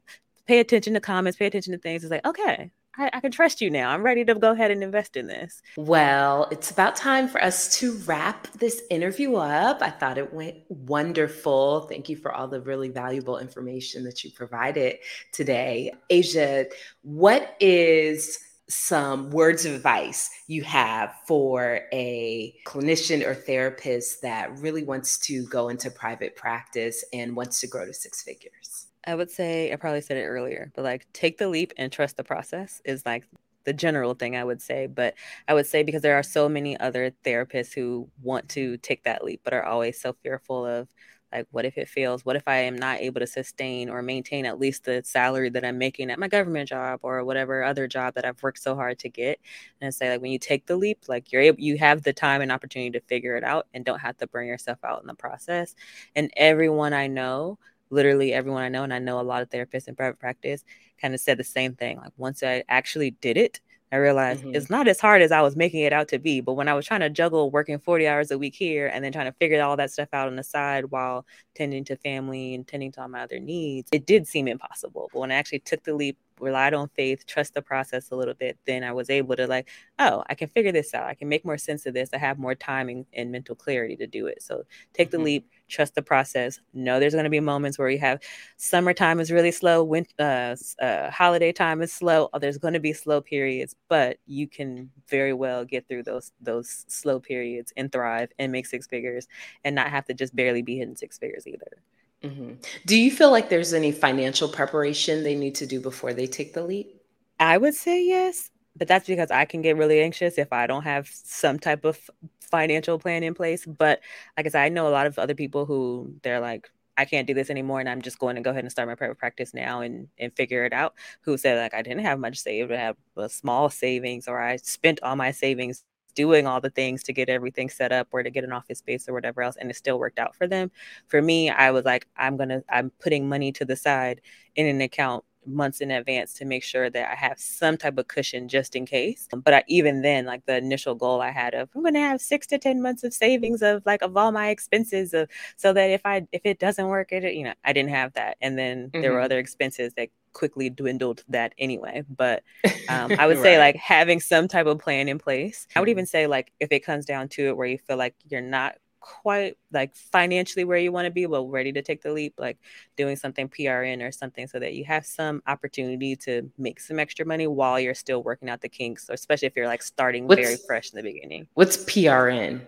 pay 0.48 0.60
attention 0.60 0.96
to 0.96 1.00
comments 1.00 1.38
pay 1.38 1.46
attention 1.46 1.74
to 1.74 1.78
things 1.78 2.04
it's 2.04 2.10
like 2.10 2.26
okay 2.26 2.72
I, 2.98 3.10
I, 3.14 3.20
can 3.20 3.32
trust 3.32 3.62
you 3.62 3.70
now. 3.70 3.92
I'm 3.92 4.04
ready 4.04 4.26
to 4.26 4.36
go 4.36 4.52
ahead 4.52 4.72
and 4.72 4.84
invest 4.84 5.16
in 5.18 5.28
this. 5.28 5.62
Well, 5.78 6.48
it's 6.52 6.72
about 6.72 6.96
time 6.96 7.28
for 7.28 7.42
us 7.42 7.78
to 7.80 7.94
wrap 8.06 8.48
this 8.54 8.82
interview 8.90 9.36
up. 9.36 9.82
I 9.82 9.92
thought 9.92 10.18
it 10.18 10.34
went 10.34 10.58
wonderful. 10.70 11.82
Thank 11.82 12.10
you 12.10 12.18
for 12.18 12.32
all 12.32 12.48
the 12.48 12.62
really 12.62 12.90
valuable 12.90 13.38
information 13.38 14.04
that 14.06 14.24
you 14.24 14.32
provided 14.32 14.98
today. 15.32 15.94
Asia, 16.10 16.66
what 17.04 17.56
is 17.60 18.40
some 18.70 19.30
words 19.30 19.66
of 19.66 19.74
advice 19.74 20.30
you 20.48 20.62
have 20.64 21.14
for 21.26 21.82
a 21.94 22.54
clinician 22.66 23.26
or 23.26 23.34
therapist 23.34 24.22
that 24.22 24.58
really 24.60 24.84
wants 24.84 25.18
to 25.20 25.46
go 25.48 25.70
into 25.70 25.90
private 25.90 26.36
practice 26.36 27.04
and 27.14 27.36
wants 27.36 27.62
to 27.62 27.68
grow 27.68 27.86
to 27.86 27.94
six 27.94 28.24
figures? 28.24 28.87
I 29.08 29.16
would 29.16 29.32
say, 29.32 29.74
I 29.74 29.78
probably 29.78 30.02
said 30.02 30.18
it 30.18 30.26
earlier, 30.28 30.72
but 30.76 30.84
like 30.86 31.08
take 31.14 31.40
the 31.40 31.50
leap 31.50 31.74
and 31.78 31.92
trust 31.92 32.18
the 32.18 32.26
process 32.26 32.82
is 32.86 33.06
like 33.06 33.26
the 33.66 33.74
general 33.74 34.16
thing 34.16 34.36
I 34.38 34.44
would 34.46 34.62
say. 34.62 34.88
But 34.88 35.16
I 35.48 35.56
would 35.56 35.68
say 35.68 35.84
because 35.84 36.04
there 36.04 36.18
are 36.18 36.24
so 36.24 36.50
many 36.50 36.78
other 36.80 37.12
therapists 37.26 37.74
who 37.74 38.10
want 38.22 38.50
to 38.52 38.78
take 38.80 39.04
that 39.06 39.24
leap, 39.24 39.42
but 39.46 39.54
are 39.54 39.64
always 39.66 40.00
so 40.02 40.14
fearful 40.24 40.66
of 40.66 40.90
like 41.34 41.48
what 41.52 41.66
if 41.66 41.78
it 41.78 41.90
fails 41.90 42.26
what 42.26 42.38
if 42.38 42.44
i 42.48 42.56
am 42.60 42.78
not 42.78 43.02
able 43.02 43.20
to 43.20 43.28
sustain 43.28 43.90
or 43.90 44.02
maintain 44.02 44.46
at 44.46 44.60
least 44.60 44.86
the 44.86 45.02
salary 45.04 45.50
that 45.50 45.66
i'm 45.66 45.78
making 45.78 46.10
at 46.10 46.18
my 46.20 46.28
government 46.30 46.70
job 46.70 47.02
or 47.04 47.24
whatever 47.26 47.64
other 47.66 47.86
job 47.88 48.16
that 48.16 48.26
i've 48.26 48.42
worked 48.42 48.60
so 48.64 48.76
hard 48.76 48.98
to 49.00 49.10
get 49.10 49.38
and 49.82 49.94
say 49.94 50.10
like 50.10 50.22
when 50.22 50.32
you 50.32 50.40
take 50.40 50.66
the 50.68 50.78
leap 50.78 51.00
like 51.10 51.34
you're 51.34 51.42
able 51.42 51.60
you 51.62 51.78
have 51.78 52.04
the 52.04 52.14
time 52.14 52.42
and 52.42 52.50
opportunity 52.52 52.92
to 52.92 53.06
figure 53.08 53.38
it 53.38 53.44
out 53.44 53.68
and 53.74 53.86
don't 53.86 54.00
have 54.00 54.18
to 54.18 54.28
burn 54.28 54.48
yourself 54.48 54.80
out 54.86 55.02
in 55.02 55.08
the 55.08 55.16
process 55.16 55.76
and 56.16 56.32
everyone 56.38 56.94
i 56.94 57.08
know 57.08 57.60
literally 57.90 58.34
everyone 58.34 58.64
i 58.64 58.70
know 58.70 58.84
and 58.84 58.94
i 58.94 59.00
know 59.00 59.20
a 59.20 59.22
lot 59.22 59.42
of 59.42 59.50
therapists 59.50 59.88
in 59.88 59.96
private 59.96 60.20
practice 60.20 60.64
kind 61.02 61.14
of 61.14 61.20
said 61.20 61.38
the 61.38 61.44
same 61.44 61.76
thing 61.76 61.98
like 61.98 62.14
once 62.18 62.44
i 62.44 62.64
actually 62.70 63.12
did 63.12 63.38
it 63.38 63.60
I 63.92 63.98
realized 63.98 64.42
mm-hmm. 64.42 64.56
it's 64.56 64.70
not 64.70 64.88
as 64.88 65.00
hard 65.00 65.22
as 65.22 65.32
I 65.32 65.42
was 65.42 65.56
making 65.56 65.82
it 65.82 65.94
out 65.94 66.10
to 66.10 66.20
be. 66.20 66.42
But 66.42 66.54
when 66.54 66.68
I 66.68 66.74
was 66.74 66.86
trying 66.86 67.00
to 67.02 67.10
juggle 67.10 67.52
working 67.52 67.80
40 67.80 68.08
hours 68.08 68.32
a 68.32 68.38
week 68.38 68.54
here 68.54 68.88
and 68.88 69.04
then 69.04 69.14
trying 69.14 69.32
to 69.32 69.38
figure 69.40 69.62
all 69.62 69.78
that 69.78 69.92
stuff 69.92 70.10
out 70.12 70.28
on 70.28 70.36
the 70.36 70.44
side 70.44 70.86
while 70.86 71.26
tending 71.56 71.86
to 71.86 71.96
family 71.96 72.54
and 72.54 72.68
tending 72.68 72.92
to 72.94 73.02
all 73.02 73.08
my 73.08 73.22
other 73.22 73.40
needs, 73.40 73.88
it 73.94 74.06
did 74.06 74.28
seem 74.28 74.48
impossible. 74.48 75.10
But 75.14 75.20
when 75.20 75.32
I 75.32 75.36
actually 75.36 75.60
took 75.60 75.84
the 75.84 75.94
leap, 75.94 76.18
relied 76.40 76.74
on 76.74 76.90
faith, 76.90 77.26
trust 77.26 77.54
the 77.54 77.62
process 77.62 78.12
a 78.12 78.16
little 78.16 78.34
bit, 78.34 78.58
then 78.66 78.84
I 78.84 78.92
was 78.92 79.10
able 79.10 79.36
to 79.36 79.48
like, 79.48 79.70
oh, 80.00 80.24
I 80.30 80.36
can 80.36 80.48
figure 80.48 80.72
this 80.72 80.94
out. 80.94 81.08
I 81.08 81.14
can 81.14 81.30
make 81.30 81.46
more 81.46 81.58
sense 81.58 81.86
of 81.86 81.94
this. 81.94 82.10
I 82.14 82.18
have 82.18 82.40
more 82.40 82.56
timing 82.56 83.06
and 83.14 83.32
mental 83.32 83.56
clarity 83.56 83.96
to 83.98 84.08
do 84.08 84.28
it. 84.28 84.42
So 84.42 84.64
take 84.94 85.12
the 85.12 85.18
mm-hmm. 85.18 85.26
leap, 85.26 85.52
trust 85.68 85.96
the 85.96 86.02
process. 86.02 86.60
Know 86.74 87.00
there's 87.00 87.14
going 87.14 87.24
to 87.24 87.30
be 87.30 87.40
moments 87.40 87.78
where 87.78 87.90
you 87.90 88.00
have 88.00 88.20
summertime 88.58 89.20
is 89.20 89.32
really 89.32 89.52
slow, 89.52 89.84
winter, 89.84 90.14
uh, 90.20 90.56
uh, 90.84 91.12
holiday 91.12 91.52
time 91.52 91.82
is 91.82 91.92
slow. 91.92 92.30
Oh, 92.34 92.40
there's 92.40 92.58
going 92.58 92.74
to 92.74 92.80
be 92.80 92.94
slow 92.94 93.22
periods, 93.22 93.76
but 93.90 94.18
you 94.26 94.48
can 94.48 94.90
very 95.10 95.34
well 95.34 95.66
get 95.66 95.88
through 95.88 96.04
those 96.04 96.32
those 96.42 96.86
slow 96.88 97.20
periods 97.20 97.74
and 97.78 97.92
thrive 97.92 98.30
and 98.40 98.52
make 98.52 98.66
six 98.66 98.88
figures 98.88 99.28
and 99.64 99.76
not 99.76 99.90
have 99.90 100.06
to 100.06 100.14
just 100.14 100.36
barely 100.36 100.62
be 100.62 100.78
hitting 100.78 100.96
six 100.96 101.18
figures 101.18 101.48
either. 101.48 101.82
Mm-hmm. 102.24 102.54
Do 102.86 103.00
you 103.00 103.12
feel 103.12 103.32
like 103.32 103.50
there's 103.50 103.74
any 103.74 103.92
financial 103.92 104.48
preparation 104.48 105.24
they 105.24 105.36
need 105.36 105.56
to 105.56 105.68
do 105.68 105.80
before 105.80 106.14
they 106.14 106.28
take 106.28 106.54
the 106.54 106.64
leap? 106.64 107.02
I 107.40 107.58
would 107.58 107.76
say 107.76 108.04
yes, 108.04 108.50
but 108.76 108.88
that's 108.88 109.08
because 109.08 109.30
I 109.30 109.46
can 109.46 109.62
get 109.62 109.78
really 109.78 110.02
anxious 110.02 110.38
if 110.38 110.52
I 110.52 110.68
don't 110.68 110.84
have 110.84 111.08
some 111.12 111.60
type 111.60 111.86
of 111.86 112.00
financial 112.42 112.98
plan 112.98 113.24
in 113.24 113.34
place. 113.34 113.66
But 113.66 114.02
like 114.36 114.46
I 114.48 114.50
said, 114.50 114.64
I 114.64 114.70
know 114.70 114.88
a 114.88 114.90
lot 114.90 115.06
of 115.06 115.20
other 115.20 115.36
people 115.36 115.66
who 115.66 116.14
they're 116.24 116.40
like, 116.40 116.70
I 116.98 117.06
can't 117.06 117.28
do 117.28 117.36
this 117.36 117.52
anymore 117.52 117.80
and 117.80 117.88
I'm 117.88 118.02
just 118.02 118.18
going 118.18 118.38
to 118.38 118.42
go 118.42 118.50
ahead 118.50 118.64
and 118.64 118.72
start 118.72 118.88
my 118.88 118.96
private 118.96 119.20
practice 119.20 119.54
now 119.54 119.82
and, 119.82 120.08
and 120.18 120.36
figure 120.36 120.66
it 120.66 120.74
out. 120.74 120.96
Who 121.22 121.38
said 121.38 121.60
like 121.60 121.76
I 121.76 121.84
didn't 121.84 122.04
have 122.04 122.20
much 122.20 122.40
saved, 122.40 122.72
I 122.72 122.78
have 122.78 122.98
a 123.16 123.30
small 123.30 123.70
savings 123.70 124.28
or 124.28 124.42
I 124.42 124.56
spent 124.58 125.00
all 125.04 125.16
my 125.16 125.32
savings 125.32 125.84
doing 126.18 126.48
all 126.48 126.60
the 126.60 126.72
things 126.72 127.04
to 127.04 127.14
get 127.14 127.30
everything 127.30 127.70
set 127.70 127.92
up 127.92 128.08
or 128.12 128.24
to 128.24 128.32
get 128.32 128.44
an 128.44 128.52
office 128.52 128.80
space 128.80 129.08
or 129.08 129.14
whatever 129.14 129.44
else 129.44 129.56
and 129.56 129.70
it 129.70 129.76
still 129.76 130.00
worked 130.00 130.18
out 130.18 130.36
for 130.36 130.48
them 130.48 130.72
for 131.06 131.22
me 131.22 131.52
i 131.52 131.70
was 131.70 131.86
like 131.86 132.08
i'm 132.18 132.36
gonna 132.36 132.64
i'm 132.70 132.90
putting 133.00 133.30
money 133.30 133.52
to 133.52 133.64
the 133.64 133.76
side 133.76 134.20
in 134.56 134.66
an 134.66 134.82
account 134.82 135.24
months 135.48 135.80
in 135.80 135.92
advance 135.92 136.34
to 136.34 136.46
make 136.46 136.64
sure 136.64 136.90
that 136.90 137.10
I 137.10 137.16
have 137.16 137.40
some 137.40 137.78
type 137.78 137.98
of 137.98 138.08
cushion 138.08 138.48
just 138.48 138.76
in 138.76 138.86
case. 138.86 139.28
But 139.32 139.54
I, 139.54 139.64
even 139.68 140.02
then, 140.02 140.26
like 140.26 140.46
the 140.46 140.58
initial 140.58 140.96
goal 140.96 141.22
I 141.22 141.32
had 141.32 141.54
of 141.54 141.70
I'm 141.76 141.84
going 141.84 141.94
to 141.94 142.00
have 142.02 142.22
six 142.22 142.46
to 142.48 142.58
ten 142.58 142.82
months 142.82 143.04
of 143.04 143.14
savings 143.14 143.62
of 143.62 143.84
like 143.86 144.02
of 144.02 144.18
all 144.18 144.32
my 144.32 144.50
expenses 144.50 145.14
of 145.14 145.30
so 145.56 145.74
that 145.74 145.90
if 145.90 146.02
I 146.06 146.28
if 146.32 146.42
it 146.44 146.60
doesn't 146.60 146.88
work, 146.88 147.12
it 147.12 147.24
you 147.34 147.44
know 147.44 147.54
I 147.64 147.74
didn't 147.74 147.92
have 147.92 148.14
that, 148.14 148.38
and 148.42 148.58
then 148.58 148.90
mm-hmm. 148.90 149.02
there 149.02 149.12
were 149.12 149.20
mm-hmm. 149.20 149.26
other 149.26 149.40
expenses 149.40 149.94
that 149.96 150.10
quickly 150.38 150.70
dwindled 150.70 151.24
that 151.30 151.54
anyway. 151.58 152.04
But 152.08 152.44
um, 152.90 153.12
I 153.20 153.26
would 153.26 153.38
right. 153.38 153.44
say 153.44 153.58
like 153.58 153.76
having 153.76 154.20
some 154.20 154.48
type 154.48 154.68
of 154.68 154.80
plan 154.80 155.10
in 155.10 155.18
place. 155.18 155.68
I 155.76 155.80
would 155.80 155.90
even 155.90 156.06
say 156.06 156.28
like 156.28 156.54
if 156.60 156.72
it 156.72 156.86
comes 156.86 157.06
down 157.06 157.28
to 157.30 157.48
it 157.48 157.58
where 157.58 157.68
you 157.68 157.80
feel 157.80 157.98
like 157.98 158.16
you're 158.30 158.42
not 158.42 158.76
quite 159.00 159.58
like 159.72 159.96
financially 159.96 160.64
where 160.64 160.78
you 160.78 160.92
want 160.92 161.06
to 161.06 161.12
be, 161.12 161.26
but 161.26 161.44
ready 161.46 161.72
to 161.72 161.82
take 161.82 162.04
the 162.04 162.12
leap, 162.14 162.36
like 162.38 162.58
doing 162.96 163.16
something 163.16 163.50
PRN 163.50 164.08
or 164.08 164.12
something 164.12 164.48
so 164.48 164.60
that 164.60 164.74
you 164.74 164.86
have 164.86 165.06
some 165.06 165.42
opportunity 165.48 166.16
to 166.16 166.52
make 166.58 166.80
some 166.80 167.00
extra 167.00 167.26
money 167.26 167.48
while 167.48 167.80
you're 167.80 167.96
still 167.96 168.22
working 168.22 168.50
out 168.50 168.62
the 168.62 168.70
kinks, 168.70 169.10
or 169.10 169.14
especially 169.14 169.48
if 169.48 169.56
you're 169.56 169.68
like 169.68 169.82
starting 169.82 170.28
what's, 170.28 170.42
very 170.42 170.58
fresh 170.68 170.92
in 170.92 170.98
the 170.98 171.04
beginning. 171.04 171.48
What's 171.56 171.78
PRN? 171.78 172.62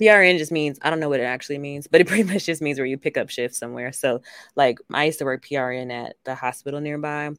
PRN 0.00 0.38
just 0.38 0.52
means 0.52 0.78
I 0.82 0.90
don't 0.90 1.00
know 1.00 1.08
what 1.08 1.20
it 1.20 1.24
actually 1.24 1.58
means, 1.58 1.86
but 1.86 2.00
it 2.00 2.06
pretty 2.08 2.24
much 2.24 2.46
just 2.46 2.62
means 2.62 2.78
where 2.78 2.86
you 2.86 2.98
pick 2.98 3.16
up 3.16 3.30
shifts 3.30 3.58
somewhere. 3.58 3.92
So 3.92 4.22
like 4.56 4.78
I 4.92 5.04
used 5.04 5.18
to 5.20 5.24
work 5.24 5.44
PRN 5.44 5.92
at 5.92 6.16
the 6.24 6.34
hospital 6.34 6.80
nearby 6.80 7.30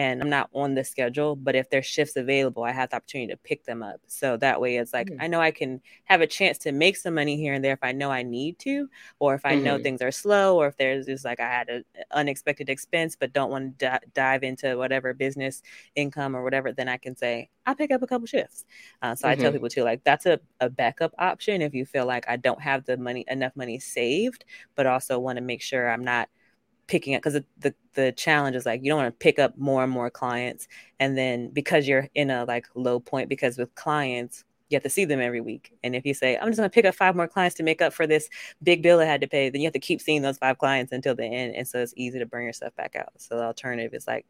and 0.00 0.22
I'm 0.22 0.30
not 0.30 0.48
on 0.54 0.74
the 0.74 0.82
schedule, 0.82 1.36
but 1.36 1.54
if 1.54 1.68
there's 1.68 1.84
shifts 1.84 2.16
available, 2.16 2.64
I 2.64 2.72
have 2.72 2.88
the 2.88 2.96
opportunity 2.96 3.30
to 3.32 3.36
pick 3.36 3.64
them 3.64 3.82
up. 3.82 4.00
So 4.06 4.38
that 4.38 4.58
way 4.58 4.78
it's 4.78 4.94
like 4.94 5.08
mm-hmm. 5.08 5.20
I 5.20 5.26
know 5.26 5.42
I 5.42 5.50
can 5.50 5.82
have 6.04 6.22
a 6.22 6.26
chance 6.26 6.56
to 6.58 6.72
make 6.72 6.96
some 6.96 7.14
money 7.14 7.36
here 7.36 7.52
and 7.52 7.62
there 7.62 7.74
if 7.74 7.80
I 7.82 7.92
know 7.92 8.10
I 8.10 8.22
need 8.22 8.58
to, 8.60 8.88
or 9.18 9.34
if 9.34 9.44
I 9.44 9.52
mm-hmm. 9.52 9.64
know 9.64 9.78
things 9.78 10.00
are 10.00 10.10
slow, 10.10 10.56
or 10.56 10.68
if 10.68 10.78
there's 10.78 11.04
just 11.04 11.22
like 11.22 11.38
I 11.38 11.48
had 11.48 11.68
an 11.68 11.84
unexpected 12.12 12.70
expense 12.70 13.14
but 13.14 13.34
don't 13.34 13.50
want 13.50 13.78
to 13.78 13.90
d- 13.90 14.06
dive 14.14 14.42
into 14.42 14.78
whatever 14.78 15.12
business 15.12 15.60
income 15.94 16.34
or 16.34 16.42
whatever, 16.42 16.72
then 16.72 16.88
I 16.88 16.96
can 16.96 17.14
say, 17.14 17.50
I'll 17.66 17.74
pick 17.74 17.90
up 17.90 18.00
a 18.00 18.06
couple 18.06 18.26
shifts. 18.26 18.64
Uh, 19.02 19.14
so 19.14 19.24
mm-hmm. 19.24 19.32
I 19.32 19.34
tell 19.34 19.50
mm-hmm. 19.50 19.56
people 19.56 19.68
too, 19.68 19.82
like 19.82 20.02
that's 20.02 20.24
a, 20.24 20.40
a 20.60 20.70
backup 20.70 21.12
option 21.18 21.60
if 21.60 21.74
you 21.74 21.84
feel 21.84 22.06
like 22.06 22.24
I 22.26 22.38
don't 22.38 22.62
have 22.62 22.86
the 22.86 22.96
money 22.96 23.26
enough 23.28 23.54
money 23.54 23.78
saved, 23.78 24.46
but 24.76 24.86
also 24.86 25.18
want 25.18 25.36
to 25.36 25.42
make 25.42 25.60
sure 25.60 25.90
I'm 25.90 26.04
not 26.04 26.30
picking 26.90 27.14
up 27.14 27.22
because 27.22 27.34
the, 27.34 27.44
the, 27.60 27.74
the 27.94 28.12
challenge 28.12 28.56
is 28.56 28.66
like 28.66 28.82
you 28.82 28.90
don't 28.90 28.98
want 28.98 29.14
to 29.14 29.24
pick 29.24 29.38
up 29.38 29.56
more 29.56 29.84
and 29.84 29.92
more 29.92 30.10
clients 30.10 30.66
and 30.98 31.16
then 31.16 31.48
because 31.50 31.86
you're 31.86 32.08
in 32.16 32.30
a 32.30 32.44
like 32.46 32.66
low 32.74 32.98
point 32.98 33.28
because 33.28 33.56
with 33.56 33.72
clients 33.76 34.44
you 34.68 34.74
have 34.74 34.82
to 34.82 34.90
see 34.90 35.04
them 35.04 35.20
every 35.20 35.40
week. 35.40 35.72
And 35.84 35.94
if 35.94 36.04
you 36.04 36.14
say 36.14 36.36
i'm 36.36 36.48
just 36.48 36.58
going 36.58 36.68
to 36.68 36.74
pick 36.74 36.84
up 36.84 36.96
five 36.96 37.14
more 37.14 37.28
clients 37.28 37.54
to 37.56 37.62
make 37.62 37.80
up 37.80 37.92
for 37.92 38.08
this 38.08 38.28
big 38.64 38.82
bill 38.82 38.98
i 38.98 39.04
had 39.04 39.20
to 39.20 39.28
pay 39.28 39.50
then 39.50 39.60
you 39.60 39.66
have 39.66 39.72
to 39.72 39.78
keep 39.78 40.00
seeing 40.00 40.20
those 40.20 40.36
five 40.36 40.58
clients 40.58 40.90
until 40.90 41.14
the 41.14 41.24
end 41.24 41.54
and 41.54 41.68
so 41.68 41.78
it's 41.78 41.94
easy 41.96 42.18
to 42.18 42.26
burn 42.26 42.44
yourself 42.44 42.74
back 42.74 42.96
out. 42.96 43.12
So 43.18 43.36
the 43.36 43.44
alternative 43.44 43.94
is 43.94 44.08
like 44.08 44.26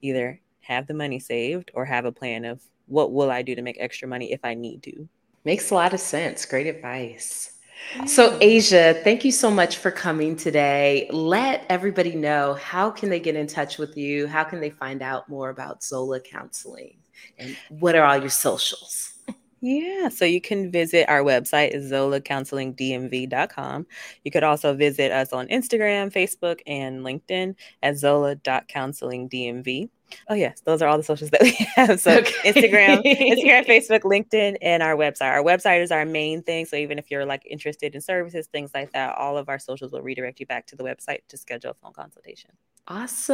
either 0.00 0.40
have 0.60 0.86
the 0.86 0.94
money 0.94 1.18
saved 1.18 1.72
or 1.74 1.84
have 1.84 2.04
a 2.04 2.12
plan 2.12 2.44
of 2.44 2.62
what 2.86 3.12
will 3.12 3.32
i 3.32 3.42
do 3.42 3.56
to 3.56 3.62
make 3.62 3.76
extra 3.80 4.06
money 4.06 4.32
if 4.32 4.40
i 4.44 4.54
need 4.54 4.84
to. 4.84 5.08
Makes 5.44 5.72
a 5.72 5.74
lot 5.74 5.94
of 5.94 6.00
sense. 6.00 6.46
Great 6.46 6.68
advice 6.68 7.57
so 8.06 8.36
Asia, 8.40 9.00
thank 9.04 9.24
you 9.24 9.32
so 9.32 9.50
much 9.50 9.78
for 9.78 9.90
coming 9.90 10.36
today. 10.36 11.08
Let 11.10 11.64
everybody 11.68 12.14
know 12.14 12.54
how 12.54 12.90
can 12.90 13.10
they 13.10 13.20
get 13.20 13.36
in 13.36 13.46
touch 13.46 13.78
with 13.78 13.96
you? 13.96 14.26
How 14.26 14.44
can 14.44 14.60
they 14.60 14.70
find 14.70 15.02
out 15.02 15.28
more 15.28 15.50
about 15.50 15.82
Zola 15.82 16.20
Counseling? 16.20 16.98
And 17.38 17.56
what 17.68 17.94
are 17.94 18.04
all 18.04 18.18
your 18.18 18.30
socials? 18.30 19.12
Yeah, 19.60 20.08
so 20.08 20.24
you 20.24 20.40
can 20.40 20.70
visit 20.70 21.08
our 21.08 21.22
website 21.22 21.70
is 21.70 21.90
zolacounselingdmv.com. 21.90 23.86
You 24.24 24.30
could 24.30 24.44
also 24.44 24.74
visit 24.74 25.10
us 25.10 25.32
on 25.32 25.48
Instagram, 25.48 26.12
Facebook, 26.12 26.60
and 26.66 27.00
LinkedIn 27.00 27.56
at 27.82 27.96
zola.counselingdmv. 27.96 29.88
Oh 30.28 30.34
yes, 30.34 30.60
those 30.60 30.82
are 30.82 30.88
all 30.88 30.96
the 30.96 31.02
socials 31.02 31.30
that 31.30 31.42
we 31.42 31.50
have. 31.76 32.00
So 32.00 32.18
okay. 32.18 32.52
Instagram, 32.52 33.02
Instagram, 33.04 33.66
Facebook, 33.66 34.00
LinkedIn, 34.00 34.56
and 34.62 34.82
our 34.82 34.96
website. 34.96 35.32
Our 35.32 35.42
website 35.42 35.82
is 35.82 35.90
our 35.90 36.04
main 36.04 36.42
thing. 36.42 36.66
So 36.66 36.76
even 36.76 36.98
if 36.98 37.10
you're 37.10 37.24
like 37.24 37.46
interested 37.48 37.94
in 37.94 38.00
services, 38.00 38.46
things 38.46 38.70
like 38.74 38.92
that, 38.92 39.16
all 39.16 39.36
of 39.36 39.48
our 39.48 39.58
socials 39.58 39.92
will 39.92 40.02
redirect 40.02 40.40
you 40.40 40.46
back 40.46 40.66
to 40.68 40.76
the 40.76 40.84
website 40.84 41.20
to 41.28 41.36
schedule 41.36 41.70
a 41.70 41.74
phone 41.74 41.92
consultation. 41.92 42.50
Awesome. 42.90 43.26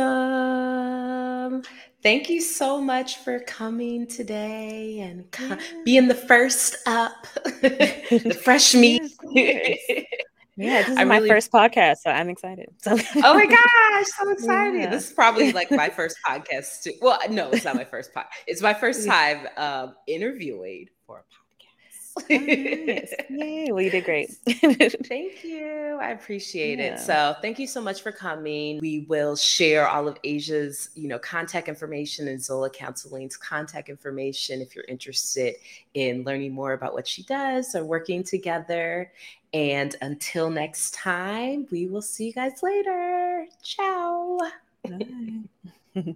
Thank 2.02 2.28
you 2.28 2.40
so 2.40 2.80
much 2.80 3.18
for 3.18 3.38
coming 3.40 4.08
today 4.08 4.98
and 4.98 5.26
yeah. 5.40 5.60
being 5.84 6.08
the 6.08 6.14
first 6.16 6.76
up, 6.86 7.28
the 7.62 8.36
fresh 8.42 8.74
meat. 8.74 9.02
Yeah, 10.57 10.82
this 10.82 10.90
is 10.90 10.98
I'm 10.98 11.09
my 11.09 11.16
really... 11.16 11.28
first 11.28 11.50
podcast, 11.50 11.98
so 11.98 12.11
I'm 12.11 12.28
excited. 12.28 12.68
So. 12.82 12.96
oh 13.24 13.34
my 13.34 13.46
gosh, 13.46 14.07
so 14.07 14.30
excited! 14.30 14.80
Yeah. 14.80 14.90
This 14.90 15.09
is 15.09 15.12
probably 15.12 15.52
like 15.52 15.70
my 15.70 15.88
first 15.96 16.16
podcast 16.26 16.82
too. 16.82 16.92
Well, 17.00 17.18
no, 17.30 17.50
it's 17.50 17.64
not 17.64 17.74
my 17.74 17.84
first 17.84 18.14
podcast. 18.14 18.26
It's 18.46 18.62
my 18.62 18.74
first 18.74 19.07
time 19.07 19.48
um, 19.57 19.94
interviewing 20.07 20.88
for 21.07 21.18
a 21.18 21.22
podcast. 21.22 21.43
Yay. 22.28 23.68
Well, 23.70 23.80
you 23.80 23.90
did 23.90 24.04
great. 24.04 24.30
thank 24.46 25.44
you. 25.44 25.98
I 26.00 26.10
appreciate 26.10 26.78
yeah. 26.78 26.94
it. 26.94 27.00
So 27.00 27.34
thank 27.42 27.58
you 27.58 27.66
so 27.66 27.80
much 27.80 28.02
for 28.02 28.12
coming. 28.12 28.78
We 28.80 29.00
will 29.08 29.36
share 29.36 29.88
all 29.88 30.06
of 30.06 30.16
Asia's, 30.22 30.90
you 30.94 31.08
know, 31.08 31.18
contact 31.18 31.68
information 31.68 32.28
and 32.28 32.42
Zola 32.42 32.70
Counseling's 32.70 33.36
contact 33.36 33.88
information 33.88 34.60
if 34.60 34.76
you're 34.76 34.84
interested 34.86 35.56
in 35.94 36.22
learning 36.24 36.52
more 36.52 36.72
about 36.72 36.94
what 36.94 37.08
she 37.08 37.24
does 37.24 37.74
or 37.74 37.84
working 37.84 38.22
together. 38.22 39.12
And 39.52 39.94
until 40.00 40.50
next 40.50 40.94
time, 40.94 41.66
we 41.70 41.86
will 41.86 42.02
see 42.02 42.26
you 42.26 42.32
guys 42.32 42.62
later. 42.62 43.46
Ciao. 43.62 44.38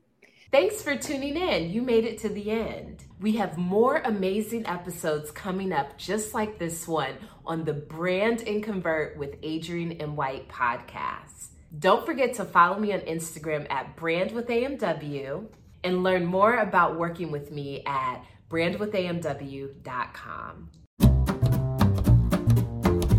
Thanks 0.50 0.80
for 0.80 0.96
tuning 0.96 1.36
in. 1.36 1.70
You 1.70 1.82
made 1.82 2.06
it 2.06 2.20
to 2.20 2.30
the 2.30 2.50
end. 2.50 3.04
We 3.20 3.32
have 3.32 3.58
more 3.58 3.98
amazing 3.98 4.66
episodes 4.66 5.30
coming 5.30 5.74
up 5.74 5.98
just 5.98 6.32
like 6.32 6.58
this 6.58 6.88
one 6.88 7.12
on 7.44 7.64
the 7.64 7.74
Brand 7.74 8.40
and 8.46 8.62
Convert 8.62 9.18
with 9.18 9.36
Adrienne 9.44 9.98
M. 10.00 10.16
White 10.16 10.48
podcast. 10.48 11.48
Don't 11.78 12.06
forget 12.06 12.32
to 12.34 12.46
follow 12.46 12.78
me 12.78 12.94
on 12.94 13.00
Instagram 13.00 13.70
at 13.70 13.94
Brand 13.96 14.32
with 14.32 14.46
AMW 14.46 15.48
and 15.84 16.02
learn 16.02 16.24
more 16.24 16.56
about 16.56 16.98
working 16.98 17.30
with 17.30 17.52
me 17.52 17.82
at 17.84 18.24
brandwithamw.com. 18.48 20.70